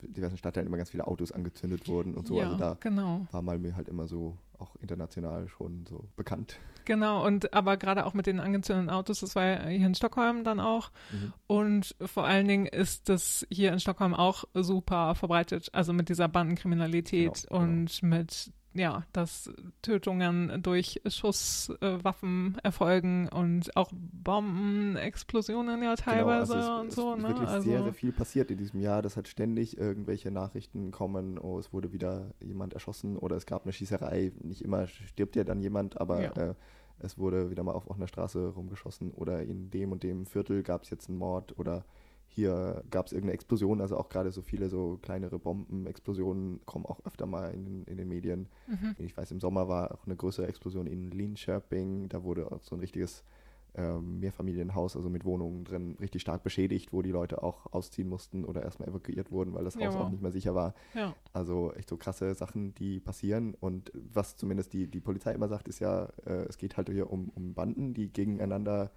diversen 0.04 0.38
Stadtteilen 0.38 0.68
immer 0.68 0.78
ganz 0.78 0.92
viele 0.92 1.08
Autos 1.08 1.32
angezündet 1.32 1.88
wurden 1.88 2.14
und 2.14 2.28
so. 2.28 2.38
ja, 2.38 2.44
Also 2.46 2.58
da 2.58 2.78
genau. 2.80 3.26
war 3.32 3.42
Malmö 3.42 3.74
halt 3.76 3.90
immer 3.90 4.08
so 4.08 4.38
auch 4.60 4.76
international 4.78 5.48
schon 5.48 5.86
so 5.88 6.06
bekannt. 6.16 6.60
Genau, 6.86 7.26
und 7.26 7.54
aber 7.54 7.78
gerade 7.78 8.06
auch 8.06 8.14
mit 8.14 8.26
den 8.26 8.40
angezündeten 8.40 8.90
Autos, 8.90 9.20
das 9.20 9.36
war 9.36 9.46
ja 9.46 9.68
hier 9.68 9.86
in 9.86 9.96
Stockholm 9.96 10.44
dann 10.44 10.60
auch. 10.60 10.92
Mhm. 11.12 11.34
Und 11.48 11.96
vor 12.04 12.26
allen 12.26 12.48
Dingen 12.48 12.66
ist 12.66 13.10
das 13.10 13.46
hier 13.52 13.72
in 13.72 13.80
Stockholm 13.80 14.14
auch 14.14 14.46
super 14.54 15.14
verbreitet, 15.16 15.70
also 15.74 15.94
mit 15.94 16.10
dieser 16.10 16.28
Bandenkriminalität 16.28 17.48
Genau, 17.48 17.60
genau. 17.60 17.72
und 17.72 18.04
mit, 18.04 18.52
ja, 18.80 19.04
dass 19.14 19.52
Tötungen 19.82 20.62
durch 20.64 21.02
Schusswaffen 21.06 22.58
erfolgen 22.64 23.28
und 23.30 23.76
auch 23.76 23.92
Bombenexplosionen 23.94 25.84
ja 25.84 25.96
teilweise 25.96 26.54
genau, 26.54 26.66
also 26.78 26.82
und 26.82 26.92
so. 26.92 27.12
es 27.14 27.18
ist 27.18 27.22
Ne? 27.24 27.28
wirklich 27.30 27.50
Also, 27.50 27.70
sehr, 27.70 27.84
sehr 27.84 27.94
viel 27.94 28.12
passiert 28.12 28.52
in 28.52 28.58
diesem 28.58 28.80
Jahr. 28.80 29.02
Das 29.02 29.18
hat 29.18 29.28
ständig 29.28 29.78
irgendwelche 29.78 30.32
Nachrichten 30.32 30.92
kommen, 30.92 31.38
oh, 31.38 31.60
es 31.60 31.74
wurde 31.74 31.92
wieder 31.94 32.34
jemand 32.40 32.74
erschossen 32.74 33.18
oder 33.18 33.36
es 33.36 33.46
gab 33.46 33.64
eine 33.64 33.74
Schießerei. 33.74 34.32
Nicht 34.42 34.62
immer 34.62 34.88
stirbt 34.88 35.36
ja 35.36 35.44
dann 35.44 35.60
jemand, 35.62 36.00
aber 36.00 36.22
Ja. 36.24 36.32
äh, 36.32 36.56
es 37.02 37.18
wurde 37.18 37.50
wieder 37.50 37.64
mal 37.64 37.74
auf 37.74 37.88
offener 37.90 38.08
Straße 38.08 38.48
rumgeschossen 38.50 39.12
oder 39.12 39.42
in 39.44 39.70
dem 39.72 39.92
und 39.92 40.04
dem 40.04 40.26
Viertel 40.26 40.64
gab 40.64 40.84
es 40.84 40.90
jetzt 40.90 41.08
einen 41.10 41.18
Mord 41.18 41.58
oder 41.58 41.86
hier 42.30 42.84
gab 42.92 43.08
es 43.08 43.12
irgendeine 43.12 43.34
Explosion, 43.34 43.82
also 43.82 43.98
auch 43.98 44.10
gerade 44.10 44.32
so 44.32 44.42
viele 44.42 44.70
so 44.70 44.98
kleinere 45.02 45.40
Bombenexplosionen 45.40 46.62
kommen 46.66 46.86
auch 46.86 47.00
öfter 47.06 47.26
mal 47.26 47.54
in, 47.54 47.66
den- 47.66 47.84
in 47.86 47.98
den 47.98 48.08
Medien. 48.08 48.48
mhm. 48.68 48.96
Ich 48.98 49.18
weiß, 49.18 49.32
im 49.32 49.40
Sommer 49.40 49.68
war 49.68 49.92
auch 49.94 50.06
eine 50.06 50.16
größere 50.16 50.48
Explosion 50.48 50.88
in 50.88 51.10
Linköping. 51.12 52.10
Da 52.10 52.24
wurde 52.24 52.52
auch 52.52 52.62
so 52.64 52.76
ein 52.76 52.80
richtiges 52.80 53.24
ähm, 53.76 54.20
Mehrfamilienhaus, 54.20 54.96
also 54.96 55.10
mit 55.10 55.26
Wohnungen 55.26 55.64
drin, 55.64 55.96
richtig 56.02 56.22
stark 56.24 56.42
beschädigt, 56.44 56.92
wo 56.92 57.02
die 57.04 57.12
Leute 57.12 57.44
auch 57.44 57.72
ausziehen 57.72 58.10
mussten 58.10 58.44
oder 58.44 58.64
erstmal 58.64 58.90
evakuiert 58.90 59.32
wurden, 59.32 59.54
weil 59.54 59.64
das 59.64 59.76
Ja, 59.76 59.82
Haus 59.86 59.94
wow. 59.96 60.02
auch 60.02 60.10
nicht 60.10 60.24
mehr 60.24 60.32
sicher 60.32 60.56
war. 60.56 60.74
ja. 60.96 61.14
Also 61.34 61.72
echt 61.74 61.88
so 61.90 61.96
krasse 61.96 62.34
Sachen, 62.34 62.74
die 62.76 63.00
passieren. 63.00 63.54
Und 63.60 63.92
was 63.94 64.36
zumindest 64.38 64.74
die, 64.74 64.88
die 64.88 65.00
Polizei 65.00 65.34
immer 65.34 65.48
sagt, 65.48 65.68
ist 65.68 65.80
ja, 65.80 66.06
äh, 66.26 66.46
es 66.50 66.58
geht 66.58 66.78
halt 66.78 66.90
hier 66.90 67.12
um, 67.12 67.30
um 67.36 67.54
Banden, 67.54 67.94
die 67.94 68.12
gegeneinander, 68.12 68.86
äh, 68.86 68.90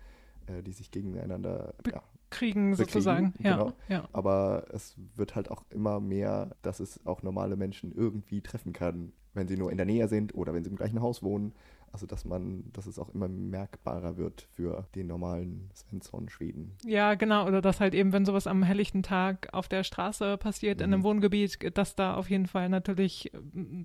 die 0.65 0.73
sich 0.73 0.91
gegeneinander 0.91 1.75
ja, 1.87 2.03
Kriegen 2.31 2.75
sozusagen. 2.75 3.35
Ja, 3.39 3.57
genau. 3.57 3.73
ja. 3.89 4.09
aber 4.13 4.67
es 4.73 4.97
wird 5.17 5.35
halt 5.35 5.51
auch 5.51 5.65
immer 5.71 6.01
mehr, 6.01 6.57
dass 6.63 6.81
es 6.81 7.05
auch 7.07 7.23
normale 7.23 7.57
Menschen 7.57 7.93
irgendwie 7.93 8.41
treffen 8.41 8.73
kann, 8.73 9.13
wenn 9.35 9.49
sie 9.49 9.57
nur 9.57 9.71
in 9.71 9.77
der 9.77 9.87
Nähe 9.87 10.09
sind 10.09 10.35
oder 10.35 10.55
wenn 10.55 10.65
sie 10.65 10.71
im 10.71 10.77
gleichen 10.77 11.01
Haus 11.01 11.23
wohnen. 11.23 11.53
Also 11.93 12.07
dass 12.07 12.25
man, 12.25 12.65
dass 12.73 12.87
es 12.87 12.99
auch 12.99 13.11
immer 13.11 13.29
merkbarer 13.29 14.17
wird 14.17 14.49
für 14.57 14.87
den 14.95 15.07
normalen 15.09 15.69
Svensson 15.75 16.31
Schweden. 16.31 16.73
Ja, 16.87 17.15
genau. 17.15 17.47
Oder 17.47 17.61
dass 17.61 17.81
halt 17.81 17.95
eben, 17.95 18.13
wenn 18.15 18.25
sowas 18.25 18.47
am 18.47 18.63
helllichten 18.63 19.03
Tag 19.03 19.49
auf 19.53 19.69
der 19.69 19.85
Straße 19.85 20.39
passiert, 20.39 20.81
in 20.81 20.87
einem 20.87 21.01
Mhm. 21.01 21.05
Wohngebiet, 21.05 21.77
dass 21.77 21.95
da 21.95 22.15
auf 22.15 22.31
jeden 22.31 22.47
Fall 22.47 22.71
natürlich 22.71 23.33
äh, 23.35 23.39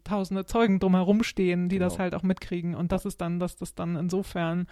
tausende 0.06 0.46
Zeugen 0.46 0.80
drumherum 0.80 1.24
stehen, 1.24 1.68
die 1.68 1.80
das 1.80 1.94
Genau. 1.94 2.04
halt 2.04 2.16
auch 2.16 2.24
mitkriegen. 2.24 2.76
Und 2.76 2.94
das 2.94 3.06
ist 3.06 3.20
dann, 3.20 3.40
dass 3.40 3.58
das 3.58 3.76
dann 3.76 3.98
insofern 3.98 4.68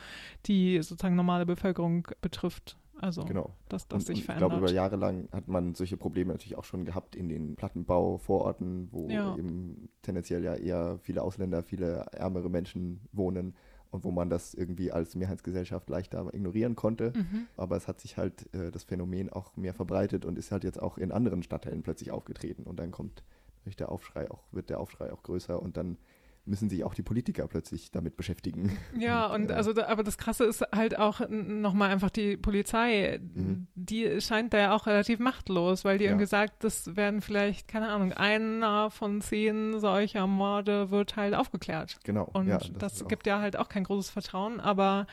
die 0.46 0.82
sozusagen 0.82 1.16
normale 1.18 1.46
Bevölkerung 1.46 2.08
betrifft. 2.22 2.78
Also, 3.02 3.26
Genau. 3.26 3.54
dass 3.70 3.88
das 3.88 3.96
und, 3.96 4.06
sich 4.08 4.16
und 4.16 4.20
ich 4.20 4.26
verändert. 4.26 4.50
glaube, 4.52 4.62
über 4.64 4.72
Jahre 4.74 4.96
lang 4.96 5.28
hat 5.32 5.48
man 5.48 5.76
solche 5.76 5.98
Probleme 5.98 6.32
natürlich 6.34 6.58
auch 6.58 6.64
schon 6.64 6.86
gehabt 6.86 7.16
in 7.16 7.28
den 7.30 7.56
Plattenbau-Vororten, 7.56 8.90
wo 8.92 9.10
Ja. 9.10 9.36
eben 9.38 9.90
tendenziell 10.02 10.44
ja 10.44 10.56
eher 10.56 10.98
viele 11.02 11.22
Ausländer, 11.22 11.64
viele 11.64 12.06
ärmere 12.12 12.50
Menschen 12.50 13.02
wohnen 13.12 13.56
und 13.92 14.04
wo 14.04 14.12
man 14.12 14.30
das 14.30 14.54
irgendwie 14.54 14.92
als 14.92 15.16
Mehrheitsgesellschaft 15.16 15.90
leichter 15.90 16.34
ignorieren 16.34 16.76
konnte. 16.76 17.14
mhm. 17.16 17.48
Aber 17.58 17.76
es 17.78 17.88
hat 17.88 18.00
sich 18.02 18.18
halt 18.18 18.54
äh, 18.54 18.72
das 18.72 18.84
Phänomen 18.84 19.30
auch 19.30 19.56
mehr 19.56 19.74
verbreitet 19.74 20.26
und 20.26 20.38
ist 20.38 20.52
halt 20.52 20.64
jetzt 20.64 20.82
auch 20.82 20.98
in 20.98 21.12
anderen 21.12 21.44
Stadtteilen 21.44 21.84
plötzlich 21.84 22.12
aufgetreten. 22.12 22.64
Und 22.64 22.78
dann 22.80 22.92
kommt 22.92 23.24
natürlich 23.60 23.78
der 23.78 23.92
Aufschrei 23.92 24.30
auch, 24.32 24.44
wird 24.52 24.70
der 24.70 24.80
Aufschrei 24.80 25.12
auch 25.12 25.24
größer 25.24 25.62
und 25.62 25.78
dann 25.78 25.98
müssen 26.46 26.70
sich 26.70 26.84
auch 26.84 26.94
die 26.94 27.02
Politiker 27.02 27.48
plötzlich 27.48 27.92
damit 27.92 28.18
beschäftigen. 28.18 28.78
Ja, 28.98 29.26
und 29.28 29.50
äh, 29.50 29.54
also, 29.54 29.74
da, 29.74 29.88
aber 29.88 30.04
das 30.04 30.18
Krasse 30.18 30.46
ist 30.46 30.62
halt 30.74 30.98
auch 31.00 31.22
nochmal 31.30 31.90
einfach 31.92 32.10
die 32.10 32.38
Polizei, 32.38 33.20
Mhm. 33.34 33.68
die 33.76 34.22
scheint 34.22 34.54
da 34.54 34.58
ja 34.60 34.76
auch 34.76 34.86
relativ 34.88 35.20
machtlos, 35.20 35.84
weil 35.86 35.98
die 35.98 36.06
Ja. 36.06 36.12
irgendwie 36.12 36.28
sagt, 36.28 36.64
das 36.64 36.96
werden 36.96 37.22
vielleicht, 37.22 37.68
keine 37.68 37.90
Ahnung, 37.90 38.14
einer 38.14 38.92
von 38.92 39.22
zehn 39.22 39.80
solcher 39.80 40.28
Morde 40.28 40.92
wird 40.92 41.16
halt 41.16 41.34
aufgeklärt. 41.34 41.98
Genau. 42.04 42.30
Und 42.34 42.48
ja, 42.48 42.60
das, 42.78 43.04
auch- 43.04 43.08
gibt 43.08 43.26
ja 43.28 43.40
halt 43.40 43.58
auch 43.58 43.70
kein 43.70 43.84
großes 43.84 44.12
Vertrauen, 44.12 44.60
aber 44.60 45.08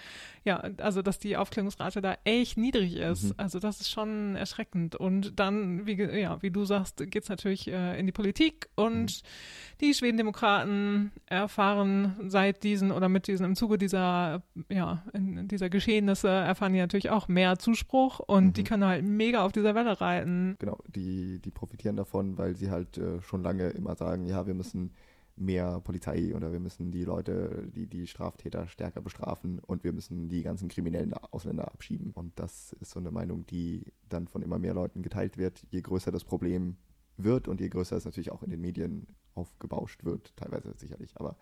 ja, 0.45 0.57
also 0.79 1.03
dass 1.03 1.19
die 1.19 1.37
Aufklärungsrate 1.37 2.03
da 2.03 2.17
echt 2.25 2.59
niedrig 2.59 2.97
ist, 2.97 3.25
Mhm. 3.25 3.35
also 3.37 3.59
das 3.59 3.81
ist 3.81 3.91
schon 3.91 4.37
erschreckend. 4.37 4.97
Und 4.97 5.39
dann, 5.39 5.87
wie, 5.87 5.95
ja, 6.03 6.43
wie 6.43 6.51
du 6.51 6.65
sagst, 6.65 7.03
geht's 7.11 7.29
natürlich 7.29 7.69
äh, 7.69 7.99
in 7.99 8.07
die 8.07 8.13
Politik 8.13 8.69
und 8.75 9.03
Mhm. 9.23 9.27
die 9.81 9.95
Schwedendemokraten 9.95 11.13
erfahren 11.33 12.15
seit 12.29 12.63
diesen 12.63 12.93
oder 12.93 13.09
mit 13.09 13.27
diesen, 13.27 13.45
im 13.45 13.57
Zuge 13.57 13.79
dieser, 13.79 14.43
ja, 14.69 15.03
in, 15.13 15.49
dieser 15.49 15.71
Geschehnisse 15.71 16.29
erfahren 16.29 16.73
die 16.73 16.79
natürlich 16.79 17.11
auch 17.11 17.29
mehr 17.29 17.59
Zuspruch 17.59 18.21
und 18.21 18.45
Mhm. 18.45 18.53
die 18.53 18.65
können 18.65 18.85
halt 18.85 19.05
mega 19.05 19.45
auf 19.45 19.53
dieser 19.53 19.75
Welle 19.75 20.01
reiten. 20.01 20.57
Genau, 20.59 20.79
die, 20.95 21.41
die 21.41 21.51
profitieren 21.51 21.97
davon, 21.97 22.39
weil 22.39 22.57
sie 22.57 22.71
halt 22.71 22.99
äh, 22.99 23.21
schon 23.23 23.43
lange 23.43 23.71
immer 23.71 23.97
sagen, 23.97 24.27
ja, 24.27 24.47
wir 24.47 24.55
müssen 24.55 24.93
mehr 25.35 25.81
Polizei 25.81 26.35
oder 26.35 26.53
wir 26.53 26.61
müssen 26.61 26.91
die 26.91 27.05
Leute, 27.05 27.67
die, 27.75 27.87
die 27.87 28.07
Straftäter 28.07 28.69
stärker 28.69 29.01
bestrafen 29.01 29.61
und 29.61 29.83
wir 29.83 29.93
müssen 29.93 30.29
die 30.29 30.43
ganzen 30.43 30.69
kriminellen 30.69 31.15
Ausländer 31.15 31.69
abschieben. 31.73 32.11
Und 32.13 32.39
das 32.39 32.75
ist 32.81 32.91
so 32.91 33.01
eine 33.01 33.11
Meinung, 33.11 33.47
die 33.47 33.93
dann 34.11 34.29
von 34.29 34.43
immer 34.43 34.59
mehr 34.59 34.75
Leuten 34.75 35.03
geteilt 35.03 35.39
wird, 35.39 35.65
je 35.71 35.81
größer 35.81 36.13
das 36.13 36.25
Problem 36.25 36.77
wird 37.17 37.49
und 37.49 37.61
je 37.61 37.69
größer 37.69 37.97
es 37.97 38.05
natürlich 38.05 38.33
auch 38.33 38.43
in 38.43 38.51
den 38.51 38.61
Medien 38.61 39.07
aufgebauscht 39.35 40.05
wird, 40.05 40.37
teilweise 40.37 40.73
sicherlich. 40.77 41.13
Aber 41.17 41.37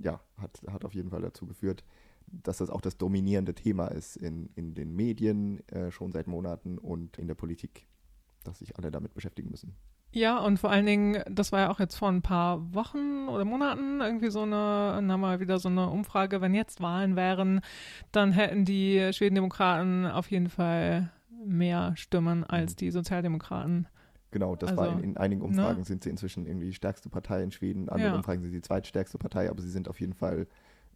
ja, 0.00 0.20
hat, 0.38 0.60
hat 0.70 0.84
auf 0.84 0.94
jeden 0.94 1.10
Fall 1.10 1.22
dazu 1.22 1.46
geführt, 1.46 1.84
dass 2.26 2.58
das 2.58 2.70
auch 2.70 2.80
das 2.80 2.96
dominierende 2.96 3.54
Thema 3.54 3.88
ist 3.88 4.16
in, 4.16 4.50
in 4.54 4.74
den 4.74 4.94
Medien 4.94 5.66
äh, 5.68 5.90
schon 5.90 6.12
seit 6.12 6.26
Monaten 6.26 6.78
und 6.78 7.18
in 7.18 7.26
der 7.26 7.34
Politik, 7.34 7.86
dass 8.44 8.60
sich 8.60 8.76
alle 8.76 8.90
damit 8.90 9.14
beschäftigen 9.14 9.50
müssen. 9.50 9.74
Ja, 10.12 10.38
und 10.38 10.58
vor 10.58 10.70
allen 10.70 10.86
Dingen, 10.86 11.22
das 11.30 11.52
war 11.52 11.60
ja 11.60 11.70
auch 11.70 11.78
jetzt 11.78 11.94
vor 11.94 12.08
ein 12.08 12.22
paar 12.22 12.74
Wochen 12.74 13.28
oder 13.28 13.44
Monaten 13.44 14.00
irgendwie 14.00 14.30
so 14.30 14.42
eine, 14.42 14.92
dann 14.96 15.12
haben 15.12 15.20
wir 15.20 15.38
wieder 15.38 15.60
so 15.60 15.68
eine 15.68 15.88
Umfrage, 15.88 16.40
wenn 16.40 16.52
jetzt 16.52 16.80
Wahlen 16.80 17.14
wären, 17.14 17.60
dann 18.10 18.32
hätten 18.32 18.64
die 18.64 19.12
Schwedendemokraten 19.12 20.06
auf 20.06 20.28
jeden 20.30 20.48
Fall 20.48 21.12
mehr 21.46 21.94
Stimmen 21.96 22.42
als 22.42 22.74
die 22.74 22.90
Sozialdemokraten. 22.90 23.86
Genau, 24.30 24.56
das 24.56 24.70
Also, 24.70 24.82
war 24.82 24.92
in, 24.92 25.00
in 25.00 25.16
einigen 25.16 25.42
Umfragen 25.42 25.80
ne? 25.80 25.84
sind 25.84 26.04
sie 26.04 26.10
inzwischen 26.10 26.46
irgendwie 26.46 26.66
die 26.66 26.74
stärkste 26.74 27.08
Partei 27.08 27.42
in 27.42 27.50
Schweden, 27.50 27.88
andere 27.88 28.10
Ja. 28.10 28.16
Umfragen 28.16 28.42
sind 28.42 28.50
sie 28.50 28.58
die 28.58 28.62
zweitstärkste 28.62 29.18
Partei, 29.18 29.50
aber 29.50 29.60
sie 29.62 29.70
sind 29.70 29.88
auf 29.88 30.00
jeden 30.00 30.14
Fall 30.14 30.46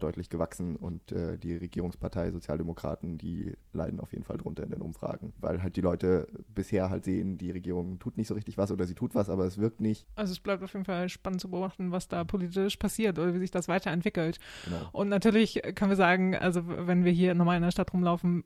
deutlich 0.00 0.28
gewachsen 0.28 0.74
und 0.76 1.12
äh, 1.12 1.38
die 1.38 1.54
Regierungspartei 1.54 2.30
Sozialdemokraten, 2.32 3.16
die 3.16 3.54
leiden 3.72 4.00
auf 4.00 4.12
jeden 4.12 4.24
Fall 4.24 4.36
drunter 4.36 4.64
in 4.64 4.70
den 4.70 4.82
Umfragen, 4.82 5.32
weil 5.38 5.62
halt 5.62 5.76
die 5.76 5.80
Leute 5.80 6.26
bisher 6.52 6.90
halt 6.90 7.04
sehen, 7.04 7.38
die 7.38 7.52
Regierung 7.52 7.98
tut 8.00 8.16
nicht 8.16 8.26
so 8.26 8.34
richtig 8.34 8.58
was 8.58 8.72
oder 8.72 8.86
sie 8.86 8.94
tut 8.94 9.14
was, 9.14 9.30
aber 9.30 9.44
es 9.44 9.58
wirkt 9.58 9.80
nicht. 9.80 10.06
Also 10.16 10.32
es 10.32 10.40
bleibt 10.40 10.62
auf 10.64 10.72
jeden 10.72 10.84
Fall 10.84 11.08
spannend 11.08 11.40
zu 11.40 11.48
beobachten, 11.48 11.92
was 11.92 12.08
da 12.08 12.24
politisch 12.24 12.76
passiert 12.76 13.18
oder 13.18 13.34
wie 13.34 13.38
sich 13.38 13.52
das 13.52 13.68
weiterentwickelt. 13.68 14.38
Genau. 14.64 14.88
Und 14.92 15.08
natürlich 15.08 15.62
können 15.74 15.90
wir 15.90 15.96
sagen, 15.96 16.34
also 16.34 16.62
wenn 16.66 17.04
wir 17.04 17.12
hier 17.12 17.34
normal 17.34 17.56
in 17.56 17.62
der 17.62 17.70
Stadt 17.70 17.92
rumlaufen, 17.92 18.42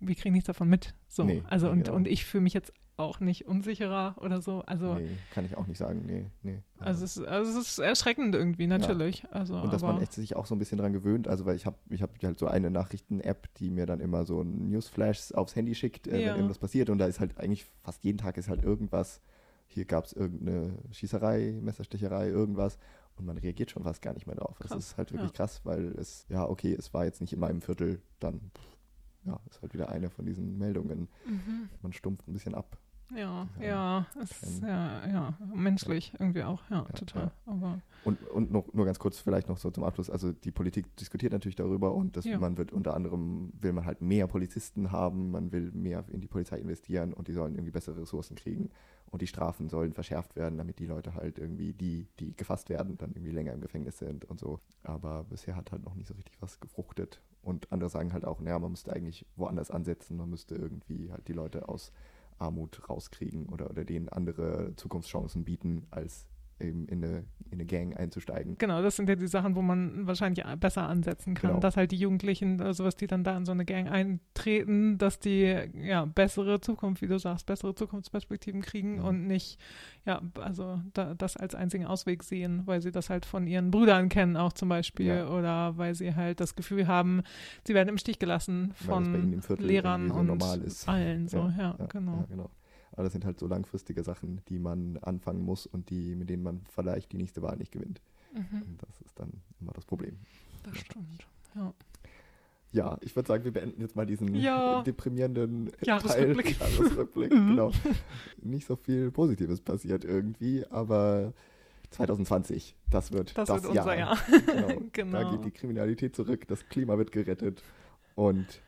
wir 0.00 0.14
kriegen 0.14 0.34
nichts 0.34 0.46
davon 0.48 0.68
mit. 0.68 0.94
So. 1.08 1.24
Nee, 1.24 1.42
also 1.48 1.70
und, 1.70 1.84
genau. 1.84 1.96
und 1.96 2.06
ich 2.06 2.26
fühle 2.26 2.42
mich 2.42 2.52
jetzt 2.52 2.72
auch 2.96 3.18
nicht 3.20 3.46
unsicherer 3.46 4.14
oder 4.20 4.40
so. 4.40 4.60
Also, 4.66 4.94
Nee, 4.94 5.08
kann 5.32 5.44
ich 5.44 5.56
auch 5.56 5.66
nicht 5.66 5.78
sagen, 5.78 6.04
nee, 6.06 6.26
nee. 6.42 6.62
also, 6.78 7.04
es, 7.04 7.16
ist- 7.16 7.26
also 7.26 7.58
es 7.58 7.68
ist 7.72 7.78
erschreckend 7.80 8.34
irgendwie, 8.34 8.66
natürlich. 8.66 9.24
Also, 9.32 9.56
Und 9.60 9.72
dass 9.72 9.82
man 9.82 10.00
echt 10.00 10.12
sich 10.12 10.36
auch 10.36 10.46
so 10.46 10.54
ein 10.54 10.58
bisschen 10.58 10.78
dran 10.78 10.92
gewöhnt. 10.92 11.26
Also, 11.26 11.44
weil 11.44 11.56
ich 11.56 11.66
habe 11.66 11.76
ich 11.90 12.02
hab 12.02 12.10
halt 12.22 12.38
so 12.38 12.46
eine 12.46 12.70
Nachrichten-App, 12.70 13.52
die 13.54 13.70
mir 13.70 13.86
dann 13.86 14.00
immer 14.00 14.24
so 14.24 14.44
Newsflashs 14.44 15.32
aufs 15.32 15.56
Handy 15.56 15.74
schickt, 15.74 16.06
äh, 16.06 16.20
Ja. 16.20 16.28
wenn 16.28 16.36
irgendwas 16.36 16.58
passiert. 16.58 16.88
Und 16.90 16.98
da 16.98 17.06
ist 17.06 17.18
halt 17.20 17.38
eigentlich 17.38 17.66
fast 17.82 18.04
jeden 18.04 18.18
Tag 18.18 18.36
ist 18.38 18.48
halt 18.48 18.62
irgendwas. 18.62 19.20
Hier 19.66 19.86
gab 19.86 20.04
es 20.04 20.12
irgendeine 20.12 20.78
Schießerei, 20.92 21.58
Messerstecherei, 21.62 22.28
irgendwas. 22.28 22.78
Und 23.16 23.26
man 23.26 23.38
reagiert 23.38 23.70
schon 23.70 23.82
fast 23.84 24.02
gar 24.02 24.12
nicht 24.14 24.26
mehr 24.26 24.36
drauf. 24.36 24.58
Krass, 24.58 24.70
Das 24.70 24.86
ist 24.86 24.96
halt 24.98 25.12
wirklich 25.12 25.30
ja. 25.30 25.36
krass, 25.36 25.60
weil 25.64 25.86
es, 25.98 26.26
ja, 26.28 26.48
okay, 26.48 26.74
es 26.78 26.92
war 26.94 27.04
jetzt 27.04 27.20
nicht 27.20 27.32
in 27.32 27.40
meinem 27.40 27.60
Viertel, 27.60 28.00
dann, 28.20 28.50
ja, 29.24 29.38
ist 29.48 29.62
halt 29.62 29.72
wieder 29.72 29.88
eine 29.88 30.10
von 30.10 30.26
diesen 30.26 30.58
Meldungen. 30.58 31.08
Mhm. 31.26 31.68
Man 31.82 31.92
stumpft 31.92 32.28
ein 32.28 32.32
bisschen 32.32 32.54
ab. 32.54 32.76
Ja, 33.10 33.48
Ja, 33.60 33.64
ja, 33.64 34.06
es 34.20 34.42
ist 34.42 34.62
ja, 34.62 35.06
ja, 35.06 35.38
menschlich 35.54 36.12
irgendwie 36.18 36.42
auch, 36.42 36.62
ja, 36.70 36.78
Ja, 36.78 36.84
total. 36.84 37.22
ja. 37.24 37.32
Aber 37.46 37.80
Und, 38.04 38.22
und 38.28 38.50
noch, 38.50 38.72
nur 38.72 38.84
ganz 38.86 38.98
kurz 38.98 39.18
vielleicht 39.20 39.48
noch 39.48 39.58
so 39.58 39.70
zum 39.70 39.84
Abschluss, 39.84 40.10
also 40.10 40.32
die 40.32 40.50
Politik 40.50 40.94
diskutiert 40.96 41.32
natürlich 41.32 41.56
darüber 41.56 41.94
und 41.94 42.16
das, 42.16 42.24
Ja. 42.24 42.38
man 42.38 42.56
wird 42.58 42.72
unter 42.72 42.94
anderem, 42.94 43.52
will 43.60 43.72
man 43.72 43.84
halt 43.84 44.00
mehr 44.02 44.26
Polizisten 44.26 44.90
haben, 44.90 45.30
man 45.30 45.52
will 45.52 45.70
mehr 45.72 46.04
in 46.12 46.20
die 46.20 46.26
Polizei 46.28 46.58
investieren 46.58 47.12
und 47.12 47.28
die 47.28 47.32
sollen 47.32 47.54
irgendwie 47.54 47.70
bessere 47.70 48.00
Ressourcen 48.00 48.36
kriegen 48.36 48.70
und 49.10 49.22
die 49.22 49.26
Strafen 49.26 49.68
sollen 49.68 49.92
verschärft 49.92 50.34
werden, 50.34 50.58
damit 50.58 50.78
die 50.80 50.86
Leute 50.86 51.14
halt 51.14 51.38
irgendwie, 51.38 51.72
die, 51.72 52.08
die 52.18 52.34
gefasst 52.36 52.68
werden, 52.68 52.98
dann 52.98 53.12
irgendwie 53.12 53.32
länger 53.32 53.52
im 53.52 53.60
Gefängnis 53.60 53.98
sind 53.98 54.24
und 54.24 54.40
so. 54.40 54.58
Aber 54.82 55.24
bisher 55.24 55.54
hat 55.56 55.70
halt 55.72 55.84
noch 55.84 55.94
nicht 55.94 56.08
so 56.08 56.14
richtig 56.14 56.40
was 56.42 56.58
gefruchtet. 56.58 57.20
Und 57.42 57.70
andere 57.70 57.90
sagen 57.90 58.12
halt 58.12 58.24
auch, 58.24 58.40
naja, 58.40 58.58
man 58.58 58.70
müsste 58.72 58.92
eigentlich 58.92 59.24
woanders 59.36 59.70
ansetzen, 59.70 60.16
man 60.16 60.30
müsste 60.30 60.56
irgendwie 60.56 61.12
halt 61.12 61.28
die 61.28 61.32
Leute 61.34 61.68
aus 61.68 61.92
Armut 62.44 62.88
rauskriegen 62.88 63.46
oder, 63.46 63.70
oder 63.70 63.84
denen 63.84 64.08
andere 64.08 64.74
Zukunftschancen 64.76 65.44
bieten, 65.44 65.86
als 65.90 66.26
eben 66.60 66.86
in 66.86 67.04
eine, 67.04 67.18
in 67.46 67.52
eine 67.54 67.66
Gang 67.66 67.96
einzusteigen. 67.96 68.56
genau, 68.58 68.82
das 68.82 68.96
sind 68.96 69.08
ja 69.08 69.16
die 69.16 69.26
Sachen, 69.26 69.54
wo 69.56 69.62
man 69.62 70.06
wahrscheinlich 70.06 70.44
besser 70.60 70.88
ansetzen 70.88 71.34
kann, 71.34 71.50
Genau. 71.50 71.60
dass 71.60 71.76
halt 71.76 71.90
die 71.92 71.96
Jugendlichen, 71.96 72.60
also 72.60 72.84
was 72.84 72.96
die 72.96 73.06
dann 73.06 73.24
da 73.24 73.36
in 73.36 73.44
so 73.44 73.52
eine 73.52 73.64
Gang 73.64 73.90
eintreten, 73.90 74.98
dass 74.98 75.18
die 75.18 75.54
ja 75.74 76.04
bessere 76.04 76.60
Zukunft, 76.60 77.02
wie 77.02 77.06
du 77.06 77.18
sagst, 77.18 77.46
bessere 77.46 77.74
Zukunftsperspektiven 77.74 78.62
kriegen 78.62 78.98
Mhm. 78.98 79.04
und 79.04 79.26
nicht, 79.26 79.58
ja, 80.06 80.20
also 80.40 80.80
da, 80.92 81.14
das 81.14 81.36
als 81.36 81.54
einzigen 81.54 81.86
Ausweg 81.86 82.22
sehen, 82.22 82.62
weil 82.66 82.80
sie 82.80 82.92
das 82.92 83.10
halt 83.10 83.26
von 83.26 83.46
ihren 83.46 83.70
Brüdern 83.70 84.08
kennen 84.08 84.36
auch 84.36 84.52
zum 84.52 84.68
Beispiel 84.68 85.06
Ja. 85.06 85.28
oder 85.28 85.76
weil 85.76 85.94
sie 85.94 86.14
halt 86.14 86.40
das 86.40 86.54
Gefühl 86.54 86.86
haben, 86.86 87.22
sie 87.66 87.74
werden 87.74 87.88
im 87.88 87.98
Stich 87.98 88.18
gelassen 88.18 88.72
von 88.74 89.42
Lehrern 89.58 90.08
so 90.08 90.14
und 90.14 90.42
allen 90.86 91.28
so, 91.28 91.38
ja, 91.56 91.76
Ja, 91.78 91.86
genau. 91.86 92.18
Ja, 92.20 92.26
genau. 92.28 92.50
Aber 92.94 93.04
das 93.04 93.12
sind 93.12 93.24
halt 93.24 93.38
so 93.38 93.46
langfristige 93.46 94.02
Sachen, 94.04 94.40
die 94.48 94.58
man 94.58 94.98
anfangen 94.98 95.42
muss 95.42 95.66
und 95.66 95.90
die, 95.90 96.14
mit 96.14 96.30
denen 96.30 96.42
man 96.42 96.62
vielleicht 96.72 97.12
die 97.12 97.16
nächste 97.16 97.42
Wahl 97.42 97.56
nicht 97.56 97.72
gewinnt. 97.72 98.00
Mhm, 98.32 98.76
das 98.78 99.00
ist 99.02 99.18
dann 99.18 99.32
immer 99.60 99.72
das 99.72 99.84
Problem. 99.84 100.16
das 100.62 100.78
stimmt. 100.78 101.26
Ja. 101.54 101.72
Ja, 102.72 102.98
ich 103.02 103.14
würde 103.14 103.28
sagen, 103.28 103.44
wir 103.44 103.52
beenden 103.52 103.80
jetzt 103.80 103.94
mal 103.94 104.04
diesen 104.04 104.34
Ja. 104.34 104.82
deprimierenden 104.86 105.70
Jahresrückblick. 105.82 106.58
Teil. 106.58 106.72
Jahresrückblick. 106.72 107.30
Genau. 107.30 107.70
Nicht 108.42 108.66
so 108.66 108.74
viel 108.74 109.12
Positives 109.12 109.60
passiert 109.60 110.04
irgendwie, 110.04 110.66
aber 110.70 111.32
2020, 111.90 112.74
das 112.90 113.12
wird 113.12 113.38
Das, 113.38 113.48
das, 113.48 113.62
wird 113.62 113.76
unser 113.76 113.96
Jahr. 113.96 114.18
Genau. 114.46 114.82
Genau. 114.92 115.22
Da 115.22 115.30
geht 115.30 115.44
die 115.44 115.50
Kriminalität 115.52 116.16
zurück, 116.16 116.48
das 116.48 116.68
Klima 116.68 116.98
wird 116.98 117.12
gerettet 117.12 117.62
und 118.16 118.60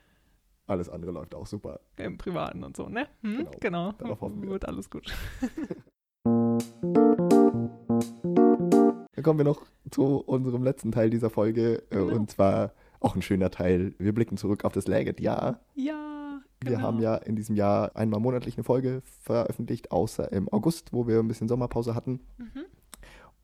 alles 0.66 0.88
andere 0.88 1.12
läuft 1.12 1.34
auch 1.34 1.46
super. 1.46 1.80
Im 1.96 2.18
Privaten 2.18 2.64
und 2.64 2.76
so, 2.76 2.88
ne? 2.88 3.06
Hm? 3.22 3.36
Genau. 3.36 3.50
Genau. 3.60 3.92
Darauf 3.92 4.20
hoffen 4.20 4.42
wir. 4.42 4.50
Wird 4.50 4.66
alles 4.66 4.90
gut. 4.90 5.12
Dann 9.14 9.22
kommen 9.22 9.38
wir 9.38 9.44
noch 9.44 9.62
zu 9.90 10.18
unserem 10.18 10.62
letzten 10.62 10.92
Teil 10.92 11.10
dieser 11.10 11.30
Folge 11.30 11.82
äh, 11.90 11.96
Genau. 11.96 12.14
und 12.14 12.30
zwar 12.30 12.72
auch 13.00 13.14
ein 13.14 13.22
schöner 13.22 13.50
Teil. 13.50 13.94
Wir 13.98 14.12
blicken 14.12 14.36
zurück 14.36 14.64
auf 14.64 14.72
das 14.72 14.86
Läget-Jahr. 14.88 15.60
Ja, 15.74 16.40
Wir 16.62 16.72
genau. 16.72 16.82
haben 16.82 17.00
ja 17.00 17.14
in 17.16 17.36
diesem 17.36 17.54
Jahr 17.56 17.94
einmal 17.94 18.20
monatlich 18.20 18.56
eine 18.56 18.64
Folge 18.64 19.02
veröffentlicht, 19.22 19.90
außer 19.92 20.32
im 20.32 20.48
August, 20.52 20.92
wo 20.92 21.06
wir 21.06 21.18
ein 21.20 21.28
bisschen 21.28 21.48
Sommerpause 21.48 21.94
hatten. 21.94 22.20
Mhm. 22.38 22.64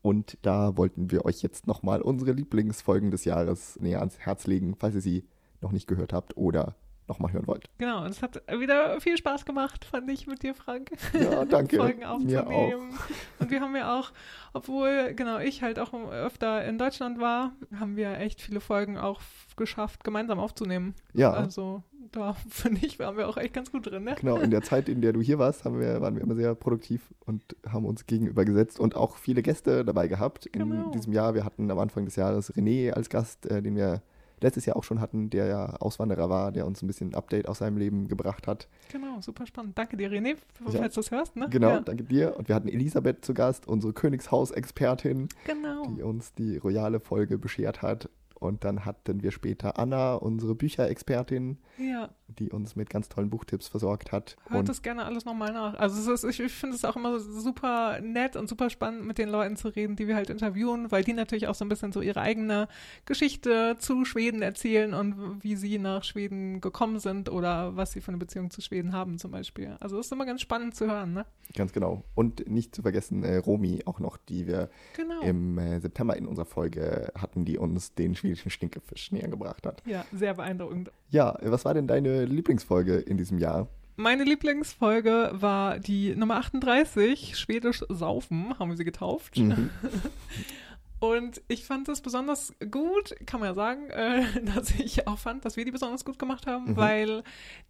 Und 0.01 0.37
da 0.41 0.75
wollten 0.75 1.11
wir 1.11 1.23
euch 1.25 1.41
jetzt 1.41 1.65
nochmal 1.67 2.01
unsere 2.01 2.33
Lieblingsfolgen 2.33 3.09
des 3.11 3.23
Jahres 3.25 3.79
näher 3.79 3.99
ans 3.99 4.19
Herz 4.19 4.47
legen, 4.47 4.75
falls 4.77 4.95
ihr 4.95 5.01
sie 5.01 5.25
noch 5.61 5.71
nicht 5.71 5.87
gehört 5.87 6.11
habt 6.11 6.35
oder 6.35 6.75
nochmal 7.07 7.33
hören 7.33 7.47
wollt. 7.47 7.65
Genau, 7.77 8.01
und 8.03 8.09
es 8.11 8.21
hat 8.21 8.41
wieder 8.59 8.99
viel 9.01 9.17
Spaß 9.17 9.45
gemacht, 9.45 9.85
fand 9.85 10.09
ich 10.09 10.27
mit 10.27 10.43
dir, 10.43 10.53
Frank. 10.55 10.91
Ja, 11.13 11.45
danke. 11.49 11.77
Folgen 11.77 11.99
Mir 11.99 12.09
aufzunehmen. 12.11 12.97
Und 13.39 13.51
wir 13.51 13.61
haben 13.61 13.75
ja 13.75 13.97
auch, 13.99 14.11
obwohl, 14.53 15.13
genau, 15.15 15.39
ich 15.39 15.61
halt 15.61 15.79
auch 15.79 15.93
öfter 16.11 16.63
in 16.65 16.77
Deutschland 16.77 17.19
war, 17.19 17.53
haben 17.79 17.95
wir 17.95 18.17
echt 18.19 18.41
viele 18.41 18.59
Folgen 18.61 18.97
auch 18.97 19.21
geschafft, 19.57 20.03
gemeinsam 20.03 20.39
aufzunehmen. 20.39 20.93
Ja, 21.13 21.31
Also 21.31 21.83
da 22.11 22.33
finde 22.49 22.85
ich, 22.85 22.99
waren 22.99 23.17
wir 23.17 23.27
auch 23.27 23.37
echt 23.37 23.53
ganz 23.53 23.71
gut 23.71 23.87
drin, 23.89 24.03
ne? 24.03 24.15
genau. 24.19 24.37
In 24.37 24.51
der 24.51 24.61
Zeit, 24.61 24.87
in 24.87 25.01
der 25.01 25.13
du 25.13 25.21
hier 25.21 25.39
warst, 25.39 25.65
haben 25.65 25.79
wir, 25.79 25.99
waren 26.01 26.15
wir 26.15 26.21
immer 26.21 26.35
sehr 26.35 26.53
produktiv 26.55 27.01
und 27.25 27.41
haben 27.67 27.85
uns 27.85 28.05
gegenüber 28.05 28.45
gesetzt 28.45 28.79
und 28.79 28.95
auch 28.95 29.17
viele 29.17 29.41
Gäste 29.41 29.83
dabei 29.83 30.07
gehabt 30.07 30.45
in 30.47 30.69
Genau. 30.69 30.91
diesem 30.91 31.11
Jahr. 31.13 31.33
Wir 31.33 31.43
hatten 31.43 31.69
am 31.71 31.79
Anfang 31.79 32.05
des 32.05 32.15
Jahres 32.15 32.53
René 32.53 32.91
als 32.91 33.09
Gast, 33.09 33.45
äh, 33.47 33.61
den 33.61 33.75
wir 33.75 34.01
letztes 34.43 34.65
Jahr 34.65 34.75
auch 34.75 34.83
schon 34.83 34.99
hatten, 35.01 35.29
der 35.29 35.47
ja 35.47 35.65
Auswanderer 35.77 36.29
war, 36.29 36.51
der 36.51 36.67
uns 36.67 36.81
ein 36.83 36.87
bisschen 36.87 37.15
Update 37.15 37.47
aus 37.47 37.57
seinem 37.59 37.77
Leben 37.77 38.07
gebracht 38.07 38.45
hat. 38.45 38.67
Genau, 38.91 39.19
super 39.21 39.47
spannend. 39.47 39.77
Danke 39.77 39.97
dir, 39.97 40.09
René, 40.11 40.35
Ja. 40.65 40.79
falls 40.79 40.93
du 40.93 40.99
das 41.01 41.11
hörst, 41.11 41.35
ne? 41.35 41.47
Genau, 41.49 41.69
Ja, 41.69 41.79
danke 41.79 42.03
dir. 42.03 42.37
Und 42.37 42.47
wir 42.49 42.55
hatten 42.55 42.67
Elisabeth 42.67 43.25
zu 43.25 43.33
Gast, 43.33 43.67
unsere 43.67 43.93
Königshaus-Expertin, 43.93 45.29
genau. 45.45 45.85
die 45.87 46.01
uns 46.03 46.33
die 46.33 46.57
royale 46.57 46.99
Folge 46.99 47.37
beschert 47.37 47.81
hat. 47.81 48.09
Und 48.43 48.63
dann 48.63 48.85
hatten 48.85 49.23
wir 49.23 49.31
später 49.31 49.79
Anna, 49.79 50.15
unsere 50.15 50.55
Bücherexpertin, 50.55 51.57
Ja, 51.77 52.09
die 52.27 52.51
uns 52.51 52.75
mit 52.75 52.89
ganz 52.89 53.09
tollen 53.09 53.29
Buchtipps 53.29 53.67
versorgt 53.67 54.11
hat. 54.11 54.35
hört 54.47 54.59
und 54.59 54.69
das 54.69 54.81
gerne 54.81 55.05
alles 55.05 55.25
nochmal 55.25 55.53
nach. 55.53 55.75
Also 55.75 56.11
ist, 56.11 56.23
ich, 56.23 56.51
finde 56.51 56.75
es 56.75 56.83
auch 56.85 56.95
immer 56.95 57.19
super 57.19 57.99
nett 58.01 58.35
und 58.35 58.49
super 58.49 58.69
spannend, 58.69 59.05
mit 59.05 59.17
den 59.17 59.29
Leuten 59.29 59.55
zu 59.55 59.67
reden, 59.69 59.95
die 59.95 60.07
wir 60.07 60.15
halt 60.15 60.29
interviewen, 60.29 60.91
weil 60.91 61.03
die 61.03 61.13
natürlich 61.13 61.47
auch 61.47 61.55
so 61.55 61.63
ein 61.63 61.69
bisschen 61.69 61.91
so 61.91 62.01
ihre 62.01 62.21
eigene 62.21 62.67
Geschichte 63.05 63.75
zu 63.79 64.05
Schweden 64.05 64.41
erzählen 64.41 64.93
und 64.93 65.43
wie 65.43 65.55
sie 65.55 65.77
nach 65.79 66.03
Schweden 66.03 66.61
gekommen 66.61 66.99
sind 66.99 67.29
oder 67.29 67.75
was 67.75 67.91
sie 67.91 68.01
für 68.01 68.09
eine 68.09 68.17
Beziehung 68.17 68.49
zu 68.49 68.61
Schweden 68.61 68.93
haben 68.93 69.17
zum 69.17 69.31
Beispiel. 69.31 69.77
Also 69.79 69.99
es 69.99 70.07
ist 70.07 70.11
immer 70.11 70.25
ganz 70.25 70.41
spannend 70.41 70.75
zu 70.75 70.87
hören, 70.87 71.13
ne? 71.13 71.25
ganz 71.55 71.71
genau. 71.73 72.03
Und 72.15 72.49
nicht 72.49 72.73
zu 72.75 72.81
vergessen 72.81 73.23
äh, 73.23 73.37
Romy 73.37 73.81
auch 73.85 73.99
noch, 73.99 74.17
die 74.17 74.47
wir 74.47 74.69
Genau. 74.95 75.21
im 75.21 75.57
äh, 75.59 75.79
September 75.79 76.15
in 76.17 76.25
unserer 76.25 76.45
Folge 76.45 77.11
hatten, 77.15 77.45
die 77.45 77.57
uns 77.57 77.93
den 77.93 78.15
schwedischen 78.35 78.49
Stinkefisch 78.51 79.11
näher 79.11 79.27
gebracht 79.27 79.65
hat. 79.65 79.81
ja, 79.85 80.05
sehr 80.11 80.33
beeindruckend. 80.33 80.91
Ja, 81.09 81.37
was 81.41 81.65
war 81.65 81.73
denn 81.73 81.87
deine 81.87 82.25
Lieblingsfolge 82.25 82.95
in 82.97 83.17
diesem 83.17 83.37
Jahr? 83.37 83.67
Meine 83.95 84.23
Lieblingsfolge 84.23 85.29
war 85.33 85.77
die 85.77 86.15
Nummer 86.15 86.37
38, 86.37 87.37
Schwedisch 87.37 87.83
Saufen, 87.89 88.57
haben 88.57 88.69
wir 88.69 88.77
sie 88.77 88.85
getauft. 88.85 89.37
Mhm. 89.37 89.69
Und 90.99 91.41
ich 91.49 91.65
fand 91.65 91.89
es 91.89 91.99
besonders 91.99 92.53
gut, 92.71 93.13
kann 93.25 93.41
man 93.41 93.49
ja 93.49 93.53
sagen, 93.55 93.89
äh, 93.89 94.23
dass 94.55 94.71
ich 94.71 95.05
auch 95.05 95.19
fand, 95.19 95.43
dass 95.43 95.57
wir 95.57 95.65
die 95.65 95.71
besonders 95.71 96.05
gut 96.05 96.17
gemacht 96.17 96.47
haben, 96.47 96.71
Mhm. 96.71 96.77
weil 96.77 97.23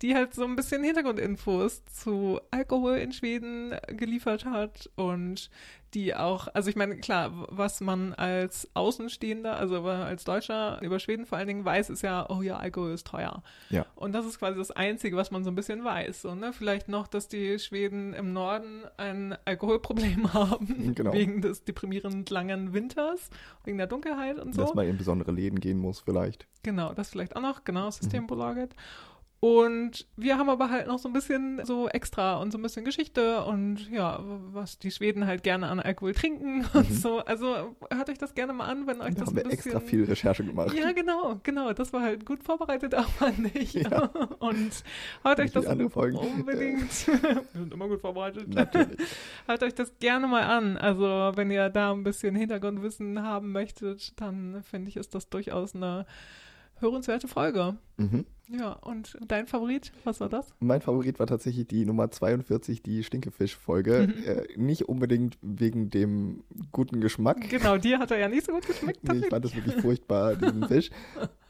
die 0.04 0.14
halt 0.14 0.36
so 0.36 0.44
ein 0.44 0.56
bisschen 0.56 0.84
Hintergrundinfos 0.84 1.84
zu 1.86 2.40
Alkohol 2.52 2.98
in 2.98 3.12
Schweden 3.12 3.74
geliefert 3.88 4.46
hat 4.46 4.90
und 4.96 5.50
die 5.94 6.16
auch, 6.16 6.48
also 6.54 6.70
ich 6.70 6.76
meine, 6.76 6.98
klar, 6.98 7.32
was 7.50 7.82
man 7.82 8.14
als 8.14 8.68
Außenstehender, 8.74 9.56
also 9.56 9.84
als 9.84 10.24
Deutscher 10.24 10.82
über 10.82 11.00
Schweden 11.00 11.26
vor 11.26 11.38
allen 11.38 11.48
Dingen 11.48 11.66
weiß, 11.66 11.90
ist 11.90 12.02
ja, 12.02 12.30
oh 12.30 12.42
ja, 12.42 12.58
Alkohol 12.58 12.92
ist 12.92 13.08
teuer. 13.08 13.44
Ja. 13.70 13.86
Und 13.96 14.14
das 14.14 14.26
ist 14.26 14.40
quasi 14.40 14.58
das 14.58 14.72
Einzige, 14.72 15.16
was 15.18 15.32
man 15.32 15.44
so 15.44 15.52
ein 15.52 15.56
bisschen 15.56 15.84
weiß. 15.84 16.24
So, 16.24 16.36
ne? 16.36 16.54
Vielleicht 16.54 16.90
noch, 16.90 17.08
dass 17.08 17.28
die 17.28 17.60
Schweden 17.60 18.14
im 18.14 18.34
Norden 18.34 18.84
ein 18.98 19.36
Alkoholproblem 19.46 20.34
haben, 20.34 20.96
Genau. 20.96 21.14
wegen 21.14 21.42
des 21.42 21.64
deprimierend 21.64 22.30
langen 22.30 22.74
Winters, 22.74 23.30
wegen 23.64 23.78
der 23.78 23.88
Dunkelheit 23.88 24.40
und 24.40 24.54
so. 24.56 24.62
Dass 24.62 24.74
man 24.74 24.88
in 24.88 24.98
besondere 24.98 25.32
Läden 25.32 25.60
gehen 25.60 25.78
muss 25.78 26.00
vielleicht. 26.00 26.48
Genau, 26.64 26.94
das 26.94 27.10
vielleicht 27.10 27.36
auch 27.36 27.42
noch, 27.42 27.64
genau, 27.64 27.88
Mhm. 27.88 28.28
Und 29.44 30.08
wir 30.16 30.38
haben 30.38 30.50
aber 30.50 30.70
halt 30.70 30.88
noch 30.88 31.00
so 31.00 31.10
ein 31.10 31.12
bisschen 31.12 31.60
so 31.66 31.90
extra 31.90 32.38
und 32.38 32.52
so 32.54 32.58
ein 32.58 32.62
bisschen 32.62 32.86
Geschichte 32.86 33.44
und 33.44 33.90
ja, 33.92 34.22
was 34.54 34.80
die 34.80 34.90
Schweden 34.90 35.28
halt 35.28 35.44
gerne 35.44 35.68
an 35.68 35.82
Alkohol 35.82 36.14
trinken 36.14 36.64
und 36.74 36.90
Mhm. 36.90 36.94
so. 36.94 37.20
Also 37.26 37.76
hört 37.92 38.10
euch 38.10 38.18
das 38.18 38.36
gerne 38.36 38.54
mal 38.54 38.68
an, 38.68 38.88
wenn 38.88 39.02
euch 39.02 39.16
Da 39.16 39.20
das 39.20 39.28
haben 39.28 39.34
ein 39.34 39.36
wir 39.36 39.44
bisschen... 39.50 39.74
extra 39.74 39.80
viel 39.82 40.06
Recherche 40.06 40.46
gemacht. 40.46 40.74
Ja, 40.74 40.94
genau, 40.94 41.42
genau. 41.44 41.74
Das 41.74 41.92
war 41.92 42.04
halt 42.04 42.26
gut 42.26 42.42
vorbereitet, 42.42 42.96
auch 42.98 43.10
fand 43.10 43.54
ich. 43.54 43.74
Ja. 43.74 44.04
Und 44.40 44.82
hört 45.24 45.40
euch 45.40 45.54
Nicht 45.54 45.56
das 45.58 45.66
unbedingt. 45.66 47.08
wir 47.08 47.42
sind 47.54 47.74
immer 47.74 47.90
gut 47.90 48.00
vorbereitet. 48.00 48.48
Natürlich. 48.48 48.98
Hört 49.46 49.62
euch 49.62 49.76
das 49.76 49.92
gerne 50.00 50.26
mal 50.26 50.44
an. 50.44 50.78
Also, 50.78 51.34
wenn 51.36 51.52
ihr 51.52 51.68
da 51.70 51.92
ein 51.92 52.04
bisschen 52.06 52.34
Hintergrundwissen 52.36 53.22
haben 53.22 53.52
möchtet, 53.52 54.14
dann 54.22 54.64
finde 54.64 54.88
ich, 54.88 54.96
ist 54.96 55.14
das 55.14 55.28
durchaus 55.28 55.76
eine 55.76 56.06
hörenswerte 56.80 57.28
Folge. 57.28 57.76
Mhm. 57.98 58.26
Ja, 58.50 58.74
und 58.74 59.18
dein 59.28 59.48
Favorit, 59.48 59.94
was 60.04 60.20
war 60.20 60.28
das? 60.30 60.54
Mein 60.60 60.82
Favorit 60.82 61.18
war 61.18 61.28
tatsächlich 61.28 61.66
die 61.68 61.86
Nummer 61.86 62.12
42, 62.12 62.84
die 62.84 63.04
Stinkefisch-Folge. 63.04 64.10
Mhm. 64.14 64.24
Äh, 64.24 64.44
nicht 64.58 64.90
unbedingt 64.90 65.38
wegen 65.42 65.90
dem 65.90 66.44
guten 66.72 67.00
Geschmack. 67.00 67.50
Genau, 67.50 67.78
dir 67.78 68.00
hat 68.00 68.12
er 68.12 68.20
ja 68.20 68.28
nicht 68.28 68.46
so 68.46 68.52
gut 68.52 68.68
geschmeckt. 68.68 69.00
Nee, 69.14 69.20
ich 69.20 69.28
fand 69.28 69.46
das 69.46 69.56
wirklich 69.56 69.76
furchtbar, 69.76 70.36
diesen 70.36 70.64
Fisch. 70.68 70.90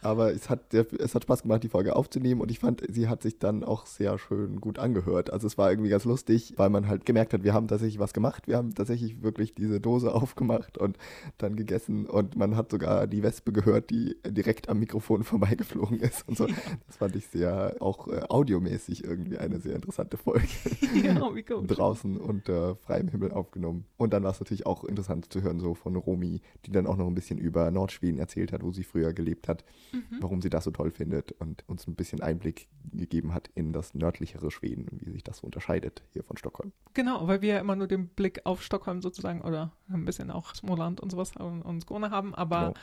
Aber 0.02 0.34
es 0.34 0.50
hat, 0.50 0.72
sehr, 0.72 0.86
es 1.00 1.16
hat 1.16 1.24
Spaß 1.24 1.44
gemacht, 1.44 1.64
die 1.64 1.70
Folge 1.70 1.96
aufzunehmen 1.96 2.41
und 2.41 2.52
ich 2.52 2.60
fand, 2.60 2.84
sie 2.89 3.08
hat 3.08 3.22
sich 3.22 3.39
dann 3.39 3.64
auch 3.64 3.86
sehr 3.86 4.18
schön 4.20 4.60
gut 4.60 4.78
angehört. 4.78 5.32
Also 5.32 5.48
es 5.48 5.58
war 5.58 5.72
irgendwie 5.72 5.89
ganz 5.89 6.04
lustig, 6.04 6.54
weil 6.58 6.70
man 6.70 6.88
halt 6.89 7.06
gemerkt 7.06 7.34
hat, 7.34 7.44
wir 7.44 7.54
haben 7.54 7.68
tatsächlich 7.70 8.00
was 8.00 8.14
gemacht. 8.14 8.48
Wir 8.48 8.58
haben 8.58 8.76
tatsächlich 8.76 9.24
wirklich 9.24 9.56
diese 9.56 9.80
Dose 9.80 10.14
aufgemacht 10.16 10.78
und 10.78 10.98
dann 11.38 11.56
gegessen 11.56 12.06
und 12.06 12.36
man 12.36 12.56
hat 12.58 12.72
sogar 12.72 13.08
die 13.08 13.24
Wespe 13.24 13.54
gehört, 13.54 13.89
die 13.89 14.18
direkt 14.28 14.68
am 14.68 14.80
Mikrofon 14.80 15.24
vorbeigeflogen 15.24 16.00
ist 16.02 16.28
und 16.41 16.49
so. 16.49 16.55
Das 16.88 16.97
fand 16.97 17.15
ich 17.15 17.27
sehr, 17.27 17.75
auch 17.79 18.07
äh, 18.07 18.21
audiomäßig 18.29 19.03
irgendwie 19.03 19.38
eine 19.38 19.59
sehr 19.59 19.75
interessante 19.75 20.17
Folge. 20.17 20.47
ja, 21.03 21.36
wie 21.36 21.43
gut. 21.43 21.65
draußen 21.77 22.17
unter 22.17 22.75
freiem 22.75 23.07
Himmel 23.07 23.31
aufgenommen. 23.31 23.86
Und 23.97 24.13
dann 24.13 24.23
war 24.23 24.31
es 24.31 24.39
natürlich 24.39 24.65
auch 24.65 24.84
interessant 24.84 25.31
zu 25.31 25.41
hören, 25.41 25.59
so 25.59 25.73
von 25.73 25.95
Romy, 25.95 26.41
die 26.65 26.71
dann 26.71 26.88
auch 26.88 26.97
noch 26.97 27.07
ein 27.07 27.15
bisschen 27.15 27.38
über 27.39 27.71
Nordschweden 27.71 28.19
erzählt 28.19 28.51
hat, 28.51 28.63
wo 28.63 28.71
sie 28.71 28.84
früher 28.84 29.13
gelebt 29.13 29.47
hat, 29.47 29.63
Mhm. 29.91 30.17
warum 30.21 30.41
sie 30.41 30.49
das 30.49 30.63
so 30.63 30.71
toll 30.71 30.89
findet 30.91 31.31
und 31.34 31.63
uns 31.67 31.88
ein 31.88 31.95
bisschen 31.95 32.21
Einblick 32.21 32.67
gegeben 32.91 33.34
hat 33.34 33.49
in 33.55 33.73
das 33.73 33.93
nördlichere 33.93 34.49
Schweden 34.51 34.88
und 34.89 35.05
wie 35.05 35.11
sich 35.11 35.23
das 35.23 35.38
so 35.38 35.45
unterscheidet 35.45 36.03
hier 36.13 36.23
von 36.23 36.36
Stockholm. 36.38 36.71
Genau, 36.93 37.27
weil 37.27 37.41
wir 37.41 37.53
ja 37.55 37.59
immer 37.59 37.75
nur 37.75 37.88
den 37.88 38.07
Blick 38.07 38.41
auf 38.45 38.63
Stockholm 38.63 39.01
sozusagen 39.01 39.41
oder 39.41 39.71
ein 39.89 40.05
bisschen 40.05 40.31
auch 40.31 40.55
Smoland 40.55 40.99
und 40.99 41.11
sowas 41.11 41.31
und, 41.38 41.61
und 41.61 41.81
Skåne 41.81 42.09
haben, 42.11 42.34
aber 42.34 42.59
Genau. 42.61 42.73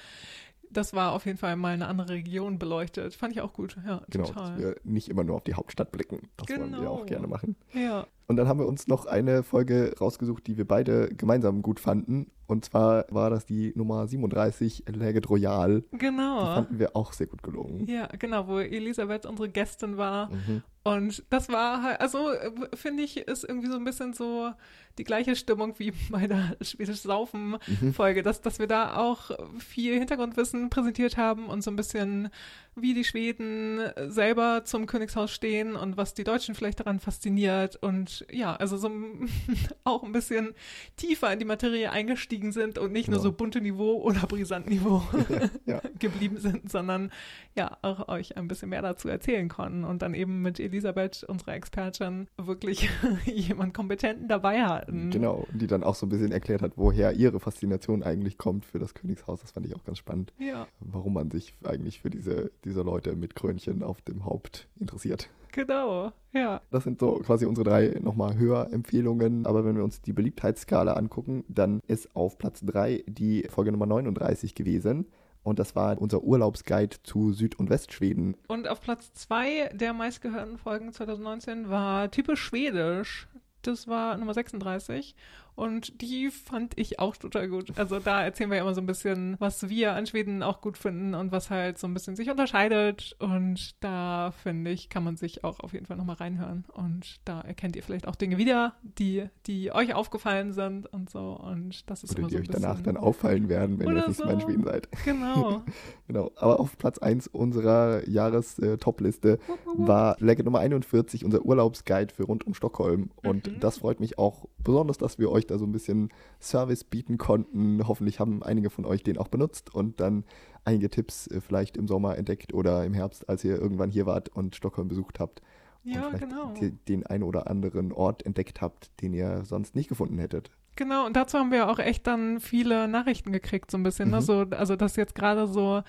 Das 0.71 0.95
war 0.95 1.13
auf 1.13 1.27
jeden 1.27 1.39
Fall 1.39 1.57
mal 1.57 1.75
eine 1.75 1.89
andere 1.89 2.11
Region 2.11 2.59
beleuchtet. 2.59 3.15
Fand 3.15 3.33
ich 3.33 3.41
auch 3.41 3.53
gut, 3.53 3.77
ja, 3.87 4.03
Genau, 4.09 4.25
dass 4.27 4.35
total. 4.35 4.59
wir 4.59 4.77
nicht 4.85 5.09
immer 5.09 5.25
nur 5.25 5.37
auf 5.37 5.45
die 5.45 5.55
Hauptstadt 5.55 5.93
blicken. 5.93 6.29
Das 6.37 6.49
wollen 6.49 6.71
wir 6.71 6.79
Genau. 6.79 6.91
auch 6.93 7.07
gerne 7.07 7.27
machen. 7.27 7.57
Ja, 7.73 8.07
Und 8.31 8.37
dann 8.37 8.47
haben 8.47 8.61
wir 8.61 8.69
uns 8.69 8.87
noch 8.87 9.07
eine 9.07 9.43
Folge 9.43 9.93
rausgesucht, 10.01 10.47
die 10.47 10.57
wir 10.57 10.65
beide 10.65 11.09
gemeinsam 11.09 11.63
gut 11.63 11.81
fanden. 11.81 12.31
Und 12.47 12.65
zwar 12.65 13.07
war 13.11 13.29
das 13.29 13.45
die 13.45 13.73
Nummer 13.75 14.07
37, 14.07 14.85
Läget 14.87 15.29
Royal. 15.29 15.83
Die 15.93 15.99
genau. 15.99 16.55
fanden 16.55 16.79
wir 16.79 16.95
auch 16.95 17.13
sehr 17.13 17.27
gut 17.27 17.43
gelungen. 17.43 17.89
Ja, 17.89 18.07
genau, 18.21 18.47
wo 18.47 18.61
Elisabeth 18.61 19.27
unsere 19.27 19.49
Gästin 19.49 19.97
war. 19.97 20.31
Mhm. 20.31 20.63
Und 20.85 21.25
das 21.29 21.49
war 21.49 21.83
halt, 21.83 22.01
also 22.01 22.31
finde 22.75 23.03
ich, 23.03 23.17
ist 23.17 23.45
irgendwie 23.45 23.69
so 23.69 23.77
ein 23.77 23.85
bisschen 23.85 24.15
so 24.15 24.53
die 24.97 25.05
gleiche 25.05 25.35
Stimmung 25.35 25.75
wie 25.79 25.93
bei 26.11 26.27
der 26.29 26.57
Schwedisch 26.61 27.01
Saufen-Folge, 27.01 28.23
dass, 28.23 28.41
dass 28.41 28.61
wir 28.61 28.69
da 28.69 28.97
auch 28.97 29.31
viel 29.59 29.99
Hintergrundwissen 29.99 30.71
präsentiert 30.71 31.17
haben 31.17 31.49
und 31.49 31.63
so 31.63 31.71
ein 31.71 31.77
bisschen, 31.77 32.29
wie 32.77 32.95
die 32.95 33.05
Schweden 33.05 33.81
selber 34.09 34.63
zum 34.65 34.87
Königshaus 34.87 35.31
stehen 35.33 35.77
und 35.77 35.97
was 35.97 36.15
die 36.15 36.25
Deutschen 36.25 36.55
vielleicht 36.55 36.81
daran 36.81 37.01
fasziniert. 37.01 37.77
Und 37.77 38.25
ja, 38.31 38.55
also 38.57 38.77
so 38.77 38.91
auch 39.85 40.03
ein 40.03 40.13
bisschen 40.13 40.55
tiefer 40.97 41.33
in 41.33 41.39
die 41.39 41.45
Materie 41.45 41.91
eingestiegen 41.91 42.53
sind 42.53 42.79
und 42.79 42.93
nicht 42.93 43.09
nur 43.09 43.19
Genau. 43.19 43.31
so 43.31 43.33
bunte 43.37 43.61
Niveau 43.61 44.01
oder 44.03 44.21
brisant 44.27 44.69
Niveau 44.69 45.03
Ja. 45.67 45.81
geblieben 45.99 46.39
sind, 46.39 46.71
sondern 46.71 47.11
ja, 47.57 47.77
auch 47.83 48.09
euch 48.09 48.37
ein 48.37 48.49
bisschen 48.49 48.69
mehr 48.71 48.83
dazu 48.83 49.09
erzählen 49.09 49.49
konnten 49.49 49.85
und 49.85 50.03
dann 50.03 50.15
eben 50.15 50.41
mit 50.43 50.59
Elisabeth, 50.61 51.25
unserer 51.25 51.55
Expertin, 51.55 52.29
wirklich 52.37 52.89
jemand 53.27 53.75
Kompetenten 53.75 54.29
dabei 54.29 54.63
hatten. 54.65 55.11
Genau, 55.11 55.47
die 55.53 55.67
dann 55.67 55.83
auch 55.83 55.95
so 55.95 56.07
ein 56.07 56.09
bisschen 56.09 56.33
erklärt 56.33 56.63
hat, 56.63 56.73
woher 56.77 57.13
ihre 57.13 57.41
Faszination 57.41 58.03
eigentlich 58.03 58.39
kommt 58.39 58.65
für 58.65 58.79
das 58.79 58.95
Königshaus. 58.95 59.41
Das 59.41 59.51
fand 59.51 59.67
ich 59.67 59.75
auch 59.75 59.85
ganz 59.85 59.99
spannend, 59.99 60.33
Ja, 60.39 60.67
warum 60.81 61.15
man 61.15 61.31
sich 61.31 61.55
eigentlich 61.65 62.01
für 62.01 62.11
diese, 62.11 62.51
diese 62.65 62.83
Leute 62.83 63.17
mit 63.17 63.35
Krönchen 63.35 63.83
auf 63.83 64.01
dem 64.03 64.25
Haupt 64.25 64.69
interessiert. 64.79 65.29
genau. 65.53 66.13
Ja. 66.33 66.61
Das 66.71 66.85
sind 66.85 67.01
so 67.01 67.15
quasi 67.15 67.45
unsere 67.45 67.69
drei 67.69 67.99
nochmal 68.01 68.37
Hörempfehlungen. 68.39 69.47
Aber 69.47 69.65
wenn 69.65 69.77
wir 69.77 69.83
uns 69.85 70.01
die 70.01 70.13
Beliebtheitsskala 70.13 70.93
angucken, 70.93 71.45
dann 71.49 71.81
ist 71.89 72.15
auf 72.15 72.39
Platz 72.39 72.61
3 72.65 73.05
die 73.09 73.49
Folge 73.51 73.73
Nummer 73.73 73.87
39 73.87 74.55
gewesen. 74.55 75.07
Und 75.43 75.59
das 75.59 75.75
war 75.75 76.01
unser 76.01 76.23
Urlaubsguide 76.23 76.97
zu 77.03 77.33
Süd- 77.33 77.59
und 77.59 77.71
Westschweden. 77.71 78.37
Und 78.47 78.69
auf 78.69 78.81
Platz 78.81 79.13
zwei 79.15 79.71
der 79.73 79.93
meistgehörten 79.95 80.59
Folgen 80.59 80.93
2019 80.93 81.71
war 81.71 82.11
typisch 82.11 82.41
schwedisch. 82.41 83.27
Das 83.63 83.89
war 83.89 84.17
Nummer 84.17 84.35
36. 84.35 85.15
Und 85.61 86.01
die 86.01 86.31
fand 86.31 86.79
ich 86.79 86.99
auch 86.99 87.17
total 87.17 87.49
gut. 87.49 87.79
Also 87.79 87.99
da 87.99 88.23
erzählen 88.25 88.49
wir 88.51 88.57
ja 88.57 88.63
immer 88.63 88.75
so 88.75 88.81
ein 88.81 88.87
bisschen, 88.87 89.37
was 89.41 89.69
wir 89.69 89.93
an 89.93 90.07
Schweden 90.07 90.43
auch 90.43 90.63
gut 90.63 90.79
finden 90.79 91.15
und 91.15 91.33
was 91.33 91.51
halt 91.51 91.79
so 91.79 91.87
ein 91.87 91.93
bisschen 91.93 92.17
sich 92.17 92.31
unterscheidet. 92.31 93.15
Und 93.19 93.83
da 93.85 94.33
finde 94.43 94.71
ich, 94.71 94.89
kann 94.89 95.05
man 95.05 95.17
sich 95.17 95.45
auch 95.45 95.61
auf 95.61 95.75
jeden 95.75 95.85
Fall 95.85 95.99
nochmal 95.99 96.17
reinhören. 96.17 96.65
Und 96.73 97.21
da 97.27 97.43
erkennt 97.43 97.77
ihr 97.77 97.83
vielleicht 97.83 98.09
auch 98.09 98.17
Dinge 98.17 98.39
wieder, 98.39 98.75
die, 98.83 99.27
die 99.47 99.71
euch 99.71 99.93
aufgefallen 99.95 100.53
sind 100.55 100.87
und 100.93 101.11
so. 101.11 101.39
Und 101.39 101.91
das 101.91 102.05
ist 102.05 102.13
Oder 102.13 102.21
immer 102.21 102.29
die 102.29 102.35
so 102.37 102.39
ein 102.39 102.43
euch 102.43 102.49
danach 102.49 102.81
dann 102.81 102.97
auffallen 102.97 103.51
werden, 103.51 103.79
wenn 103.79 103.89
ihr 103.89 103.95
das 103.97 104.07
nächste 104.07 104.25
Mal 104.25 104.33
in 104.33 104.41
so. 104.41 104.47
Schweden 104.47 104.65
seid. 104.65 104.89
Genau. 105.05 105.63
Genau. 106.11 106.33
Aber 106.35 106.59
auf 106.59 106.77
Platz 106.77 106.99
1 106.99 107.29
unserer 107.29 108.09
Jahres-Top-Liste 108.09 109.39
war 109.77 110.17
Legend 110.19 110.47
Nummer 110.47 110.59
41, 110.59 111.25
unser 111.25 111.45
Urlaubsguide 111.45 112.13
für 112.13 112.25
rund 112.25 112.45
um 112.47 112.55
Stockholm. 112.55 113.11
Und 113.23 113.47
Mhm. 113.47 113.61
das 113.61 113.79
freut 113.79 114.01
mich 114.01 114.19
auch 114.19 114.47
besonders, 114.59 114.99
dass 114.99 115.21
wir 115.21 115.31
euch 115.31 115.47
da 115.51 115.59
so 115.59 115.67
ein 115.67 115.73
bisschen 115.73 116.11
Service 116.41 116.85
bieten 116.85 117.19
konnten. 117.19 117.87
Hoffentlich 117.87 118.21
haben 118.21 118.43
einige 118.43 118.71
von 118.71 118.85
euch 118.85 119.03
den 119.03 119.19
auch 119.19 119.29
benutzt 119.29 119.75
und 119.75 120.01
dann 120.01 120.25
einige 120.65 120.91
Tipps 120.91 121.27
äh, 121.27 121.41
vielleicht 121.41 121.77
im 121.77 121.87
Sommer 121.87 122.17
entdeckt 122.17 122.55
oder 122.55 122.85
im 122.85 122.95
Herbst, 122.95 123.29
als 123.29 123.45
ihr 123.45 123.59
irgendwann 123.59 123.91
hier 123.91 124.07
wart 124.07 124.29
und 124.29 124.57
Stockholm 124.57 124.89
besucht 124.89 125.21
habt. 125.21 125.43
Ja, 125.83 126.07
und 126.07 126.19
vielleicht 126.19 126.29
genau. 126.29 126.55
den 126.89 127.07
einen 127.07 127.23
oder 127.23 127.49
anderen 127.49 127.93
Ort 127.93 128.25
entdeckt 128.27 128.61
habt, 128.61 128.91
den 129.01 129.15
ihr 129.15 129.45
sonst 129.45 129.75
nicht 129.75 129.89
gefunden 129.89 130.19
hättet. 130.19 130.51
Genau, 130.77 131.05
und 131.05 131.15
dazu 131.17 131.39
haben 131.39 131.51
wir 131.53 131.69
auch 131.69 131.79
echt 131.79 132.07
dann 132.07 132.41
viele 132.41 132.89
Nachrichten 132.89 133.33
gekriegt, 133.33 133.71
so 133.71 133.77
ein 133.77 133.83
bisschen. 133.83 134.11
Ne? 134.11 134.17
Mhm. 134.17 134.21
So, 134.23 134.47
also, 134.51 134.77
dass 134.77 134.97
jetzt 134.97 135.15
gerade 135.15 135.47
so 135.47 135.83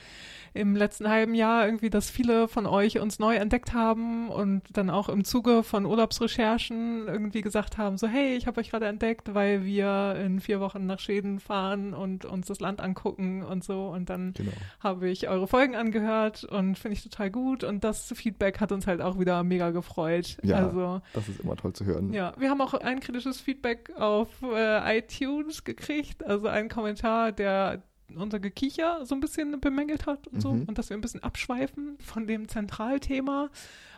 im 0.53 0.75
letzten 0.75 1.07
halben 1.07 1.33
Jahr 1.33 1.65
irgendwie, 1.65 1.89
dass 1.89 2.09
viele 2.09 2.49
von 2.49 2.65
euch 2.65 2.99
uns 2.99 3.19
neu 3.19 3.35
entdeckt 3.37 3.73
haben 3.73 4.27
und 4.27 4.63
dann 4.73 4.89
auch 4.89 5.07
im 5.07 5.23
Zuge 5.23 5.63
von 5.63 5.85
Urlaubsrecherchen 5.85 7.07
irgendwie 7.07 7.41
gesagt 7.41 7.77
haben: 7.77 7.97
so, 7.97 8.07
hey, 8.07 8.35
ich 8.35 8.47
habe 8.47 8.59
euch 8.59 8.69
gerade 8.69 8.87
entdeckt, 8.87 9.33
weil 9.33 9.63
wir 9.63 10.15
in 10.23 10.39
vier 10.41 10.59
Wochen 10.59 10.85
nach 10.85 10.99
Schweden 10.99 11.39
fahren 11.39 11.93
und 11.93 12.25
uns 12.25 12.47
das 12.47 12.59
Land 12.59 12.81
angucken 12.81 13.43
und 13.43 13.63
so. 13.63 13.87
Und 13.87 14.09
dann 14.09 14.33
Genau. 14.33 14.51
habe 14.81 15.09
ich 15.09 15.29
eure 15.29 15.47
Folgen 15.47 15.75
angehört 15.75 16.43
und 16.43 16.77
finde 16.77 16.93
ich 16.97 17.03
total 17.03 17.31
gut. 17.31 17.63
Und 17.63 17.83
das 17.83 18.11
Feedback 18.15 18.59
hat 18.59 18.71
uns 18.71 18.87
halt 18.87 19.01
auch 19.01 19.19
wieder 19.19 19.43
mega 19.43 19.69
gefreut. 19.71 20.37
Ja. 20.43 20.57
Also, 20.67 21.01
Das 21.13 21.29
ist 21.29 21.39
immer 21.39 21.55
toll 21.55 21.73
zu 21.73 21.85
hören. 21.85 22.11
ja, 22.13 22.33
wir 22.37 22.49
haben 22.49 22.61
auch 22.61 22.73
ein 22.73 22.99
kritisches 22.99 23.39
Feedback 23.39 23.91
auf 23.97 24.27
äh, 24.41 24.80
iTunes 24.85 25.63
gekriegt, 25.63 26.23
also 26.25 26.47
einen 26.47 26.69
Kommentar, 26.69 27.31
der 27.31 27.83
unser 28.15 28.41
Gekicher 28.41 29.05
so 29.05 29.15
ein 29.15 29.21
bisschen 29.21 29.61
bemängelt 29.61 30.05
hat 30.05 30.27
und 30.27 30.41
so 30.41 30.51
Mhm. 30.51 30.63
und 30.65 30.77
dass 30.77 30.89
wir 30.89 30.97
ein 30.97 31.01
bisschen 31.01 31.23
abschweifen 31.23 31.97
von 32.03 32.27
dem 32.27 32.49
Zentralthema. 32.49 33.49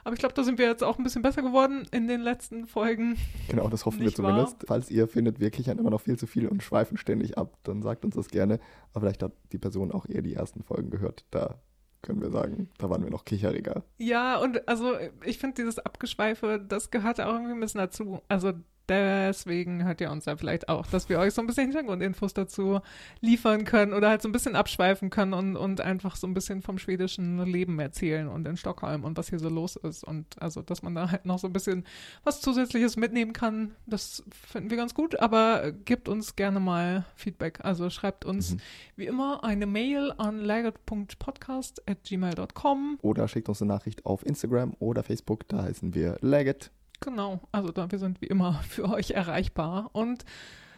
Aber 0.03 0.13
ich 0.13 0.19
glaube, 0.19 0.35
da 0.35 0.43
sind 0.43 0.59
wir 0.59 0.67
jetzt 0.67 0.83
auch 0.83 0.99
ein 0.99 1.03
bisschen 1.03 1.23
besser 1.23 1.41
geworden 1.41 1.87
in 1.91 2.07
den 2.07 2.21
letzten 2.21 2.67
Folgen. 2.67 3.17
Genau, 3.49 3.69
das 3.69 3.85
hoffen 3.87 3.99
wir 4.01 4.05
Nicht 4.05 4.19
wahr? 4.21 4.31
zumindest. 4.31 4.65
Falls 4.67 4.91
ihr 4.91 5.07
findet, 5.07 5.39
wir 5.39 5.49
kichern 5.49 5.79
immer 5.79 5.89
noch 5.89 6.01
viel 6.01 6.17
zu 6.19 6.27
viel 6.27 6.47
und 6.47 6.61
schweifen 6.61 6.97
ständig 6.97 7.37
ab, 7.39 7.57
dann 7.63 7.81
sagt 7.81 8.05
uns 8.05 8.13
das 8.15 8.27
gerne. 8.29 8.59
Aber 8.91 9.01
vielleicht 9.01 9.23
hat 9.23 9.31
die 9.51 9.57
Person 9.57 9.91
auch 9.91 10.05
eher 10.07 10.21
die 10.21 10.35
ersten 10.35 10.61
Folgen 10.61 10.91
gehört. 10.91 11.25
Da 11.31 11.59
können 12.03 12.21
wir 12.21 12.29
sagen, 12.29 12.69
da 12.77 12.89
waren 12.91 13.01
wir 13.03 13.09
noch 13.09 13.23
kicheriger. 13.25 13.83
Ja, 13.97 14.37
und 14.37 14.67
also 14.67 14.91
ich 15.25 15.39
finde 15.39 15.55
dieses 15.55 15.79
Abgeschweife, 15.79 16.63
das 16.67 16.91
gehört 16.91 17.19
auch 17.21 17.33
irgendwie 17.33 17.53
ein 17.53 17.59
bisschen 17.61 17.79
dazu. 17.79 18.21
Also 18.27 18.51
deswegen 18.89 19.85
hört 19.85 20.01
ihr 20.01 20.11
uns 20.11 20.25
ja 20.25 20.35
vielleicht 20.35 20.69
auch, 20.69 20.85
dass 20.87 21.09
wir 21.09 21.19
euch 21.19 21.33
so 21.33 21.41
ein 21.41 21.47
bisschen 21.47 21.65
Hintergrundinfos 21.67 22.33
dazu 22.33 22.79
liefern 23.21 23.63
können 23.65 23.93
oder 23.93 24.09
halt 24.09 24.21
so 24.21 24.29
ein 24.29 24.31
bisschen 24.31 24.55
abschweifen 24.55 25.09
können 25.09 25.33
und, 25.33 25.55
und 25.55 25.81
einfach 25.81 26.15
so 26.15 26.27
ein 26.27 26.33
bisschen 26.33 26.61
vom 26.61 26.77
schwedischen 26.77 27.43
Leben 27.45 27.79
erzählen 27.79 28.27
und 28.27 28.47
in 28.47 28.57
Stockholm 28.57 29.03
und 29.03 29.17
was 29.17 29.29
hier 29.29 29.39
so 29.39 29.49
los 29.49 29.75
ist. 29.77 30.03
Und 30.03 30.41
also, 30.41 30.61
dass 30.61 30.81
man 30.83 30.95
da 30.95 31.11
halt 31.11 31.25
noch 31.25 31.39
so 31.39 31.47
ein 31.47 31.53
bisschen 31.53 31.85
was 32.23 32.41
Zusätzliches 32.41 32.97
mitnehmen 32.97 33.33
kann, 33.33 33.75
das 33.85 34.23
finden 34.47 34.69
wir 34.69 34.77
ganz 34.77 34.93
gut. 34.93 35.19
Aber 35.19 35.71
gebt 35.71 36.09
uns 36.09 36.35
gerne 36.35 36.59
mal 36.59 37.05
Feedback. 37.15 37.59
Also 37.63 37.89
schreibt 37.89 38.25
uns 38.25 38.53
Mhm. 38.53 38.57
wie 38.95 39.05
immer 39.05 39.43
eine 39.43 39.65
Mail 39.65 40.13
an 40.17 40.39
laggett.podcast.gmail.com. 40.39 42.99
Oder 43.01 43.27
schickt 43.27 43.49
uns 43.49 43.61
eine 43.61 43.73
Nachricht 43.73 44.05
auf 44.05 44.25
Instagram 44.25 44.73
oder 44.79 45.03
Facebook, 45.03 45.47
da 45.47 45.63
heißen 45.63 45.93
wir 45.93 46.17
Legget. 46.21 46.71
Genau, 47.03 47.39
also 47.51 47.71
da, 47.71 47.91
wir 47.91 47.99
sind 47.99 48.21
wie 48.21 48.27
immer 48.27 48.53
für 48.67 48.89
euch 48.89 49.11
erreichbar 49.11 49.89
und 49.93 50.23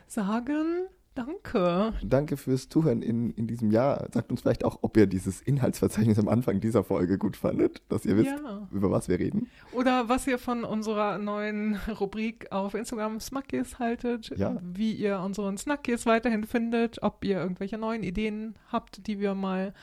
sagen 0.07 0.87
Danke. 1.15 1.93
Danke 2.03 2.35
fürs 2.35 2.67
Zuhören 2.67 3.01
in, 3.01 3.31
in 3.35 3.47
diesem 3.47 3.71
Jahr. 3.71 4.05
Sagt 4.11 4.31
uns 4.31 4.41
vielleicht 4.41 4.65
auch, 4.65 4.79
ob 4.81 4.97
ihr 4.97 5.07
dieses 5.07 5.39
Inhaltsverzeichnis 5.39 6.19
am 6.19 6.27
Anfang 6.27 6.59
dieser 6.59 6.83
Folge 6.83 7.17
gut 7.17 7.37
fandet, 7.37 7.81
dass 7.87 8.05
ihr 8.05 8.17
wisst, 8.17 8.31
Ja. 8.31 8.67
über 8.69 8.91
was 8.91 9.07
wir 9.07 9.17
reden. 9.17 9.47
Oder 9.71 10.09
was 10.09 10.27
ihr 10.27 10.37
von 10.37 10.65
unserer 10.65 11.17
neuen 11.17 11.79
Rubrik 12.01 12.51
auf 12.51 12.73
Instagram 12.73 13.21
Snackies 13.21 13.79
haltet, 13.79 14.37
Ja. 14.37 14.57
wie 14.61 14.91
ihr 14.91 15.21
unseren 15.21 15.57
Snackies 15.57 16.05
weiterhin 16.05 16.43
findet, 16.43 17.01
ob 17.01 17.23
ihr 17.23 17.37
irgendwelche 17.37 17.77
neuen 17.77 18.03
Ideen 18.03 18.55
habt, 18.69 19.07
die 19.07 19.21
wir 19.21 19.35
mal 19.35 19.73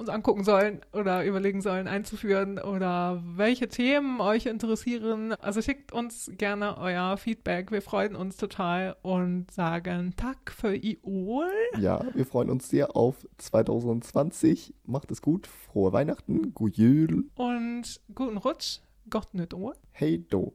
uns 0.00 0.08
angucken 0.08 0.42
sollen 0.44 0.80
oder 0.92 1.24
überlegen 1.24 1.60
sollen 1.60 1.86
einzuführen 1.86 2.58
oder 2.58 3.22
welche 3.24 3.68
Themen 3.68 4.20
euch 4.20 4.46
interessieren. 4.46 5.32
Also 5.34 5.62
schickt 5.62 5.92
uns 5.92 6.32
gerne 6.36 6.78
euer 6.78 7.16
Feedback. 7.16 7.70
Wir 7.70 7.82
freuen 7.82 8.16
uns 8.16 8.36
total 8.36 8.96
und 9.02 9.50
sagen 9.50 10.14
Tag 10.16 10.50
für 10.50 10.74
Iol. 10.74 11.50
Ja, 11.78 12.04
wir 12.14 12.26
freuen 12.26 12.50
uns 12.50 12.68
sehr 12.68 12.96
auf 12.96 13.26
2020. 13.38 14.74
Macht 14.84 15.10
es 15.10 15.22
gut. 15.22 15.46
Frohe 15.46 15.92
Weihnachten. 15.92 16.52
Gute 16.54 16.80
Jul. 16.80 17.30
und 17.36 18.00
guten 18.14 18.38
Rutsch. 18.38 18.80
Gott 19.08 19.34
nicht 19.34 19.54
Ohr. 19.54 19.74
Hey 19.92 20.24
do. 20.28 20.54